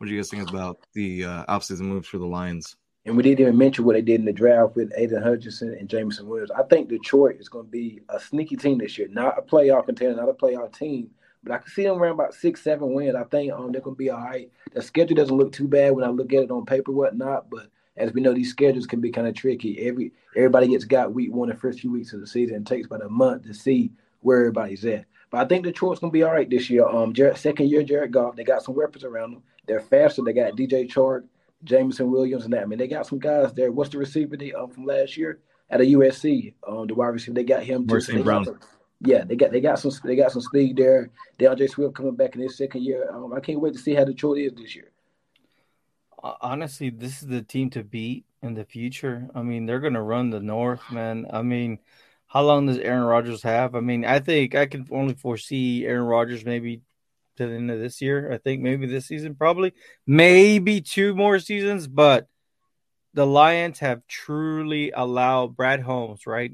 What 0.00 0.06
do 0.06 0.14
you 0.14 0.18
guys 0.18 0.30
think 0.30 0.48
about 0.48 0.78
the 0.94 1.26
uh, 1.26 1.44
offseason 1.44 1.82
moves 1.82 2.08
for 2.08 2.16
the 2.16 2.24
Lions? 2.24 2.74
And 3.04 3.18
we 3.18 3.22
didn't 3.22 3.40
even 3.40 3.58
mention 3.58 3.84
what 3.84 3.92
they 3.92 4.00
did 4.00 4.18
in 4.18 4.24
the 4.24 4.32
draft 4.32 4.74
with 4.74 4.90
Aidan 4.96 5.22
Hutchinson 5.22 5.76
and 5.78 5.90
Jameson 5.90 6.26
Williams. 6.26 6.50
I 6.52 6.62
think 6.62 6.88
Detroit 6.88 7.36
is 7.38 7.50
going 7.50 7.66
to 7.66 7.70
be 7.70 8.00
a 8.08 8.18
sneaky 8.18 8.56
team 8.56 8.78
this 8.78 8.96
year, 8.96 9.08
not 9.08 9.38
a 9.38 9.42
playoff 9.42 9.84
contender, 9.84 10.16
not 10.16 10.30
a 10.30 10.32
playoff 10.32 10.74
team, 10.74 11.10
but 11.42 11.52
I 11.52 11.58
can 11.58 11.68
see 11.68 11.82
them 11.82 11.98
around 11.98 12.14
about 12.14 12.32
six, 12.32 12.62
seven 12.62 12.94
wins. 12.94 13.14
I 13.14 13.24
think 13.24 13.52
um, 13.52 13.72
they're 13.72 13.82
going 13.82 13.94
to 13.94 13.98
be 13.98 14.08
all 14.08 14.24
right. 14.24 14.50
The 14.72 14.80
schedule 14.80 15.16
doesn't 15.16 15.36
look 15.36 15.52
too 15.52 15.68
bad 15.68 15.92
when 15.92 16.04
I 16.04 16.08
look 16.08 16.32
at 16.32 16.44
it 16.44 16.50
on 16.50 16.64
paper, 16.64 16.92
whatnot. 16.92 17.50
But 17.50 17.66
as 17.98 18.14
we 18.14 18.22
know, 18.22 18.32
these 18.32 18.48
schedules 18.48 18.86
can 18.86 19.02
be 19.02 19.10
kind 19.10 19.28
of 19.28 19.34
tricky. 19.34 19.86
Every 19.86 20.14
everybody 20.34 20.68
gets 20.68 20.86
got 20.86 21.12
week 21.12 21.30
one, 21.30 21.50
the 21.50 21.54
first 21.54 21.80
few 21.80 21.92
weeks 21.92 22.14
of 22.14 22.20
the 22.20 22.26
season. 22.26 22.56
It 22.56 22.66
takes 22.66 22.86
about 22.86 23.04
a 23.04 23.10
month 23.10 23.44
to 23.44 23.52
see 23.52 23.92
where 24.20 24.38
everybody's 24.38 24.86
at. 24.86 25.04
But 25.30 25.42
I 25.42 25.44
think 25.44 25.64
Detroit's 25.64 26.00
going 26.00 26.10
to 26.10 26.18
be 26.18 26.22
all 26.22 26.32
right 26.32 26.48
this 26.48 26.70
year. 26.70 26.86
Um, 26.86 27.12
Jared, 27.12 27.36
second 27.36 27.68
year 27.68 27.82
Jared 27.82 28.12
Goff, 28.12 28.34
they 28.34 28.44
got 28.44 28.62
some 28.62 28.74
weapons 28.74 29.04
around 29.04 29.32
them. 29.32 29.42
They're 29.66 29.80
faster. 29.80 30.22
They 30.22 30.32
got 30.32 30.52
DJ 30.56 30.90
Chark, 30.90 31.24
Jameson 31.64 32.10
Williams, 32.10 32.44
and 32.44 32.52
that. 32.52 32.62
I 32.62 32.66
mean, 32.66 32.78
they 32.78 32.88
got 32.88 33.06
some 33.06 33.18
guys 33.18 33.52
there. 33.52 33.72
What's 33.72 33.90
the 33.90 33.98
receiver 33.98 34.36
they 34.36 34.52
um, 34.52 34.70
from 34.70 34.86
last 34.86 35.16
year 35.16 35.40
at 35.70 35.80
a 35.80 35.84
USC? 35.84 36.54
Um, 36.66 36.86
the 36.86 36.94
wide 36.94 37.08
receiver 37.08 37.34
they 37.34 37.44
got 37.44 37.62
him. 37.62 37.86
Too, 37.86 38.24
Brown. 38.24 38.46
yeah, 39.00 39.24
they 39.24 39.36
got 39.36 39.52
they 39.52 39.60
got 39.60 39.78
some 39.78 39.92
they 40.04 40.16
got 40.16 40.32
some 40.32 40.42
speed 40.42 40.76
there. 40.76 41.10
D'Andre 41.38 41.66
Swift 41.66 41.94
coming 41.94 42.16
back 42.16 42.34
in 42.34 42.42
his 42.42 42.56
second 42.56 42.82
year. 42.82 43.10
Um, 43.12 43.32
I 43.32 43.40
can't 43.40 43.60
wait 43.60 43.74
to 43.74 43.78
see 43.78 43.94
how 43.94 44.04
Detroit 44.04 44.38
is 44.38 44.54
this 44.54 44.74
year. 44.74 44.90
Honestly, 46.22 46.90
this 46.90 47.22
is 47.22 47.28
the 47.28 47.42
team 47.42 47.70
to 47.70 47.82
beat 47.82 48.26
in 48.42 48.54
the 48.54 48.64
future. 48.64 49.28
I 49.34 49.42
mean, 49.42 49.64
they're 49.64 49.80
going 49.80 49.94
to 49.94 50.02
run 50.02 50.28
the 50.28 50.40
North, 50.40 50.82
man. 50.90 51.26
I 51.32 51.40
mean, 51.40 51.78
how 52.26 52.42
long 52.42 52.66
does 52.66 52.78
Aaron 52.78 53.04
Rodgers 53.04 53.42
have? 53.42 53.74
I 53.74 53.80
mean, 53.80 54.04
I 54.04 54.18
think 54.20 54.54
I 54.54 54.66
can 54.66 54.86
only 54.90 55.14
foresee 55.14 55.86
Aaron 55.86 56.04
Rodgers 56.04 56.44
maybe 56.44 56.82
to 57.40 57.48
the 57.48 57.56
end 57.56 57.70
of 57.70 57.80
this 57.80 58.00
year. 58.00 58.32
I 58.32 58.38
think 58.38 58.62
maybe 58.62 58.86
this 58.86 59.06
season, 59.06 59.34
probably 59.34 59.72
maybe 60.06 60.80
two 60.80 61.14
more 61.14 61.38
seasons. 61.38 61.86
But 61.86 62.28
the 63.14 63.26
Lions 63.26 63.78
have 63.80 64.06
truly 64.06 64.92
allowed 64.92 65.56
Brad 65.56 65.80
Holmes, 65.80 66.26
right? 66.26 66.52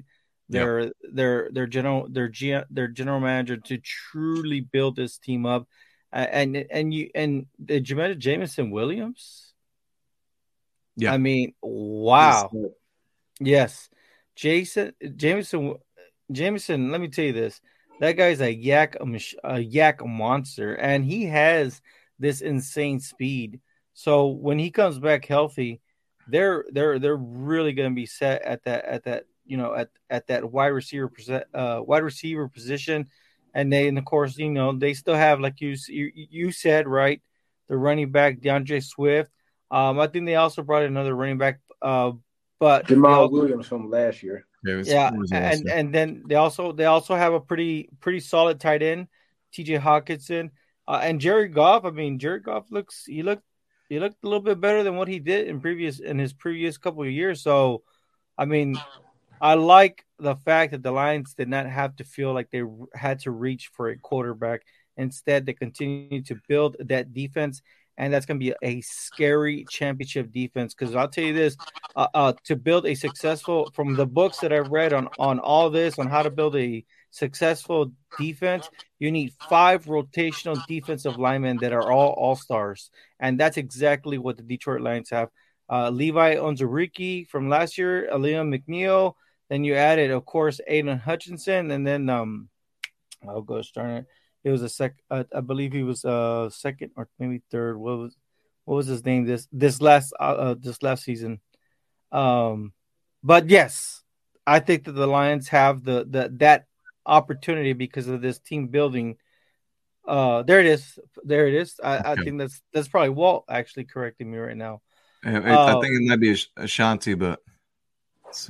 Their 0.49 0.81
yep. 0.81 0.92
their 1.12 1.51
their 1.53 1.66
general 1.66 2.07
their 2.09 2.31
their 2.70 2.88
general 2.88 3.20
manager 3.20 3.57
to 3.57 3.79
truly 3.79 4.61
build 4.61 4.96
this 4.96 5.18
team 5.18 5.44
up, 5.44 5.66
and 6.12 6.57
and 6.57 6.94
you 6.94 7.11
and 7.14 7.46
did 7.62 7.90
you 7.90 7.96
mention 7.96 8.20
Jameson 8.20 8.70
Williams? 8.70 9.53
Yeah. 10.96 11.12
I 11.12 11.18
mean, 11.18 11.55
wow. 11.61 12.51
Yes. 13.40 13.90
Jason 14.35 14.92
Jameson 15.16 15.75
Jameson. 16.31 16.90
let 16.90 17.01
me 17.01 17.09
tell 17.09 17.25
you 17.25 17.33
this. 17.33 17.61
That 18.00 18.12
guy's 18.12 18.40
a 18.40 18.54
YAC 18.54 18.96
a, 19.44 19.59
YAC 19.59 20.06
monster 20.06 20.74
and 20.74 21.04
he 21.04 21.24
has 21.24 21.80
this 22.18 22.40
insane 22.40 23.00
speed. 23.00 23.61
So 23.94 24.28
when 24.28 24.59
he 24.59 24.70
comes 24.70 24.98
back 24.98 25.24
healthy, 25.24 25.80
they're 26.28 26.64
they're 26.70 26.98
they're 26.98 27.16
really 27.16 27.72
going 27.72 27.90
to 27.90 27.94
be 27.94 28.06
set 28.06 28.42
at 28.42 28.64
that 28.64 28.85
at 28.85 29.04
that 29.04 29.24
you 29.44 29.56
know 29.56 29.74
at 29.74 29.88
at 30.11 30.26
that 30.26 30.50
wide 30.50 30.68
receiver 30.68 31.11
uh, 31.54 31.80
wide 31.82 32.02
receiver 32.02 32.48
position, 32.48 33.06
and 33.54 33.72
they 33.72 33.88
and 33.88 33.96
of 33.96 34.04
course 34.04 34.37
you 34.37 34.50
know 34.50 34.76
they 34.76 34.92
still 34.92 35.14
have 35.14 35.40
like 35.40 35.61
you 35.61 35.76
you, 35.88 36.11
you 36.14 36.52
said 36.52 36.87
right 36.88 37.22
the 37.68 37.76
running 37.76 38.11
back 38.11 38.40
D'Andre 38.40 38.80
Swift. 38.80 39.30
Um, 39.70 39.98
I 39.98 40.06
think 40.06 40.26
they 40.26 40.37
also 40.37 40.62
brought 40.62 40.85
another 40.85 41.14
running 41.14 41.38
back, 41.38 41.61
uh, 41.82 42.12
but 42.61 42.87
Jamaal 42.87 43.16
also, 43.16 43.32
Williams 43.32 43.66
from 43.66 43.90
last 43.90 44.22
year. 44.22 44.45
Yeah, 44.66 45.11
was, 45.14 45.31
yeah 45.31 45.50
and 45.50 45.68
and 45.68 45.94
then 45.94 46.24
they 46.26 46.35
also 46.35 46.72
they 46.72 46.85
also 46.85 47.14
have 47.14 47.33
a 47.33 47.40
pretty 47.40 47.88
pretty 48.00 48.20
solid 48.20 48.61
tight 48.61 48.83
end, 48.83 49.09
T.J. 49.52 49.79
Hockenson, 49.79 50.50
uh, 50.88 51.00
and 51.02 51.20
Jerry 51.20 51.48
Goff. 51.48 51.85
I 51.85 51.90
mean, 51.90 52.18
Jerry 52.18 52.40
Goff 52.40 52.70
looks 52.70 53.05
he 53.07 53.22
looked 53.22 53.44
he 53.88 54.00
looked 54.00 54.22
a 54.22 54.26
little 54.26 54.42
bit 54.42 54.61
better 54.61 54.83
than 54.83 54.96
what 54.96 55.09
he 55.09 55.18
did 55.18 55.48
in 55.48 55.61
previous 55.61 56.00
in 56.00 56.18
his 56.18 56.33
previous 56.33 56.79
couple 56.79 57.02
of 57.02 57.11
years. 57.11 57.42
So, 57.42 57.83
I 58.37 58.44
mean, 58.44 58.76
I 59.40 59.55
like 59.55 60.05
the 60.18 60.35
fact 60.37 60.72
that 60.72 60.83
the 60.83 60.92
Lions 60.92 61.35
did 61.35 61.48
not 61.48 61.66
have 61.66 61.96
to 61.96 62.05
feel 62.05 62.33
like 62.33 62.50
they 62.50 62.62
had 62.94 63.20
to 63.20 63.31
reach 63.31 63.70
for 63.72 63.88
a 63.88 63.98
quarterback. 63.98 64.62
Instead, 64.96 65.46
they 65.46 65.52
continue 65.52 66.22
to 66.22 66.37
build 66.48 66.76
that 66.81 67.12
defense, 67.12 67.62
and 67.98 68.12
that's 68.12 68.26
going 68.26 68.38
to 68.38 68.44
be 68.44 68.54
a 68.62 68.80
scary 68.80 69.64
championship 69.68 70.30
defense. 70.30 70.74
Because 70.74 70.94
I'll 70.94 71.09
tell 71.09 71.24
you 71.24 71.32
this: 71.32 71.56
uh, 71.94 72.09
uh, 72.14 72.32
to 72.44 72.56
build 72.56 72.87
a 72.87 72.94
successful, 72.94 73.70
from 73.74 73.96
the 73.96 74.06
books 74.06 74.38
that 74.40 74.52
I've 74.52 74.70
read 74.70 74.92
on 74.92 75.09
on 75.18 75.38
all 75.38 75.70
this 75.70 75.98
on 75.98 76.09
how 76.09 76.22
to 76.22 76.30
build 76.30 76.56
a 76.56 76.85
successful 77.11 77.92
defense, 78.18 78.68
you 78.98 79.11
need 79.11 79.32
five 79.48 79.87
rotational 79.87 80.64
defensive 80.66 81.18
linemen 81.18 81.59
that 81.59 81.72
are 81.72 81.90
all 81.90 82.11
all 82.12 82.37
stars, 82.37 82.90
and 83.20 83.40
that's 83.40 83.56
exactly 83.56 84.18
what 84.18 84.37
the 84.37 84.42
Detroit 84.42 84.80
Lions 84.80 85.11
have. 85.11 85.28
Uh, 85.68 85.90
Levi 85.90 86.37
Onwuzurike 86.37 87.28
from 87.28 87.48
last 87.48 87.76
year, 87.78 88.09
Alim 88.11 88.52
McNeill. 88.52 89.14
Then 89.48 89.64
you 89.64 89.74
added, 89.74 90.11
of 90.11 90.24
course, 90.24 90.61
Aidan 90.66 90.98
Hutchinson, 90.98 91.70
and 91.70 91.87
then 91.87 92.11
um, 92.11 92.48
I'll 93.26 93.42
go 93.42 93.62
start 93.62 93.90
it. 93.90 94.06
It 94.46 94.52
was 94.52 94.62
a 94.62 94.68
sec. 94.68 94.94
Uh, 95.11 95.24
I 95.35 95.40
believe 95.40 95.72
he 95.72 95.82
was 95.82 96.04
uh 96.04 96.48
second 96.50 96.92
or 96.94 97.09
maybe 97.18 97.42
third. 97.50 97.76
What 97.76 97.98
was 97.98 98.16
what 98.64 98.76
was 98.76 98.87
his 98.87 99.04
name 99.04 99.26
this 99.26 99.48
this 99.50 99.82
last 99.82 100.12
uh, 100.20 100.22
uh 100.22 100.54
this 100.56 100.85
last 100.85 101.02
season? 101.02 101.40
Um, 102.12 102.72
but 103.24 103.50
yes, 103.50 104.04
I 104.46 104.61
think 104.61 104.85
that 104.85 104.92
the 104.92 105.09
Lions 105.09 105.48
have 105.48 105.82
the 105.82 106.06
the 106.09 106.30
that 106.37 106.66
opportunity 107.04 107.72
because 107.72 108.06
of 108.06 108.22
this 108.22 108.38
team 108.38 108.68
building. 108.68 109.16
Uh, 110.06 110.44
there 110.44 110.61
it 110.61 110.66
is. 110.66 110.96
There 111.24 111.48
it 111.48 111.54
is. 111.54 111.80
I, 111.82 111.98
okay. 111.98 112.11
I 112.12 112.14
think 112.14 112.38
that's 112.38 112.62
that's 112.72 112.87
probably 112.87 113.09
Walt 113.09 113.46
actually 113.48 113.87
correcting 113.87 114.30
me 114.30 114.38
right 114.38 114.56
now. 114.56 114.80
I, 115.24 115.38
uh, 115.38 115.76
I 115.76 115.80
think 115.80 115.92
it 115.92 116.09
might 116.09 116.20
be 116.20 116.37
Ashanti, 116.56 117.14
but 117.14 117.40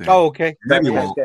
oh, 0.07 0.27
okay. 0.27 0.57
Maybe 0.65 0.91
Walt. 0.91 1.17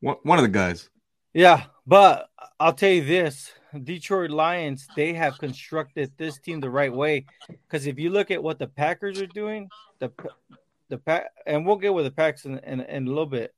One 0.00 0.38
of 0.38 0.44
the 0.44 0.48
guys. 0.48 0.88
Yeah, 1.34 1.64
but 1.88 2.28
I'll 2.60 2.72
tell 2.72 2.90
you 2.90 3.04
this: 3.04 3.50
Detroit 3.82 4.30
Lions 4.30 4.86
they 4.96 5.12
have 5.14 5.38
constructed 5.38 6.12
this 6.16 6.38
team 6.38 6.60
the 6.60 6.70
right 6.70 6.92
way. 6.92 7.26
Because 7.48 7.86
if 7.86 7.98
you 7.98 8.10
look 8.10 8.30
at 8.30 8.42
what 8.42 8.58
the 8.58 8.66
Packers 8.66 9.20
are 9.20 9.26
doing, 9.26 9.68
the 9.98 10.10
the 10.88 10.98
pack, 10.98 11.30
and 11.46 11.64
we'll 11.64 11.76
get 11.76 11.94
with 11.94 12.04
the 12.04 12.10
Packs 12.10 12.44
in, 12.44 12.58
in, 12.58 12.80
in 12.80 13.06
a 13.06 13.08
little 13.08 13.26
bit. 13.26 13.54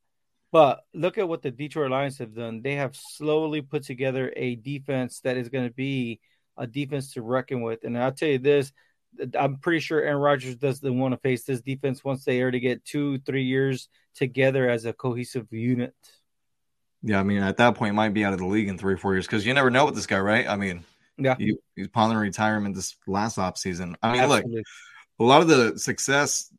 But 0.51 0.85
look 0.93 1.17
at 1.17 1.29
what 1.29 1.41
the 1.41 1.51
Detroit 1.51 1.91
Lions 1.91 2.19
have 2.19 2.35
done. 2.35 2.61
They 2.61 2.75
have 2.75 2.95
slowly 2.95 3.63
put 3.63 3.85
together 3.85 4.33
a 4.37 4.57
defense 4.57 5.21
that 5.21 5.39
is 5.39 5.49
going 5.49 5.67
to 5.67 5.75
be 5.75 6.21
a 6.59 6.67
defense 6.67 7.15
to 7.15 7.23
reckon 7.23 7.63
with. 7.63 7.85
And 7.85 7.97
I'll 7.97 8.13
tell 8.13 8.29
you 8.29 8.39
this 8.39 8.73
I'm 9.39 9.59
pretty 9.59 9.81
sure 9.81 10.01
Aaron 10.01 10.19
Rodgers 10.19 10.57
doesn't 10.57 10.99
want 10.99 11.13
to 11.13 11.21
face 11.21 11.45
this 11.45 11.61
defense 11.61 12.05
once 12.05 12.25
they 12.25 12.41
to 12.41 12.61
get 12.61 12.85
two, 12.85 13.19
three 13.21 13.45
years 13.45 13.89
together 14.15 14.69
as 14.69 14.85
a 14.85 14.93
cohesive 14.93 15.53
unit. 15.53 15.95
Yeah, 17.03 17.19
I 17.19 17.23
mean, 17.25 17.43
at 17.43 17.57
that 17.57 17.75
point, 17.75 17.95
might 17.95 18.15
be 18.15 18.25
out 18.25 18.33
of 18.33 18.39
the 18.39 18.47
league 18.47 18.69
in 18.69 18.79
three 18.79 18.95
or 18.95 18.97
four 18.97 19.15
years 19.15 19.27
because 19.27 19.45
you 19.45 19.55
never 19.55 19.71
know 19.71 19.87
with 19.87 19.95
this 19.95 20.07
guy, 20.07 20.21
right? 20.21 20.47
I 20.47 20.57
mean, 20.57 20.85
yeah, 21.19 21.35
he, 21.37 21.57
he's 21.75 21.89
pondering 21.89 22.23
retirement 22.23 22.75
this 22.75 22.97
last 23.07 23.39
off 23.39 23.59
season. 23.59 23.97
I 24.03 24.13
mean, 24.13 24.23
Absolutely. 24.23 24.57
look, 24.57 24.67
a 25.19 25.25
lot 25.25 25.43
of 25.43 25.49
the 25.49 25.79
success, 25.79 26.53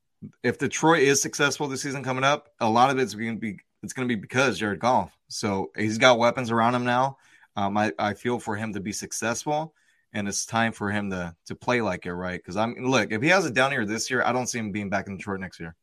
if 0.44 0.58
Detroit 0.58 1.04
is 1.04 1.22
successful 1.22 1.68
this 1.68 1.82
season 1.82 2.04
coming 2.04 2.24
up, 2.24 2.50
a 2.60 2.70
lot 2.70 2.90
of 2.90 3.00
it's 3.00 3.14
going 3.14 3.36
to 3.36 3.40
be 3.40 3.60
it's 3.84 3.94
going 3.94 4.08
to 4.08 4.16
be 4.16 4.20
because 4.20 4.60
Jared 4.60 4.80
Goff. 4.80 5.18
So 5.28 5.72
he's 5.78 5.98
got 5.98 6.20
weapons 6.20 6.52
around 6.52 6.76
him 6.76 6.86
now. 6.86 7.18
Um, 7.56 7.78
I, 7.78 7.92
I 8.00 8.14
feel 8.14 8.40
for 8.40 8.56
him 8.56 8.74
to 8.74 8.80
be 8.80 8.92
successful, 8.92 9.74
and 10.12 10.28
it's 10.28 10.46
time 10.46 10.74
for 10.74 10.92
him 10.92 11.10
to 11.12 11.36
to 11.46 11.56
play 11.56 11.82
like 11.82 12.06
it, 12.06 12.14
right? 12.14 12.40
Because 12.40 12.58
I'm 12.58 12.76
look, 12.76 13.12
if 13.12 13.22
he 13.22 13.30
has 13.30 13.46
it 13.46 13.54
down 13.54 13.72
here 13.72 13.86
this 13.86 14.10
year, 14.12 14.24
I 14.24 14.34
don't 14.34 14.48
see 14.48 14.60
him 14.60 14.72
being 14.72 14.90
back 14.90 15.08
in 15.08 15.18
Detroit 15.18 15.40
next 15.40 15.60
year. 15.60 15.76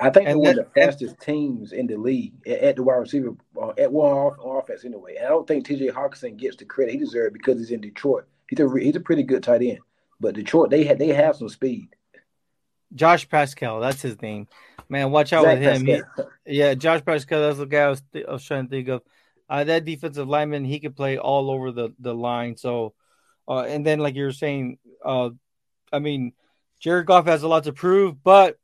I 0.00 0.10
think 0.10 0.26
they're 0.26 0.38
one 0.38 0.58
of 0.58 0.66
the 0.72 0.80
fastest 0.80 1.20
teams 1.20 1.72
in 1.72 1.88
the 1.88 1.96
league 1.96 2.32
at, 2.46 2.76
the 2.76 2.84
wide 2.84 2.96
receiver, 2.96 3.34
uh, 3.60 3.72
at 3.76 3.90
one 3.90 4.12
off, 4.12 4.64
offense 4.64 4.84
anyway. 4.84 5.16
And 5.16 5.26
I 5.26 5.30
don't 5.30 5.46
think 5.46 5.66
T.J. 5.66 5.88
Hockenson 5.88 6.36
gets 6.36 6.56
the 6.56 6.64
credit 6.64 6.92
he 6.92 6.98
deserves 6.98 7.32
because 7.32 7.58
he's 7.58 7.72
in 7.72 7.80
Detroit. 7.80 8.24
He's 8.48 8.60
a 8.60 8.68
he's 8.78 8.96
a 8.96 9.00
pretty 9.00 9.24
good 9.24 9.42
tight 9.42 9.62
end, 9.62 9.80
but 10.20 10.34
Detroit 10.34 10.70
they 10.70 10.84
had 10.84 10.98
they 10.98 11.08
have 11.08 11.36
some 11.36 11.48
speed. 11.48 11.88
Josh 12.94 13.28
Paschal, 13.28 13.80
that's 13.80 14.00
his 14.00 14.20
name. 14.22 14.46
Man, 14.88 15.10
watch 15.10 15.32
out 15.32 15.44
Zach 15.44 15.58
with 15.58 15.82
him. 15.82 15.86
He, 15.86 16.02
yeah, 16.58 16.74
Josh 16.74 17.04
Paschal, 17.04 17.40
that's 17.40 17.58
the 17.58 17.66
guy 17.66 17.82
I 17.82 17.88
was, 17.88 18.02
th- 18.12 18.24
I 18.26 18.32
was 18.32 18.44
trying 18.44 18.64
to 18.64 18.70
think 18.70 18.88
of. 18.88 19.02
Uh, 19.50 19.64
that 19.64 19.84
defensive 19.84 20.28
lineman, 20.28 20.64
he 20.64 20.78
could 20.78 20.96
play 20.96 21.18
all 21.18 21.50
over 21.50 21.72
the, 21.72 21.90
the 21.98 22.14
line. 22.14 22.56
So, 22.56 22.94
uh, 23.46 23.60
and 23.60 23.84
then 23.84 23.98
like 23.98 24.14
you 24.14 24.24
were 24.24 24.32
saying, 24.32 24.78
uh, 25.04 25.30
I 25.92 25.98
mean, 25.98 26.32
Jared 26.80 27.06
Goff 27.06 27.26
has 27.26 27.42
a 27.42 27.48
lot 27.48 27.64
to 27.64 27.72
prove, 27.72 28.22
but 28.22 28.58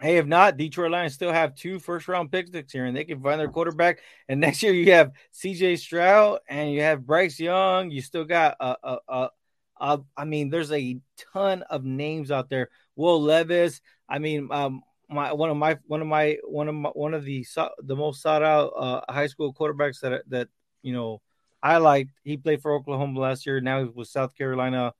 hey, 0.00 0.18
if 0.18 0.26
not, 0.26 0.56
Detroit 0.56 0.90
Lions 0.90 1.14
still 1.14 1.32
have 1.32 1.54
two 1.54 1.78
first 1.78 2.08
round 2.08 2.30
picks 2.30 2.50
year, 2.74 2.86
and 2.86 2.96
they 2.96 3.04
can 3.04 3.20
find 3.20 3.40
their 3.40 3.48
quarterback. 3.48 4.00
And 4.28 4.40
next 4.40 4.62
year 4.62 4.72
you 4.72 4.92
have 4.92 5.12
C.J. 5.32 5.76
Stroud 5.76 6.40
and 6.48 6.72
you 6.72 6.82
have 6.82 7.06
Bryce 7.06 7.38
Young. 7.40 7.90
You 7.90 8.00
still 8.00 8.24
got 8.24 8.56
a, 8.60 8.76
a, 8.82 8.98
a, 9.08 9.30
a 9.80 10.00
I 10.16 10.24
mean, 10.24 10.50
there's 10.50 10.72
a 10.72 10.98
ton 11.32 11.62
of 11.62 11.84
names 11.84 12.30
out 12.30 12.48
there. 12.48 12.70
Will 12.96 13.20
Levis. 13.20 13.80
I 14.08 14.18
mean, 14.18 14.48
um, 14.50 14.82
my 15.10 15.32
one 15.32 15.50
of 15.50 15.56
my 15.56 15.78
one 15.86 16.00
of 16.02 16.06
my 16.06 16.38
one 16.44 16.68
of 16.68 16.74
my 16.74 16.90
one 16.90 17.14
of 17.14 17.24
the 17.24 17.46
the 17.82 17.96
most 17.96 18.22
sought 18.22 18.42
out 18.42 18.72
uh, 18.76 19.12
high 19.12 19.26
school 19.26 19.54
quarterbacks 19.54 20.00
that 20.00 20.22
that 20.28 20.48
you 20.82 20.92
know 20.92 21.20
I 21.62 21.78
liked. 21.78 22.10
He 22.24 22.36
played 22.36 22.62
for 22.62 22.72
Oklahoma 22.72 23.18
last 23.18 23.46
year. 23.46 23.60
Now 23.60 23.84
he's 23.84 23.94
with 23.94 24.08
South 24.08 24.36
Carolina. 24.36 24.94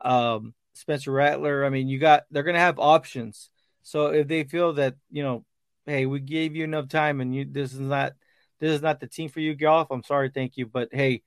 Um, 0.00 0.54
Spencer 0.74 1.12
Rattler. 1.12 1.64
I 1.64 1.70
mean, 1.70 1.88
you 1.88 1.98
got 1.98 2.24
they're 2.30 2.42
gonna 2.42 2.58
have 2.58 2.78
options. 2.78 3.50
So 3.82 4.06
if 4.06 4.28
they 4.28 4.44
feel 4.44 4.74
that 4.74 4.94
you 5.10 5.22
know, 5.22 5.44
hey, 5.86 6.06
we 6.06 6.20
gave 6.20 6.54
you 6.56 6.64
enough 6.64 6.88
time 6.88 7.20
and 7.20 7.34
you 7.34 7.44
this 7.44 7.72
is 7.72 7.80
not 7.80 8.12
this 8.60 8.72
is 8.76 8.82
not 8.82 9.00
the 9.00 9.06
team 9.06 9.28
for 9.28 9.40
you, 9.40 9.54
Goff. 9.54 9.88
I'm 9.90 10.04
sorry, 10.04 10.30
thank 10.30 10.56
you, 10.56 10.66
but 10.66 10.88
hey, 10.92 11.22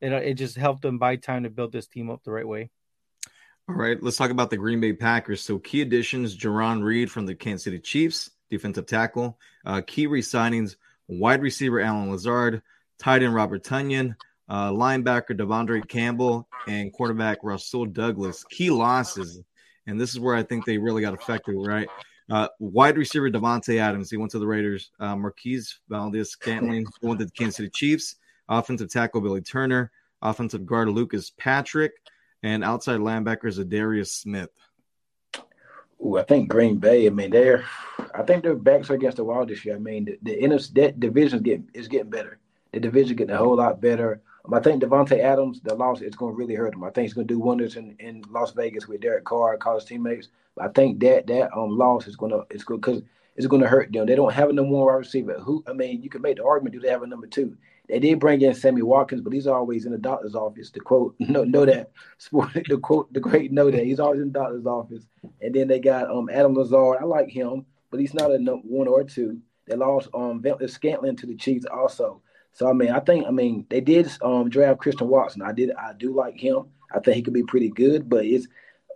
it 0.00 0.12
it 0.12 0.34
just 0.34 0.56
helped 0.56 0.82
them 0.82 0.98
buy 0.98 1.16
time 1.16 1.44
to 1.44 1.50
build 1.50 1.72
this 1.72 1.86
team 1.86 2.10
up 2.10 2.22
the 2.24 2.32
right 2.32 2.48
way. 2.48 2.70
All 3.68 3.76
right, 3.76 4.02
let's 4.02 4.16
talk 4.16 4.30
about 4.30 4.50
the 4.50 4.56
Green 4.56 4.80
Bay 4.80 4.92
Packers. 4.92 5.40
So, 5.40 5.58
key 5.58 5.82
additions 5.82 6.36
Jarran 6.36 6.82
Reed 6.82 7.10
from 7.10 7.26
the 7.26 7.34
Kansas 7.34 7.62
City 7.62 7.78
Chiefs, 7.78 8.30
defensive 8.50 8.86
tackle. 8.86 9.38
Uh, 9.64 9.80
key 9.86 10.08
resignings 10.08 10.76
wide 11.06 11.42
receiver 11.42 11.80
Allen 11.80 12.10
Lazard, 12.10 12.62
tight 12.98 13.22
end 13.22 13.34
Robert 13.34 13.62
Tonyan, 13.62 14.16
uh, 14.48 14.70
linebacker 14.70 15.30
De'Vondre 15.30 15.86
Campbell, 15.86 16.48
and 16.66 16.92
quarterback 16.92 17.38
Russell 17.42 17.86
Douglas. 17.86 18.44
Key 18.50 18.70
losses, 18.70 19.40
and 19.86 20.00
this 20.00 20.10
is 20.10 20.20
where 20.20 20.34
I 20.34 20.42
think 20.42 20.64
they 20.64 20.78
really 20.78 21.02
got 21.02 21.14
affected, 21.14 21.56
right? 21.56 21.88
Uh, 22.30 22.48
wide 22.58 22.96
receiver 22.96 23.30
Davante 23.30 23.78
Adams, 23.78 24.10
he 24.10 24.16
went 24.16 24.30
to 24.32 24.38
the 24.38 24.46
Raiders. 24.46 24.90
Uh, 25.00 25.16
Marquez 25.16 25.80
Valdes-Scantling 25.88 26.86
went 27.02 27.18
to 27.18 27.26
the 27.26 27.30
Kansas 27.32 27.56
City 27.56 27.70
Chiefs. 27.70 28.16
Offensive 28.48 28.90
tackle 28.90 29.20
Billy 29.20 29.40
Turner. 29.40 29.90
Offensive 30.22 30.64
guard 30.64 30.88
Lucas 30.88 31.32
Patrick 31.36 31.92
and 32.42 32.64
outside 32.64 33.00
linebackers 33.00 33.68
Darius 33.68 34.16
Smith. 34.16 34.50
Ooh, 36.04 36.18
I 36.18 36.22
think 36.22 36.48
Green 36.48 36.78
Bay. 36.78 37.06
I 37.06 37.10
mean, 37.10 37.30
they're. 37.30 37.64
I 38.14 38.22
think 38.22 38.42
their 38.42 38.56
backs 38.56 38.90
are 38.90 38.94
against 38.94 39.18
the 39.18 39.24
wall 39.24 39.46
this 39.46 39.64
year. 39.64 39.76
I 39.76 39.78
mean, 39.78 40.04
the, 40.04 40.18
the 40.22 40.42
inner 40.42 40.58
that 40.74 40.98
division 40.98 41.42
get 41.42 41.62
is 41.74 41.88
getting 41.88 42.10
better. 42.10 42.38
The 42.72 42.80
division 42.80 43.16
getting 43.16 43.34
a 43.34 43.38
whole 43.38 43.56
lot 43.56 43.80
better. 43.80 44.20
Um, 44.44 44.54
I 44.54 44.60
think 44.60 44.82
Davante 44.82 45.18
Adams, 45.18 45.60
the 45.60 45.74
loss, 45.74 46.00
it's 46.00 46.16
going 46.16 46.32
to 46.32 46.36
really 46.36 46.54
hurt 46.54 46.74
him. 46.74 46.84
I 46.84 46.90
think 46.90 47.04
he's 47.04 47.14
going 47.14 47.26
to 47.26 47.34
do 47.34 47.40
wonders 47.40 47.76
in, 47.76 47.94
in 47.98 48.22
Las 48.30 48.52
Vegas 48.52 48.88
with 48.88 49.00
Derek 49.00 49.24
Carr, 49.24 49.52
and 49.52 49.60
college 49.60 49.84
teammates. 49.84 50.28
But 50.54 50.66
I 50.66 50.68
think 50.68 51.00
that 51.00 51.26
that 51.28 51.56
um 51.56 51.78
loss 51.78 52.06
is 52.06 52.16
going 52.16 52.32
to 52.32 52.44
it's 52.50 52.64
good 52.64 52.80
because 52.80 53.02
it's 53.36 53.46
going 53.46 53.62
to 53.62 53.68
hurt 53.68 53.92
them. 53.92 54.06
They 54.06 54.14
don't 54.14 54.32
have 54.32 54.50
a 54.50 54.52
number 54.52 54.72
one 54.72 54.86
wide 54.86 54.94
receiver. 54.94 55.38
Who 55.40 55.64
I 55.66 55.72
mean, 55.72 56.02
you 56.02 56.10
can 56.10 56.22
make 56.22 56.36
the 56.36 56.44
argument: 56.44 56.74
do 56.74 56.80
they 56.80 56.90
have 56.90 57.02
a 57.02 57.06
number 57.06 57.26
two? 57.26 57.56
They 57.88 57.98
did 57.98 58.20
bring 58.20 58.40
in 58.42 58.54
Sammy 58.54 58.82
Watkins, 58.82 59.22
but 59.22 59.32
he's 59.32 59.46
always 59.46 59.86
in 59.86 59.92
the 59.92 59.98
doctor's 59.98 60.34
office. 60.34 60.70
To 60.70 60.80
quote, 60.80 61.14
know, 61.18 61.44
know 61.44 61.64
that 61.64 61.90
sport. 62.18 62.50
The 62.68 62.78
quote, 62.78 63.12
the 63.12 63.20
great 63.20 63.52
know 63.52 63.70
that 63.70 63.84
he's 63.84 64.00
always 64.00 64.20
in 64.20 64.32
the 64.32 64.38
doctor's 64.38 64.66
office. 64.66 65.04
And 65.40 65.54
then 65.54 65.68
they 65.68 65.78
got 65.78 66.10
um 66.10 66.28
Adam 66.30 66.54
Lazard. 66.54 66.98
I 67.00 67.04
like 67.04 67.28
him, 67.28 67.64
but 67.90 68.00
he's 68.00 68.14
not 68.14 68.30
a 68.30 68.38
number 68.38 68.66
one 68.66 68.88
or 68.88 69.04
two. 69.04 69.40
They 69.66 69.76
lost 69.76 70.08
um 70.14 70.44
Scantling 70.66 71.16
to 71.16 71.26
the 71.26 71.36
Chiefs 71.36 71.66
also. 71.66 72.20
So 72.52 72.68
I 72.68 72.72
mean, 72.72 72.90
I 72.90 73.00
think 73.00 73.26
I 73.26 73.30
mean 73.30 73.66
they 73.70 73.80
did 73.80 74.10
um 74.22 74.48
draft 74.48 74.80
Christian 74.80 75.08
Watson. 75.08 75.42
I 75.42 75.52
did 75.52 75.72
I 75.72 75.92
do 75.94 76.14
like 76.14 76.36
him. 76.38 76.66
I 76.94 77.00
think 77.00 77.16
he 77.16 77.22
could 77.22 77.34
be 77.34 77.44
pretty 77.44 77.70
good, 77.70 78.08
but 78.08 78.24
it's 78.24 78.46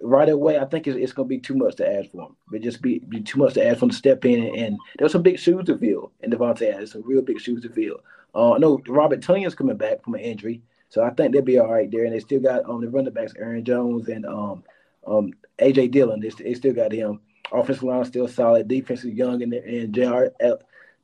right 0.03 0.29
away. 0.29 0.59
I 0.59 0.65
think 0.65 0.87
it's, 0.87 0.97
it's 0.97 1.13
going 1.13 1.29
to 1.29 1.35
be 1.35 1.39
too 1.39 1.55
much 1.55 1.77
to 1.77 1.91
ask 1.91 2.11
for 2.11 2.27
him. 2.27 2.37
It 2.53 2.63
just 2.63 2.83
be, 2.83 2.99
be 3.01 3.21
too 3.21 3.39
much 3.39 3.55
to 3.55 3.67
ask 3.67 3.79
for 3.79 3.87
him 3.87 3.91
to 3.91 3.97
step 3.97 4.25
in, 4.25 4.45
and, 4.45 4.57
and 4.57 4.79
there's 4.99 5.13
some 5.13 5.23
big 5.23 5.39
shoes 5.39 5.65
to 5.67 5.79
fill. 5.79 6.13
And 6.21 6.33
Davante 6.33 6.73
has 6.73 6.93
some 6.93 7.03
real 7.05 7.23
big 7.23 7.41
shoes 7.41 7.63
to 7.63 7.71
fill. 7.71 8.01
Uh, 8.35 8.53
I 8.53 8.59
know 8.59 8.81
Robert 8.87 9.23
Tonyan's 9.23 9.55
coming 9.55 9.77
back 9.77 10.05
from 10.05 10.15
an 10.15 10.21
injury, 10.21 10.63
so 10.89 11.03
I 11.03 11.11
think 11.11 11.33
they'll 11.33 11.43
be 11.43 11.59
all 11.59 11.73
right 11.73 11.91
there. 11.91 12.05
And 12.05 12.13
they 12.13 12.21
still 12.21 12.41
got 12.41 12.69
um 12.69 12.83
the 12.83 12.89
running 12.89 13.13
backs 13.13 13.33
Aaron 13.39 13.65
Jones 13.65 14.09
and 14.09 14.27
um 14.27 14.63
um 15.07 15.33
AJ 15.59 15.93
Dillon. 15.93 16.21
They, 16.21 16.29
they 16.29 16.55
still 16.55 16.75
got 16.75 16.93
him. 16.93 17.21
Offensive 17.53 17.85
line 17.85 18.05
still 18.05 18.29
solid. 18.29 18.69
Defense 18.69 19.05
is 19.05 19.15
young, 19.15 19.43
and 19.43 19.55
and 19.55 19.95
Jaire, 19.95 20.31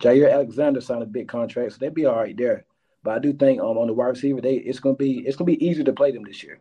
Jaire 0.03 0.32
Alexander 0.32 0.80
signed 0.80 1.03
a 1.03 1.07
big 1.07 1.28
contract, 1.28 1.72
so 1.72 1.78
they'd 1.78 1.94
be 1.94 2.07
all 2.07 2.16
right 2.16 2.36
there. 2.36 2.64
But 3.05 3.14
I 3.16 3.18
do 3.20 3.32
think 3.32 3.61
um 3.61 3.78
on 3.78 3.86
the 3.86 3.92
wide 3.92 4.09
receiver, 4.09 4.40
they 4.40 4.55
it's 4.57 4.80
gonna 4.80 4.96
be 4.96 5.20
it's 5.20 5.36
gonna 5.36 5.46
be 5.46 5.64
easier 5.64 5.84
to 5.84 5.92
play 5.92 6.11
them 6.11 6.24
this 6.24 6.42
year. 6.42 6.61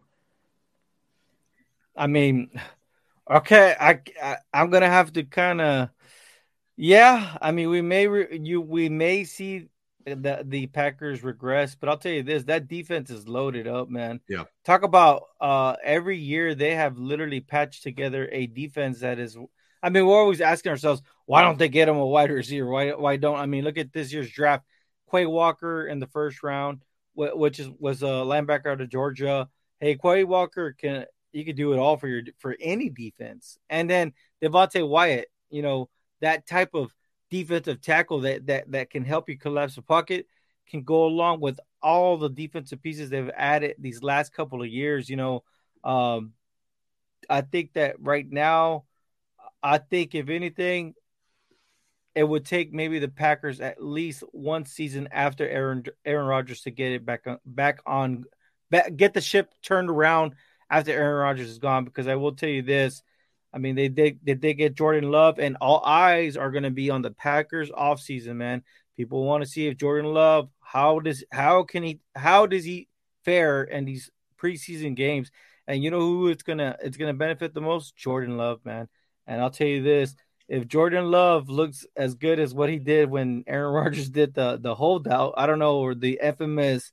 I 1.96 2.08
mean, 2.08 2.52
okay, 3.30 3.76
I, 3.80 4.00
I 4.22 4.38
am 4.54 4.70
gonna 4.70 4.90
have 4.90 5.14
to 5.14 5.24
kind 5.24 5.60
of, 5.60 5.90
yeah. 6.78 7.38
I 7.42 7.52
mean, 7.52 7.70
we 7.70 7.82
may 7.82 8.08
re, 8.08 8.40
you 8.40 8.62
we 8.62 8.90
may 8.90 9.24
see 9.24 9.70
the 10.06 10.44
the 10.46 10.68
Packers 10.68 11.24
regress, 11.24 11.76
but 11.76 11.90
I'll 11.90 11.98
tell 11.98 12.12
you 12.12 12.24
this: 12.24 12.44
that 12.46 12.68
defense 12.68 13.10
is 13.10 13.28
loaded 13.28 13.68
up, 13.68 13.90
man. 13.90 14.20
Yeah. 14.28 14.46
Talk 14.66 14.84
about 14.84 15.24
uh 15.40 15.76
every 15.84 16.18
year 16.18 16.56
they 16.56 16.76
have 16.76 16.98
literally 16.98 17.42
patched 17.42 17.84
together 17.84 18.30
a 18.32 18.46
defense 18.48 19.00
that 19.00 19.20
is. 19.20 19.38
I 19.84 19.90
mean, 19.90 20.06
we're 20.06 20.20
always 20.20 20.42
asking 20.42 20.72
ourselves, 20.72 21.02
why 21.26 21.42
don't 21.42 21.58
they 21.58 21.70
get 21.70 21.90
him 21.90 21.98
a 21.98 22.06
wide 22.06 22.32
receiver? 22.32 22.68
Why 22.68 22.92
why 22.92 23.18
don't 23.18 23.38
I 23.38 23.46
mean, 23.46 23.64
look 23.64 23.78
at 23.78 23.94
this 23.94 24.14
year's 24.14 24.32
draft: 24.32 24.66
Quay 25.10 25.26
Walker 25.26 25.88
in 25.88 26.00
the 26.00 26.08
first 26.08 26.44
round, 26.44 26.82
which 27.16 27.60
is 27.60 27.70
was 27.80 28.04
a 28.04 28.06
linebacker 28.06 28.68
out 28.68 28.82
of 28.82 28.90
Georgia. 28.90 29.50
Hey, 29.80 29.98
Quay 29.98 30.24
Walker 30.24 30.74
can 30.74 31.06
you 31.32 31.46
could 31.46 31.56
do 31.56 31.74
it 31.74 31.80
all 31.80 31.98
for 31.98 32.08
your 32.08 32.22
for 32.40 32.56
any 32.60 32.90
defense, 32.90 33.58
and 33.70 33.90
then 33.90 34.14
Devonte 34.42 34.88
Wyatt, 34.88 35.28
you 35.50 35.62
know 35.62 35.90
that 36.22 36.48
type 36.48 36.72
of 36.74 36.94
defensive 37.30 37.82
tackle 37.82 38.22
that 38.22 38.46
that 38.48 38.72
that 38.72 38.90
can 38.90 39.04
help 39.04 39.30
you 39.30 39.38
collapse 39.38 39.76
the 39.76 39.82
pocket 39.82 40.28
can 40.72 40.84
go 40.84 41.06
along 41.06 41.42
with 41.42 41.60
all 41.82 42.18
the 42.18 42.30
defensive 42.30 42.82
pieces 42.82 43.10
they've 43.10 43.32
added 43.36 43.76
these 43.78 44.02
last 44.02 44.34
couple 44.34 44.62
of 44.62 44.68
years. 44.68 45.10
You 45.10 45.18
know, 45.18 45.44
um, 45.84 46.34
I 47.30 47.42
think 47.42 47.74
that 47.74 47.96
right 48.00 48.30
now, 48.30 48.86
I 49.64 49.78
think 49.78 50.16
if 50.16 50.30
anything, 50.30 50.94
it 52.16 52.24
would 52.24 52.46
take 52.46 52.74
maybe 52.74 53.00
the 53.00 53.08
Packers 53.08 53.62
at 53.62 53.84
least 53.84 54.24
one 54.32 54.66
season 54.66 55.08
after 55.12 55.48
Aaron 55.48 55.84
Aaron 56.06 56.26
Rodgers 56.26 56.62
to 56.62 56.72
get 56.72 56.92
it 56.92 57.06
back 57.06 57.22
on 57.26 57.38
back 57.46 57.82
on 57.86 58.26
back, 58.70 58.96
get 58.96 59.14
the 59.14 59.22
ship 59.22 59.54
turned 59.62 59.90
around 59.90 60.36
after 60.70 60.92
Aaron 60.92 61.22
Rodgers 61.22 61.50
is 61.50 61.60
gone. 61.60 61.86
Because 61.86 62.08
I 62.08 62.16
will 62.16 62.34
tell 62.34 62.50
you 62.50 62.62
this, 62.62 63.02
I 63.54 63.60
mean, 63.60 63.76
they 63.76 63.88
did 63.88 64.20
they, 64.24 64.34
they 64.34 64.54
get 64.54 64.76
Jordan 64.76 65.10
Love, 65.10 65.40
and 65.40 65.58
all 65.62 65.84
eyes 65.86 66.36
are 66.36 66.52
going 66.52 66.64
to 66.64 66.72
be 66.72 66.90
on 66.90 67.02
the 67.02 67.12
Packers 67.12 67.70
offseason, 67.72 68.36
man. 68.36 68.64
People 68.98 69.24
want 69.26 69.44
to 69.44 69.50
see 69.50 69.68
if 69.68 69.78
Jordan 69.78 70.14
Love 70.14 70.50
how 70.72 71.00
does 71.00 71.24
how 71.32 71.64
can 71.64 71.84
he 71.84 72.00
how 72.16 72.46
does 72.46 72.64
he 72.64 72.88
fare 73.26 73.64
in 73.64 73.84
these 73.84 74.10
preseason 74.42 74.96
games? 74.96 75.30
And 75.68 75.84
you 75.84 75.92
know 75.92 76.00
who 76.00 76.28
it's 76.30 76.44
gonna 76.44 76.78
it's 76.82 76.98
gonna 76.98 77.14
benefit 77.14 77.54
the 77.54 77.62
most? 77.62 77.96
Jordan 77.96 78.38
Love, 78.38 78.62
man. 78.64 78.88
And 79.28 79.42
I'll 79.42 79.52
tell 79.52 79.68
you 79.68 79.84
this: 79.84 80.16
if 80.48 80.68
Jordan 80.68 81.12
Love 81.12 81.50
looks 81.50 81.86
as 81.96 82.16
good 82.16 82.40
as 82.40 82.54
what 82.54 82.70
he 82.70 82.80
did 82.80 83.10
when 83.10 83.44
Aaron 83.48 83.74
Rodgers 83.84 84.10
did 84.10 84.34
the 84.34 84.58
the 84.62 84.76
holdout, 84.76 85.34
I 85.38 85.48
don't 85.48 85.60
know, 85.60 85.80
or 85.80 85.96
the 85.96 86.20
infamous 86.22 86.92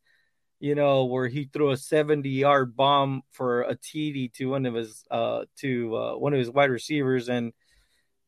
you 0.61 0.75
know, 0.75 1.05
where 1.05 1.29
he 1.29 1.45
threw 1.45 1.71
a 1.71 1.77
70 1.77 2.29
yard 2.29 2.77
bomb 2.77 3.23
for 3.31 3.63
a 3.63 3.77
TD 3.77 4.33
to 4.35 4.51
one 4.51 4.67
of 4.67 4.75
his 4.75 5.05
uh 5.11 5.45
to 5.59 5.97
uh, 5.97 6.17
one 6.17 6.33
of 6.33 6.39
his 6.39 6.51
wide 6.51 6.71
receivers, 6.71 7.29
and 7.29 7.53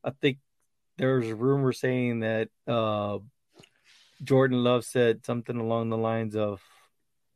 I 0.05 0.11
think 0.11 0.39
there's 0.97 1.29
a 1.29 1.35
rumor 1.35 1.73
saying 1.73 2.21
that 2.21 2.49
uh 2.67 3.19
Jordan 4.23 4.63
Love 4.63 4.85
said 4.85 5.25
something 5.25 5.57
along 5.57 5.89
the 5.89 5.97
lines 5.97 6.37
of 6.37 6.63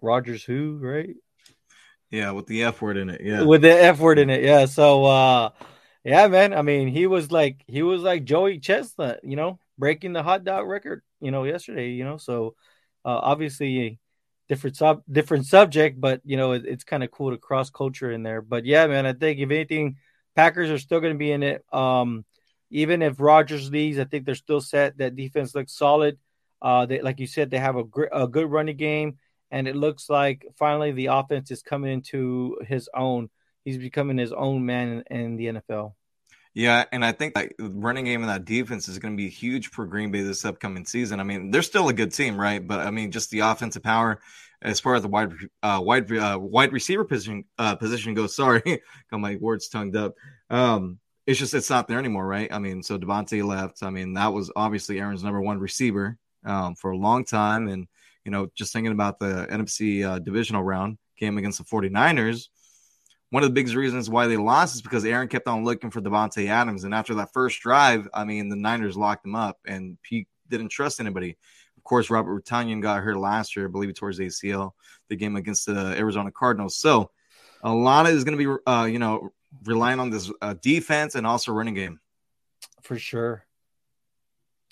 Rodgers 0.01 0.45
who, 0.45 0.79
right? 0.81 1.17
Yeah, 2.11 2.31
with 2.31 2.47
the 2.47 2.63
F 2.63 2.81
word 2.81 2.97
in 2.97 3.11
it. 3.11 3.23
Yeah. 3.23 3.43
With 3.43 3.63
the 3.63 3.73
F 3.73 3.99
word 3.99 4.19
in 4.19 4.31
it. 4.31 4.45
Yeah. 4.45 4.67
So 4.67 5.05
uh 5.07 5.51
yeah, 6.05 6.29
man. 6.29 6.53
I 6.55 6.63
mean, 6.63 6.89
he 6.89 7.07
was 7.07 7.33
like 7.33 7.65
he 7.67 7.83
was 7.83 8.03
like 8.03 8.25
Joey 8.25 8.59
Chestnut, 8.59 9.21
you 9.25 9.37
know, 9.37 9.59
breaking 9.79 10.13
the 10.13 10.23
hot 10.23 10.45
dog 10.45 10.67
record, 10.69 11.03
you 11.21 11.31
know, 11.31 11.45
yesterday, 11.45 11.91
you 11.91 12.05
know. 12.05 12.17
So 12.19 12.55
uh 13.05 13.21
obviously 13.23 13.99
different 14.49 14.77
sub 14.77 15.03
different 15.11 15.47
subject, 15.47 16.01
but 16.01 16.21
you 16.25 16.37
know 16.37 16.53
it, 16.53 16.65
it's 16.67 16.85
kind 16.85 17.03
of 17.03 17.11
cool 17.11 17.31
to 17.31 17.39
cross 17.39 17.71
culture 17.71 18.11
in 18.11 18.23
there. 18.23 18.43
But 18.43 18.65
yeah, 18.67 18.87
man, 18.87 19.07
I 19.07 19.13
think 19.15 19.39
if 19.41 19.51
anything, 19.51 19.97
Packers 20.37 20.71
are 20.71 20.79
still 20.79 21.01
going 21.01 21.15
to 21.15 21.19
be 21.19 21.33
in 21.33 21.43
it. 21.43 21.65
Um, 21.73 22.25
even 22.71 23.03
if 23.03 23.21
Rodgers 23.21 23.71
leaves, 23.71 23.99
I 23.99 24.05
think 24.05 24.27
they're 24.27 24.35
still 24.35 24.61
set. 24.61 24.99
That 24.99 25.17
defense 25.17 25.55
looks 25.55 25.77
solid. 25.77 26.19
Uh, 26.61 26.87
they, 26.87 27.01
like 27.01 27.21
you 27.21 27.27
said, 27.27 27.51
they 27.51 27.59
have 27.59 27.77
a, 27.77 27.85
gr- 27.85 28.07
a 28.13 28.27
good 28.27 28.51
running 28.51 28.77
game, 28.77 29.19
and 29.51 29.69
it 29.69 29.77
looks 29.77 30.11
like 30.11 30.47
finally 30.59 30.93
the 30.93 31.07
offense 31.07 31.51
is 31.51 31.63
coming 31.63 31.93
into 31.93 32.59
his 32.67 32.89
own. 32.95 33.31
He's 33.65 33.79
becoming 33.79 34.19
his 34.19 34.33
own 34.33 34.67
man 34.67 35.05
in, 35.11 35.21
in 35.21 35.37
the 35.37 35.47
NFL. 35.47 35.95
Yeah, 36.55 36.85
and 36.93 37.05
I 37.05 37.11
think 37.11 37.35
that 37.35 37.53
running 37.59 38.05
game 38.05 38.21
and 38.21 38.31
that 38.31 38.45
defense 38.45 38.89
is 38.89 39.01
going 39.01 39.15
to 39.15 39.17
be 39.17 39.29
huge 39.29 39.69
for 39.69 39.87
Green 39.87 40.13
Bay 40.13 40.23
this 40.23 40.45
upcoming 40.45 40.85
season. 40.85 41.19
I 41.19 41.25
mean, 41.25 41.51
they're 41.51 41.63
still 41.63 41.89
a 41.89 41.93
good 41.93 42.13
team, 42.13 42.41
right? 42.41 42.65
But 42.65 42.81
I 42.81 42.93
mean, 42.93 43.11
just 43.11 43.31
the 43.31 43.41
offensive 43.41 43.83
power 43.83 44.21
as 44.63 44.79
far 44.79 44.95
as 44.95 45.03
the 45.03 45.09
wide 45.09 45.33
uh, 45.63 45.81
wide 45.83 46.11
uh, 46.13 46.39
wide 46.41 46.73
receiver 46.73 47.05
position 47.05 47.45
uh, 47.59 47.75
position 47.75 48.15
goes. 48.15 48.37
Sorry, 48.37 48.63
got 49.11 49.21
my 49.21 49.37
words 49.37 49.69
tongued 49.69 49.97
up. 49.97 50.15
Um, 50.49 51.01
it's 51.27 51.41
just 51.41 51.55
it's 51.55 51.71
not 51.71 51.89
there 51.89 51.99
anymore, 51.99 52.27
right? 52.27 52.53
I 52.53 52.61
mean, 52.61 52.83
so 52.83 52.99
Davante 52.99 53.45
left. 53.45 53.83
I 53.83 53.91
mean, 53.91 54.15
that 54.15 54.33
was 54.33 54.53
obviously 54.55 55.01
Aaron's 55.01 55.25
number 55.25 55.41
one 55.41 55.59
receiver 55.59 56.19
um, 56.45 56.77
for 56.77 56.93
a 56.93 56.97
long 56.97 57.25
time, 57.25 57.67
and 57.67 57.89
you 58.25 58.31
know, 58.31 58.49
just 58.55 58.73
thinking 58.73 58.93
about 58.93 59.19
the 59.19 59.47
NFC 59.51 60.05
uh, 60.05 60.21
divisional 60.21 60.63
round 60.63 60.99
game 61.19 61.37
against 61.37 61.59
the 61.59 61.65
49ers 61.65 62.49
one 63.35 63.43
of 63.43 63.49
the 63.49 63.53
biggest 63.53 63.75
reasons 63.75 64.09
why 64.09 64.29
they 64.29 64.37
lost 64.37 64.77
is 64.77 64.81
because 64.81 65.05
Aaron 65.05 65.27
kept 65.27 65.49
on 65.49 65.65
looking 65.65 65.91
for 65.91 66.01
Davante 66.01 66.47
Adams, 66.49 66.85
and 66.85 66.95
after 66.95 67.15
that 67.15 67.33
first 67.33 67.61
drive, 67.61 68.09
I 68.15 68.25
mean, 68.25 68.49
the 68.49 68.55
Niners 68.55 68.97
locked 68.97 69.27
him 69.27 69.35
up, 69.35 69.59
and 69.67 69.99
he 70.07 70.29
didn't 70.49 70.69
trust 70.69 71.01
anybody. 71.01 71.37
Of 71.77 71.83
course, 71.83 72.11
Robert 72.11 72.45
Tonyan 72.45 72.81
got 72.81 73.03
hurt 73.03 73.17
last 73.17 73.57
year, 73.57 73.67
I 73.67 73.71
believe, 73.73 73.93
towards 73.95 74.21
ACL, 74.21 74.71
the 75.09 75.17
game 75.17 75.35
against 75.35 75.67
the 75.67 75.97
Arizona 75.99 76.31
Cardinals. 76.31 76.77
So, 76.77 77.11
a 77.65 77.75
lot 77.75 78.07
is 78.07 78.23
going 78.23 78.39
to 78.39 78.57
be, 78.57 78.71
uh, 78.71 78.85
you 78.85 79.01
know, 79.01 79.33
relying 79.65 79.99
on 79.99 80.11
this 80.11 80.31
uh, 80.41 80.55
defense 80.63 81.17
and 81.17 81.27
also 81.27 81.51
running 81.51 81.75
game. 81.75 81.99
For 82.83 83.01
sure. 83.01 83.45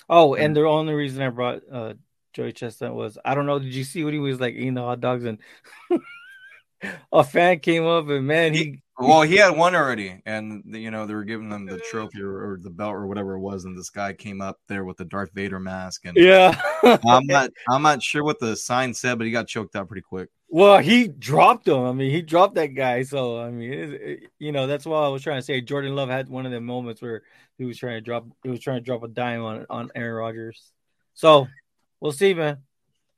Oh, 0.08 0.36
and 0.36 0.54
the 0.54 0.64
only 0.68 0.94
reason 0.94 1.20
I 1.20 1.30
brought 1.30 1.62
uh, 1.68 1.94
Joey 2.32 2.52
Chestnut 2.52 2.94
was 2.94 3.18
I 3.24 3.34
don't 3.34 3.46
know. 3.46 3.58
Did 3.58 3.74
you 3.74 3.82
see 3.82 4.04
what 4.04 4.12
he 4.12 4.20
was 4.20 4.38
like 4.38 4.54
eating 4.54 4.74
the 4.74 4.82
hot 4.82 5.00
dogs 5.00 5.24
and 5.24 5.38
a 7.12 7.24
fan 7.24 7.61
came 7.61 7.87
up 7.87 8.09
and 8.09 8.26
man, 8.26 8.55
he 8.55 8.83
well, 8.99 9.22
he 9.22 9.37
had 9.37 9.57
one 9.57 9.74
already, 9.74 10.20
and 10.26 10.62
you 10.66 10.91
know 10.91 11.07
they 11.07 11.14
were 11.14 11.24
giving 11.24 11.49
them 11.49 11.66
the 11.66 11.78
trophy 11.91 12.20
or, 12.20 12.53
or, 12.53 12.59
the 12.61 12.70
belt 12.70 12.95
or 12.95 13.07
whatever 13.07 13.35
it 13.35 13.41
was, 13.41 13.64
and 13.64 13.76
this 13.76 13.91
guy 13.91 14.12
came 14.12 14.41
up 14.41 14.59
there 14.68 14.85
with 14.85 14.97
the 14.99 15.05
Darth 15.05 15.30
Vader 15.33 15.59
mask, 15.59 16.05
and 16.05 16.16
yeah, 16.16 16.61
I'm 16.83 17.26
not 17.26 17.51
I'm 17.68 17.83
not 17.83 18.03
sure 18.03 18.22
what 18.22 18.39
the 18.39 18.55
sign 18.55 18.95
said, 18.95 19.18
but 19.18 19.26
he 19.26 19.33
got 19.33 19.49
choked 19.49 19.74
out 19.76 19.89
pretty 19.89 20.03
quick. 20.03 20.28
Well, 20.49 20.78
he 20.78 21.09
dropped 21.09 21.66
him. 21.66 21.80
I 21.80 21.93
mean, 21.93 22.11
he 22.11 22.20
dropped 22.20 22.57
that 22.57 22.74
guy. 22.74 23.03
So 23.03 23.41
I 23.41 23.51
mean, 23.51 23.72
it, 23.72 23.93
it, 23.95 24.20
you 24.39 24.53
know, 24.53 24.66
that's 24.66 24.85
why 24.85 25.03
I 25.03 25.09
was 25.09 25.22
trying 25.22 25.39
to 25.39 25.43
say 25.43 25.61
Jordan 25.62 25.97
Love 25.97 26.11
had 26.11 26.28
one 26.28 26.45
of 26.45 26.53
the 26.53 26.61
moments 26.61 27.01
where 27.01 27.22
he 27.57 27.64
was 27.64 27.78
trying 27.78 27.97
to 27.97 28.03
drop 28.03 28.26
he 28.43 28.51
was 28.51 28.61
trying 28.61 28.76
to 28.78 28.85
drop 28.85 29.03
a 29.03 29.09
dime 29.09 29.43
on 29.43 29.66
on 29.70 29.91
Aaron 29.95 30.14
Rodgers. 30.14 30.70
So 31.14 31.49
we'll 32.01 32.12
see, 32.12 32.35
man. 32.35 32.59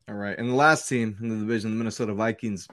All 0.09 0.15
right, 0.15 0.39
and 0.39 0.49
the 0.49 0.55
last 0.55 0.89
team 0.89 1.17
in 1.21 1.29
the 1.29 1.37
division, 1.37 1.71
the 1.71 1.77
Minnesota 1.77 2.15
Vikings 2.15 2.69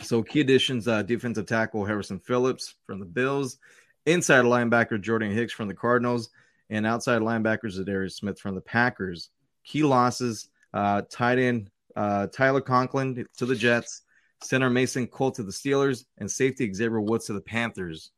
so 0.00 0.22
key 0.22 0.40
additions: 0.40 0.88
uh, 0.88 1.02
defensive 1.02 1.46
tackle 1.46 1.84
Harrison 1.84 2.18
Phillips 2.18 2.74
from 2.86 3.00
the 3.00 3.06
Bills, 3.06 3.58
inside 4.04 4.44
linebacker 4.44 5.00
Jordan 5.00 5.32
Hicks 5.32 5.52
from 5.52 5.68
the 5.68 5.74
Cardinals, 5.74 6.30
and 6.70 6.86
outside 6.86 7.22
linebackers 7.22 7.84
Darius 7.84 8.16
Smith 8.16 8.38
from 8.38 8.54
the 8.54 8.60
Packers. 8.60 9.30
Key 9.64 9.82
losses: 9.82 10.48
uh, 10.74 11.02
tight 11.10 11.38
end 11.38 11.70
uh, 11.96 12.26
Tyler 12.28 12.60
Conklin 12.60 13.26
to 13.36 13.46
the 13.46 13.56
Jets, 13.56 14.02
center 14.42 14.70
Mason 14.70 15.06
Cole 15.06 15.32
to 15.32 15.42
the 15.42 15.52
Steelers, 15.52 16.04
and 16.18 16.30
safety 16.30 16.72
Xavier 16.72 17.00
Woods 17.00 17.26
to 17.26 17.32
the 17.32 17.40
Panthers. 17.40 18.10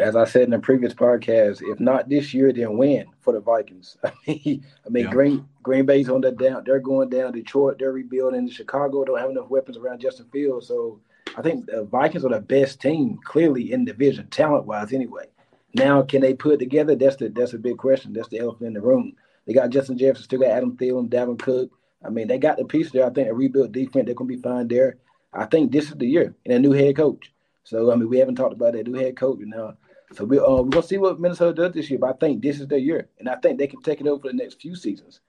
As 0.00 0.16
I 0.16 0.24
said 0.24 0.42
in 0.42 0.50
the 0.50 0.58
previous 0.58 0.94
podcast, 0.94 1.62
if 1.62 1.80
not 1.80 2.08
this 2.08 2.34
year, 2.34 2.52
then 2.52 2.76
when 2.76 3.06
for 3.20 3.32
the 3.32 3.40
Vikings? 3.40 3.96
I 4.04 4.12
mean, 4.26 4.64
I 4.86 4.88
mean, 4.88 5.04
yeah. 5.04 5.10
Green 5.10 5.48
Green 5.62 5.86
Bay's 5.86 6.08
on 6.08 6.20
the 6.20 6.32
down. 6.32 6.62
They're 6.64 6.78
going 6.78 7.08
down. 7.08 7.32
Detroit, 7.32 7.78
they're 7.78 7.92
rebuilding. 7.92 8.48
Chicago 8.50 9.04
don't 9.04 9.18
have 9.18 9.30
enough 9.30 9.48
weapons 9.48 9.76
around 9.76 10.00
Justin 10.00 10.26
Fields. 10.32 10.68
So 10.68 11.00
I 11.36 11.42
think 11.42 11.66
the 11.66 11.84
Vikings 11.84 12.24
are 12.24 12.30
the 12.30 12.40
best 12.40 12.80
team, 12.80 13.18
clearly 13.24 13.72
in 13.72 13.84
the 13.84 13.92
division, 13.92 14.28
talent 14.28 14.66
wise. 14.66 14.92
Anyway, 14.92 15.26
now 15.74 16.02
can 16.02 16.20
they 16.20 16.34
put 16.34 16.58
together? 16.58 16.94
That's 16.94 17.16
the 17.16 17.28
that's 17.28 17.54
a 17.54 17.58
big 17.58 17.78
question. 17.78 18.12
That's 18.12 18.28
the 18.28 18.40
elephant 18.40 18.68
in 18.68 18.74
the 18.74 18.80
room. 18.80 19.14
They 19.46 19.54
got 19.54 19.70
Justin 19.70 19.98
Jefferson, 19.98 20.24
still 20.24 20.40
got 20.40 20.50
Adam 20.50 20.76
Thielen, 20.76 21.08
Dalvin 21.08 21.38
Cook. 21.38 21.70
I 22.04 22.10
mean, 22.10 22.28
they 22.28 22.38
got 22.38 22.58
the 22.58 22.64
pieces 22.64 22.92
there. 22.92 23.06
I 23.06 23.10
think 23.10 23.28
a 23.28 23.34
rebuilt 23.34 23.72
defense, 23.72 24.06
they're 24.06 24.14
gonna 24.14 24.28
be 24.28 24.36
fine 24.36 24.68
there. 24.68 24.98
I 25.32 25.46
think 25.46 25.72
this 25.72 25.86
is 25.86 25.94
the 25.94 26.06
year 26.06 26.34
and 26.44 26.54
a 26.54 26.58
new 26.58 26.72
head 26.72 26.96
coach. 26.96 27.32
So 27.64 27.92
I 27.92 27.96
mean, 27.96 28.08
we 28.08 28.18
haven't 28.18 28.36
talked 28.36 28.54
about 28.54 28.72
that 28.72 28.86
new 28.86 28.98
head 28.98 29.16
coach 29.16 29.38
now. 29.40 29.74
So 30.14 30.24
we 30.24 30.38
uh, 30.38 30.62
we're 30.62 30.64
gonna 30.64 30.82
see 30.86 30.98
what 30.98 31.20
Minnesota 31.20 31.54
does 31.54 31.72
this 31.72 31.90
year. 31.90 31.98
But 31.98 32.10
I 32.10 32.18
think 32.18 32.42
this 32.42 32.60
is 32.60 32.66
their 32.66 32.78
year, 32.78 33.08
and 33.18 33.28
I 33.28 33.36
think 33.36 33.58
they 33.58 33.66
can 33.66 33.82
take 33.82 34.00
it 34.00 34.06
over 34.06 34.22
for 34.22 34.28
the 34.28 34.36
next 34.36 34.60
few 34.60 34.74
seasons. 34.74 35.20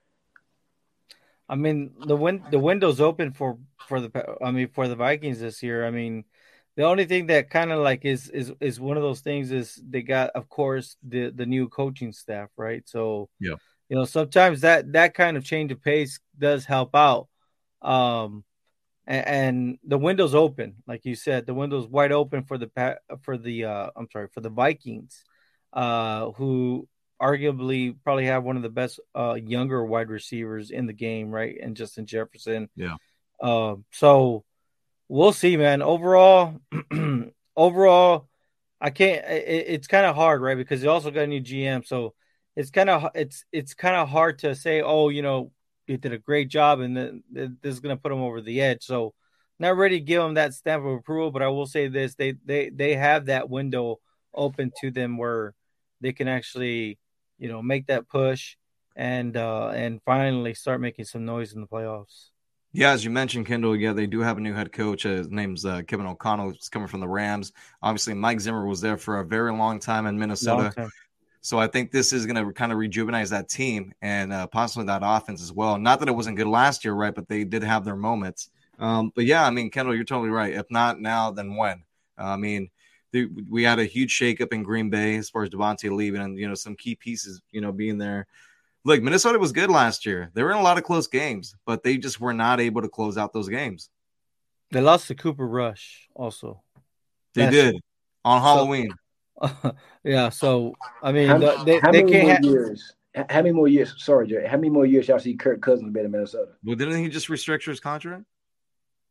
I 1.48 1.56
mean, 1.56 1.92
the 2.06 2.16
win 2.16 2.44
the 2.52 2.60
window's 2.60 3.02
open 3.02 3.32
for 3.32 3.58
for 3.88 4.02
the 4.02 4.38
I 4.44 4.52
mean 4.52 4.70
for 4.70 4.88
the 4.88 4.96
Vikings 4.96 5.40
this 5.40 5.62
year. 5.64 5.86
I 5.86 5.92
mean, 5.92 6.26
the 6.76 6.84
only 6.84 7.06
thing 7.06 7.28
that 7.28 7.50
kind 7.50 7.72
of 7.72 7.80
like 7.80 8.06
is 8.06 8.30
is 8.30 8.52
is 8.60 8.80
one 8.80 8.98
of 8.98 9.04
those 9.04 9.22
things 9.22 9.52
is 9.52 9.82
they 9.88 10.02
got 10.02 10.32
of 10.32 10.50
course 10.50 10.98
the 11.04 11.30
the 11.30 11.46
new 11.46 11.70
coaching 11.70 12.12
staff, 12.12 12.50
right? 12.58 12.88
So 12.88 13.30
yeah, 13.40 13.56
you 13.90 13.96
know 13.96 14.06
sometimes 14.06 14.62
that 14.62 14.92
that 14.94 15.14
kind 15.14 15.38
of 15.38 15.44
change 15.44 15.72
of 15.72 15.82
pace 15.82 16.20
does 16.38 16.66
help 16.66 16.96
out. 16.96 17.28
Um, 17.82 18.44
and, 19.06 19.28
and 19.28 19.78
the 19.84 19.98
window's 19.98 20.36
open, 20.36 20.76
like 20.88 21.06
you 21.06 21.16
said, 21.16 21.46
the 21.46 21.54
window's 21.54 21.88
wide 21.88 22.12
open 22.12 22.44
for 22.44 22.58
the 22.58 22.98
for 23.22 23.38
the 23.38 23.66
uh, 23.66 23.90
I'm 23.96 24.08
sorry 24.12 24.28
for 24.34 24.42
the 24.42 24.50
Vikings, 24.50 25.24
uh, 25.74 26.32
who 26.32 26.88
arguably 27.22 27.96
probably 28.04 28.26
have 28.26 28.44
one 28.44 28.58
of 28.58 28.64
the 28.64 28.70
best 28.70 29.00
uh, 29.16 29.34
younger 29.34 29.84
wide 29.86 30.10
receivers 30.10 30.72
in 30.72 30.86
the 30.86 30.94
game, 30.94 31.32
right? 31.32 31.58
And 31.62 31.76
Justin 31.76 32.06
Jefferson. 32.06 32.70
Yeah. 32.76 32.96
Uh, 33.42 33.76
so 33.92 34.44
we'll 35.08 35.34
see, 35.34 35.58
man. 35.58 35.82
Overall, 35.82 36.60
overall, 37.58 38.28
I 38.80 38.90
can't. 38.90 39.26
It, 39.26 39.66
it's 39.68 39.88
kind 39.88 40.06
of 40.06 40.16
hard, 40.16 40.42
right? 40.42 40.58
Because 40.58 40.82
they 40.82 40.88
also 40.88 41.12
got 41.12 41.24
a 41.24 41.28
new 41.28 41.42
GM, 41.42 41.86
so 41.86 42.14
it's 42.56 42.70
kind 42.70 42.90
of 42.90 43.10
it's 43.16 43.46
it's 43.52 43.74
kind 43.74 43.96
of 43.96 44.10
hard 44.10 44.40
to 44.40 44.56
say, 44.56 44.82
oh, 44.82 45.10
you 45.10 45.22
know, 45.22 45.52
he 45.88 45.98
did 45.98 46.14
a 46.14 46.18
great 46.18 46.50
job, 46.50 46.80
and 46.80 46.96
then 46.96 47.24
this 47.32 47.74
is 47.74 47.80
going 47.80 47.96
to 47.96 48.02
put 48.02 48.12
him 48.12 48.22
over 48.22 48.42
the 48.42 48.62
edge. 48.62 48.84
So, 48.84 49.14
not 49.60 49.78
ready 49.78 50.00
to 50.00 50.06
give 50.06 50.22
him 50.22 50.36
that 50.36 50.54
stamp 50.54 50.86
of 50.86 50.94
approval, 50.94 51.32
but 51.32 51.42
I 51.42 51.50
will 51.50 51.66
say 51.66 51.88
this: 51.88 52.16
they 52.16 52.36
they 52.46 52.70
they 52.70 52.96
have 52.96 53.26
that 53.26 53.50
window 53.50 54.00
open 54.34 54.72
to 54.82 54.92
them 54.92 55.18
where 55.18 55.54
they 56.02 56.14
can 56.14 56.28
actually, 56.28 57.00
you 57.38 57.50
know, 57.50 57.62
make 57.62 57.88
that 57.88 58.08
push 58.08 58.56
and 58.96 59.36
uh 59.36 59.70
and 59.70 60.00
finally 60.06 60.54
start 60.54 60.80
making 60.80 61.06
some 61.06 61.26
noise 61.26 61.54
in 61.54 61.62
the 61.62 61.68
playoffs. 61.68 62.30
Yeah, 62.76 62.92
as 62.92 63.06
you 63.06 63.12
mentioned, 63.12 63.46
Kendall, 63.46 63.76
yeah, 63.76 63.94
they 63.94 64.08
do 64.08 64.22
have 64.22 64.38
a 64.38 64.42
new 64.42 64.54
head 64.54 64.72
coach. 64.72 65.04
His 65.04 65.30
name's 65.30 65.64
uh, 65.64 65.84
Kevin 65.84 66.08
O'Connell. 66.08 66.52
He's 66.52 66.70
coming 66.70 66.88
from 66.88 67.02
the 67.02 67.08
Rams. 67.08 67.52
Obviously, 67.84 68.16
Mike 68.16 68.40
Zimmer 68.40 68.66
was 68.66 68.82
there 68.82 68.98
for 68.98 69.20
a 69.20 69.26
very 69.26 69.54
long 69.54 69.80
time 69.80 70.08
in 70.08 70.18
Minnesota. 70.18 70.72
Time. 70.76 70.90
So 71.44 71.60
I 71.60 71.68
think 71.68 71.92
this 71.92 72.14
is 72.14 72.26
going 72.26 72.44
to 72.44 72.54
kind 72.54 72.72
of 72.72 72.78
rejuvenate 72.78 73.28
that 73.28 73.50
team 73.50 73.94
and 74.02 74.32
uh, 74.32 74.48
possibly 74.48 74.86
that 74.86 75.02
offense 75.04 75.42
as 75.42 75.52
well. 75.52 75.78
Not 75.78 76.00
that 76.00 76.08
it 76.08 76.16
wasn't 76.16 76.38
good 76.38 76.48
last 76.48 76.86
year, 76.86 76.94
right? 76.94 77.14
But 77.14 77.28
they 77.28 77.44
did 77.44 77.64
have 77.64 77.84
their 77.84 77.98
moments. 77.98 78.50
Um, 78.80 79.12
but 79.14 79.26
yeah, 79.26 79.46
I 79.46 79.50
mean, 79.50 79.70
Kendall, 79.70 79.94
you're 79.94 80.06
totally 80.06 80.30
right. 80.30 80.54
If 80.54 80.72
not 80.72 81.02
now, 81.02 81.32
then 81.32 81.58
when? 81.58 81.84
Uh, 82.18 82.28
I 82.28 82.38
mean, 82.38 82.70
the, 83.12 83.28
we 83.50 83.62
had 83.62 83.78
a 83.78 83.84
huge 83.84 84.18
shakeup 84.18 84.54
in 84.54 84.64
Green 84.64 84.90
Bay 84.90 85.18
as 85.18 85.30
far 85.30 85.44
as 85.44 85.50
Davante 85.50 85.94
leaving 85.94 86.22
and 86.22 86.40
you 86.40 86.48
know 86.48 86.56
some 86.56 86.78
key 86.78 86.96
pieces, 86.96 87.42
you 87.52 87.60
know, 87.60 87.74
being 87.74 87.98
there. 87.98 88.26
Look, 88.86 89.04
Minnesota 89.04 89.38
was 89.38 89.52
good 89.52 89.70
last 89.70 90.06
year. 90.06 90.32
They 90.34 90.44
were 90.44 90.52
in 90.52 90.58
a 90.58 90.64
lot 90.64 90.78
of 90.78 90.86
close 90.86 91.08
games, 91.08 91.58
but 91.66 91.84
they 91.84 91.98
just 91.98 92.22
were 92.22 92.34
not 92.34 92.62
able 92.62 92.82
to 92.82 92.90
close 92.90 93.18
out 93.18 93.34
those 93.34 93.50
games. 93.50 93.90
They 94.72 94.80
lost 94.80 95.08
to 95.10 95.16
Cooper 95.16 95.46
Rush 95.46 96.08
also. 96.16 96.64
They 97.34 97.50
did 97.50 97.76
on 98.24 98.42
Halloween. 98.42 98.92
So, 98.92 98.96
yeah. 100.04 100.30
So 100.30 100.76
I 101.02 101.12
mean, 101.12 101.28
how, 101.28 101.38
the, 101.38 101.64
they, 101.66 101.80
how 101.80 101.92
they 101.92 102.04
many 102.04 102.22
more 102.22 102.32
ha- 102.34 102.40
years? 102.42 102.94
How 103.30 103.42
many 103.42 103.52
more 103.52 103.68
years? 103.68 103.94
Sorry, 103.98 104.28
Jerry. 104.28 104.48
How 104.48 104.58
many 104.58 104.70
more 104.70 104.86
years 104.86 105.08
y'all 105.08 105.20
see 105.20 105.36
Kirk 105.36 105.62
Cousins 105.62 105.94
be 105.94 106.00
in 106.00 106.10
Minnesota? 106.10 106.54
Well, 106.64 106.76
didn't 106.76 106.98
he 106.98 107.10
just 107.10 107.28
restructure 107.28 107.68
his 107.68 107.80
contract? 107.80 108.24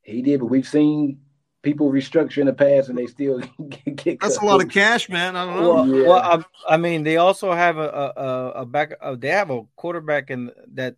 He 0.03 0.23
did, 0.23 0.41
but 0.41 0.47
we've 0.47 0.67
seen 0.67 1.21
people 1.63 1.93
restructure 1.93 2.39
in 2.39 2.47
the 2.47 2.53
past 2.53 2.89
and 2.89 2.99
they 2.99 3.07
still 3.07 3.41
get. 3.69 4.21
That's 4.21 4.39
a 4.39 4.45
lot 4.45 4.63
of 4.63 4.71
cash, 4.71 5.09
man. 5.09 5.37
I 5.37 5.47
don't 5.47 5.57
know. 5.57 5.75
Well, 5.75 5.87
yeah. 5.87 6.09
well 6.09 6.45
I, 6.69 6.75
I, 6.75 6.77
mean, 6.77 7.05
they 7.05 7.17
also 7.17 7.53
have 7.53 7.79
a 7.79 8.13
a, 8.17 8.51
a 8.63 8.67
back. 8.67 8.95
A, 9.01 9.17
they 9.17 9.29
have 9.29 9.51
a 9.51 9.63
quarterback 9.77 10.31
in 10.31 10.51
that. 10.75 10.97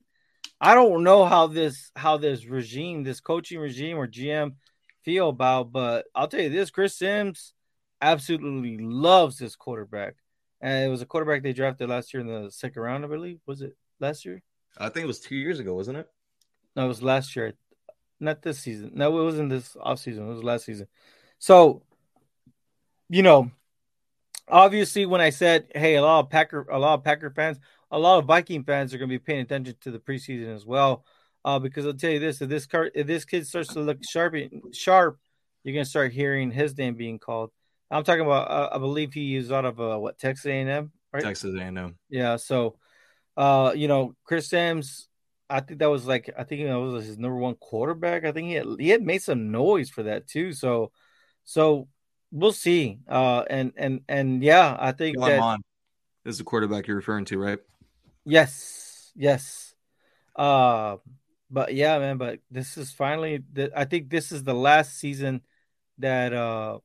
I 0.60 0.74
don't 0.74 1.04
know 1.04 1.26
how 1.26 1.48
this 1.48 1.90
how 1.94 2.16
this 2.16 2.46
regime, 2.46 3.02
this 3.02 3.20
coaching 3.20 3.58
regime 3.58 3.98
or 3.98 4.08
GM 4.08 4.54
feel 5.04 5.28
about, 5.28 5.72
but 5.72 6.06
I'll 6.14 6.28
tell 6.28 6.40
you 6.40 6.50
this: 6.50 6.70
Chris 6.70 6.96
Sims 6.96 7.52
absolutely 8.04 8.78
loves 8.78 9.38
this 9.38 9.56
quarterback. 9.56 10.14
And 10.60 10.84
it 10.84 10.88
was 10.88 11.02
a 11.02 11.06
quarterback 11.06 11.42
they 11.42 11.52
drafted 11.52 11.88
last 11.88 12.14
year 12.14 12.20
in 12.20 12.26
the 12.26 12.50
second 12.50 12.82
round, 12.82 13.04
I 13.04 13.08
believe. 13.08 13.40
Was 13.46 13.62
it 13.62 13.76
last 14.00 14.24
year? 14.24 14.42
I 14.78 14.88
think 14.88 15.04
it 15.04 15.08
was 15.08 15.20
two 15.20 15.36
years 15.36 15.58
ago, 15.58 15.74
wasn't 15.74 15.98
it? 15.98 16.08
No, 16.74 16.84
it 16.84 16.88
was 16.88 17.02
last 17.02 17.36
year. 17.36 17.54
Not 18.20 18.42
this 18.42 18.60
season. 18.60 18.92
No, 18.94 19.18
it 19.18 19.24
wasn't 19.24 19.50
this 19.50 19.76
off 19.80 19.98
season. 19.98 20.24
It 20.24 20.34
was 20.34 20.42
last 20.42 20.64
season. 20.64 20.86
So, 21.38 21.82
you 23.08 23.22
know, 23.22 23.50
obviously 24.48 25.06
when 25.06 25.20
I 25.20 25.30
said, 25.30 25.66
hey, 25.74 25.96
a 25.96 26.02
lot 26.02 26.20
of 26.20 26.30
Packer, 26.30 26.66
a 26.70 26.78
lot 26.78 26.94
of 26.94 27.04
Packer 27.04 27.30
fans, 27.30 27.58
a 27.90 27.98
lot 27.98 28.18
of 28.18 28.24
Viking 28.24 28.64
fans 28.64 28.92
are 28.92 28.98
going 28.98 29.10
to 29.10 29.14
be 29.14 29.22
paying 29.22 29.40
attention 29.40 29.76
to 29.82 29.90
the 29.90 29.98
preseason 29.98 30.54
as 30.54 30.64
well. 30.64 31.04
Uh, 31.44 31.58
because 31.58 31.84
I'll 31.84 31.92
tell 31.92 32.10
you 32.10 32.20
this: 32.20 32.40
if 32.40 32.48
this 32.48 32.64
car, 32.64 32.90
if 32.94 33.06
this 33.06 33.26
kid 33.26 33.46
starts 33.46 33.74
to 33.74 33.80
look 33.80 33.98
sharp, 34.02 34.34
sharp, 34.72 35.18
you're 35.62 35.74
going 35.74 35.84
to 35.84 35.90
start 35.90 36.12
hearing 36.12 36.50
his 36.50 36.76
name 36.76 36.94
being 36.94 37.18
called. 37.18 37.50
I'm 37.90 38.04
talking 38.04 38.24
about. 38.24 38.50
Uh, 38.50 38.70
I 38.72 38.78
believe 38.78 39.12
he 39.12 39.36
is 39.36 39.52
out 39.52 39.64
of 39.64 39.80
uh, 39.80 39.96
what 39.98 40.18
Texas 40.18 40.46
A&M, 40.46 40.92
right? 41.12 41.22
Texas 41.22 41.54
A&M. 41.54 41.96
Yeah. 42.08 42.36
So, 42.36 42.76
uh, 43.36 43.72
you 43.74 43.88
know, 43.88 44.14
Chris 44.24 44.48
Sims. 44.48 45.08
I 45.50 45.60
think 45.60 45.80
that 45.80 45.90
was 45.90 46.06
like 46.06 46.30
I 46.38 46.44
think 46.44 46.66
that 46.66 46.74
was 46.74 47.04
his 47.04 47.18
number 47.18 47.36
one 47.36 47.54
quarterback. 47.56 48.24
I 48.24 48.32
think 48.32 48.48
he 48.48 48.54
had 48.54 48.66
he 48.78 48.88
had 48.88 49.02
made 49.02 49.22
some 49.22 49.50
noise 49.50 49.90
for 49.90 50.04
that 50.04 50.26
too. 50.26 50.52
So, 50.52 50.90
so 51.44 51.88
we'll 52.32 52.52
see. 52.52 53.00
Uh, 53.06 53.44
and 53.48 53.72
and 53.76 54.00
and 54.08 54.42
yeah, 54.42 54.76
I 54.78 54.92
think 54.92 55.18
Come 55.18 55.28
that 55.28 55.60
is 56.24 56.38
the 56.38 56.44
quarterback 56.44 56.86
you're 56.86 56.96
referring 56.96 57.26
to, 57.26 57.38
right? 57.38 57.58
Yes. 58.24 59.12
Yes. 59.14 59.74
Uh, 60.34 60.96
but 61.50 61.74
yeah, 61.74 61.98
man. 61.98 62.16
But 62.16 62.40
this 62.50 62.76
is 62.76 62.90
finally. 62.92 63.42
The, 63.52 63.70
I 63.78 63.84
think 63.84 64.10
this 64.10 64.32
is 64.32 64.42
the 64.42 64.54
last 64.54 64.98
season 64.98 65.42
that 65.98 66.32
uh 66.32 66.78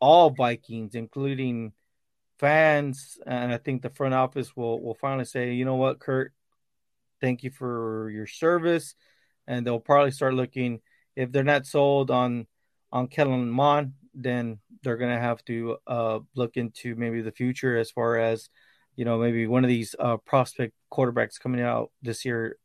all 0.00 0.30
Vikings, 0.30 0.94
including 0.94 1.72
fans, 2.38 3.18
and 3.26 3.52
I 3.52 3.58
think 3.58 3.82
the 3.82 3.90
front 3.90 4.14
office 4.14 4.56
will 4.56 4.80
will 4.82 4.94
finally 4.94 5.24
say, 5.24 5.54
you 5.54 5.64
know 5.64 5.76
what, 5.76 5.98
Kurt, 5.98 6.32
thank 7.20 7.42
you 7.42 7.50
for 7.50 8.10
your 8.10 8.26
service, 8.26 8.94
and 9.46 9.66
they'll 9.66 9.80
probably 9.80 10.10
start 10.10 10.34
looking 10.34 10.80
if 11.16 11.32
they're 11.32 11.42
not 11.42 11.66
sold 11.66 12.10
on 12.10 12.46
on 12.92 13.08
Kellen 13.08 13.50
Mond, 13.50 13.94
then 14.14 14.58
they're 14.82 14.98
gonna 14.98 15.18
have 15.18 15.44
to 15.46 15.78
uh, 15.86 16.20
look 16.34 16.56
into 16.56 16.94
maybe 16.94 17.22
the 17.22 17.32
future 17.32 17.76
as 17.76 17.90
far 17.90 18.18
as 18.18 18.48
you 18.94 19.04
know 19.04 19.18
maybe 19.18 19.46
one 19.46 19.64
of 19.64 19.68
these 19.68 19.96
uh, 19.98 20.18
prospect 20.18 20.74
quarterbacks 20.92 21.40
coming 21.40 21.62
out 21.62 21.90
this 22.02 22.24
year. 22.24 22.58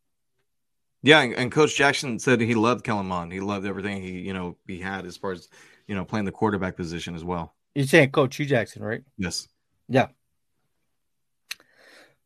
Yeah, 1.02 1.22
and 1.22 1.52
Coach 1.52 1.76
Jackson 1.76 2.20
said 2.20 2.42
he 2.42 2.54
loved 2.54 2.84
Kellen 2.84 3.08
Mond. 3.08 3.34
He 3.34 3.40
loved 3.40 3.66
everything 3.66 4.04
he 4.04 4.20
you 4.20 4.34
know 4.34 4.58
he 4.68 4.80
had 4.80 5.06
as 5.06 5.18
far 5.18 5.32
as 5.32 5.48
you 5.88 5.96
know, 5.96 6.06
playing 6.06 6.26
the 6.26 6.32
quarterback 6.32 6.76
position 6.76 7.16
as 7.16 7.24
well. 7.24 7.54
You're 7.76 7.88
saying 7.88 8.12
Coach 8.12 8.36
Hue 8.36 8.46
Jackson, 8.46 8.84
right? 8.84 9.04
Yes. 9.18 9.48
Yeah. 9.88 10.08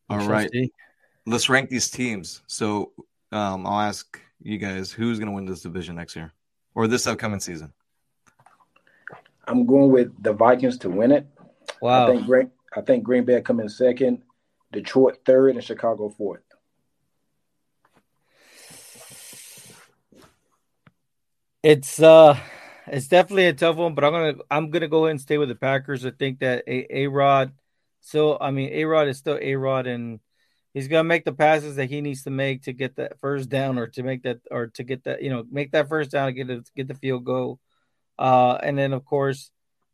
All 0.09 0.27
right. 0.27 0.49
Let's 1.25 1.49
rank 1.49 1.69
these 1.69 1.89
teams. 1.89 2.41
So 2.47 2.91
um, 3.31 3.65
I'll 3.65 3.81
ask 3.81 4.19
you 4.41 4.57
guys 4.57 4.91
who's 4.91 5.17
going 5.17 5.29
to 5.29 5.33
win 5.33 5.45
this 5.45 5.61
division 5.61 5.95
next 5.95 6.15
year 6.15 6.31
or 6.75 6.87
this 6.87 7.07
upcoming 7.07 7.39
season. 7.39 7.73
I'm 9.47 9.65
going 9.65 9.91
with 9.91 10.11
the 10.21 10.33
Vikings 10.33 10.77
to 10.79 10.89
win 10.89 11.11
it. 11.11 11.27
Wow. 11.81 12.07
I 12.07 12.11
think 12.11 12.25
Green, 12.25 12.51
I 12.75 12.81
think 12.81 13.03
Green 13.03 13.25
Bay 13.25 13.41
come 13.41 13.59
in 13.59 13.69
second, 13.69 14.21
Detroit 14.71 15.19
third, 15.25 15.55
and 15.55 15.63
Chicago 15.63 16.09
fourth. 16.09 16.41
It's 21.63 21.99
uh 21.99 22.37
it's 22.87 23.07
definitely 23.07 23.47
a 23.47 23.53
tough 23.53 23.75
one, 23.77 23.95
but 23.95 24.03
I'm 24.03 24.11
gonna 24.11 24.35
I'm 24.49 24.69
gonna 24.69 24.87
go 24.87 25.05
ahead 25.05 25.11
and 25.11 25.21
stay 25.21 25.37
with 25.37 25.49
the 25.49 25.55
Packers. 25.55 26.05
I 26.05 26.11
think 26.11 26.39
that 26.39 26.63
a 26.67 27.03
A 27.03 27.07
Rod 27.07 27.53
so 28.01 28.37
I 28.39 28.51
mean, 28.51 28.71
A 28.71 28.85
Rod 28.85 29.07
is 29.07 29.17
still 29.17 29.39
A 29.41 29.55
Rod, 29.55 29.87
and 29.87 30.19
he's 30.73 30.87
gonna 30.87 31.03
make 31.03 31.25
the 31.25 31.33
passes 31.33 31.75
that 31.77 31.89
he 31.89 32.01
needs 32.01 32.23
to 32.23 32.29
make 32.29 32.63
to 32.63 32.73
get 32.73 32.97
that 32.97 33.19
first 33.19 33.49
down, 33.49 33.79
or 33.79 33.87
to 33.87 34.03
make 34.03 34.23
that, 34.23 34.41
or 34.51 34.67
to 34.67 34.83
get 34.83 35.03
that, 35.05 35.23
you 35.23 35.29
know, 35.31 35.43
make 35.49 35.71
that 35.71 35.89
first 35.89 36.11
down, 36.11 36.33
get 36.33 36.49
it, 36.49 36.69
get 36.75 36.87
the 36.87 36.93
field 36.95 37.25
goal. 37.25 37.59
Uh, 38.17 38.57
and 38.63 38.77
then 38.77 38.93
of 38.93 39.05
course, 39.05 39.51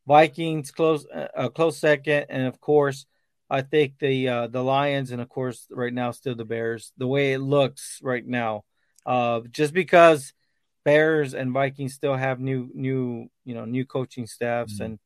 Vikings 0.08 0.72
close 0.72 1.06
a 1.06 1.40
uh, 1.44 1.50
close 1.50 1.78
second, 1.80 2.26
and 2.30 2.48
of 2.48 2.60
course, 2.60 3.06
I 3.50 3.62
think 3.62 4.00
the 4.00 4.28
uh, 4.28 4.48
the 4.48 4.64
Lions, 4.64 5.12
and 5.12 5.22
of 5.22 5.30
course, 5.30 5.68
right 5.72 5.94
now 5.94 6.12
still 6.12 6.36
the 6.36 6.46
Bears. 6.46 6.92
The 6.98 7.08
way 7.08 7.34
it 7.34 7.40
looks 7.40 8.00
right 8.04 8.26
now, 8.26 8.66
uh, 9.06 9.42
just 9.52 9.74
because 9.74 10.34
Bears 10.84 11.34
and 11.34 11.54
Vikings 11.54 11.94
still 11.94 12.16
have 12.16 12.40
new 12.40 12.70
new 12.74 13.30
you 13.46 13.56
know 13.56 13.66
new 13.66 13.86
coaching 13.86 14.28
staffs 14.28 14.76
mm-hmm. 14.76 14.84
and 14.84 15.00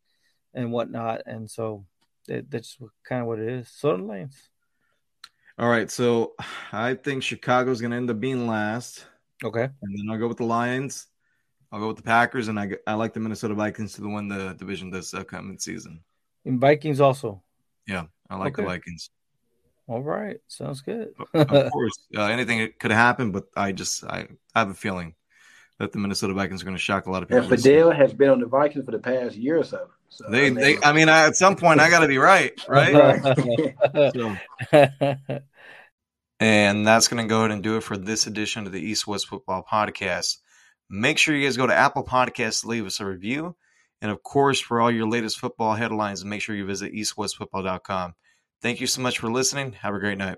and 0.54 0.72
whatnot, 0.72 1.24
and 1.26 1.50
so 1.50 1.86
it, 2.28 2.50
that's 2.50 2.78
kind 3.08 3.22
of 3.22 3.28
what 3.28 3.40
it 3.40 3.50
is. 3.50 3.70
So 3.70 3.98
the 3.98 4.04
Lions. 4.04 4.50
All 5.58 5.70
right, 5.70 5.90
so 5.90 6.34
I 6.72 6.96
think 6.96 7.24
Chicago's 7.24 7.80
going 7.80 7.92
to 7.92 7.98
end 7.98 8.10
up 8.10 8.20
being 8.20 8.48
last. 8.48 9.06
Okay, 9.44 9.64
and 9.64 10.00
then 10.00 10.10
I'll 10.10 10.20
go 10.20 10.28
with 10.28 10.38
the 10.38 10.46
Lions. 10.46 11.08
I'll 11.72 11.80
go 11.80 11.88
with 11.88 11.98
the 11.98 12.04
Packers, 12.04 12.48
and 12.48 12.60
I 12.60 12.72
I 12.88 12.94
like 12.94 13.14
the 13.14 13.20
Minnesota 13.20 13.54
Vikings 13.54 13.94
to 13.96 14.14
win 14.14 14.28
the 14.28 14.54
division 14.54 14.90
this 14.90 15.14
upcoming 15.14 15.60
season. 15.60 16.02
And 16.46 16.60
Vikings 16.60 17.02
also. 17.02 17.44
Yeah, 17.88 18.06
I 18.30 18.38
like 18.38 18.54
okay. 18.54 18.64
the 18.64 18.70
Vikings. 18.70 19.10
All 19.88 20.02
right, 20.02 20.38
sounds 20.48 20.82
good. 20.82 21.10
of 21.34 21.48
course, 21.72 22.08
uh, 22.18 22.24
anything 22.24 22.72
could 22.80 22.92
happen, 22.92 23.32
but 23.32 23.46
I 23.56 23.72
just 23.72 24.04
I, 24.04 24.28
I 24.56 24.60
have 24.60 24.70
a 24.70 24.74
feeling 24.74 25.14
that 25.80 25.92
the 25.92 26.00
Minnesota 26.00 26.34
Vikings 26.34 26.62
are 26.62 26.66
going 26.66 26.78
to 26.78 26.82
shock 26.82 27.06
a 27.06 27.12
lot 27.12 27.24
of 27.24 27.30
people. 27.30 27.44
And 27.44 27.62
Fidel 27.62 27.92
has 27.92 28.14
been 28.14 28.30
on 28.30 28.40
the 28.40 28.46
Vikings 28.46 28.86
for 28.86 28.92
the 28.92 29.00
past 29.00 29.36
year 29.36 29.60
or 29.60 29.64
so. 29.64 29.88
So 30.10 30.26
they, 30.30 30.48
I 30.48 30.50
mean, 30.50 30.54
they, 30.56 30.78
I 30.82 30.94
mean, 30.94 31.10
I, 31.10 31.26
at 31.26 31.36
some 31.36 31.56
point, 31.56 31.80
I 31.80 31.90
got 31.90 32.00
to 32.00 32.08
be 32.08 32.18
right, 32.20 32.54
right? 32.68 32.94
so. 34.14 34.36
And 36.40 36.86
that's 36.86 37.08
going 37.08 37.24
to 37.24 37.30
go 37.30 37.40
ahead 37.40 37.52
and 37.52 37.64
do 37.64 37.78
it 37.78 37.84
for 37.84 37.98
this 37.98 38.28
edition 38.28 38.66
of 38.66 38.74
the 38.74 38.82
East 38.82 39.08
West 39.08 39.28
Football 39.28 39.66
Podcast. 39.70 40.38
Make 40.90 41.18
sure 41.18 41.36
you 41.36 41.48
guys 41.48 41.58
go 41.58 41.66
to 41.66 41.74
Apple 41.74 42.04
Podcasts, 42.04 42.66
leave 42.66 42.86
us 42.86 43.00
a 43.00 43.06
review. 43.06 43.56
And 44.02 44.12
of 44.12 44.22
course, 44.22 44.60
for 44.60 44.82
all 44.82 44.92
your 44.92 45.08
latest 45.08 45.40
football 45.40 45.74
headlines, 45.74 46.26
make 46.26 46.42
sure 46.42 46.56
you 46.56 46.66
visit 46.66 46.94
eastwestfootball.com. 46.94 48.16
Thank 48.62 48.82
you 48.82 48.88
so 48.88 49.02
much 49.02 49.20
for 49.20 49.32
listening. 49.32 49.74
Have 49.82 49.96
a 49.96 50.00
great 50.00 50.18
night. 50.18 50.38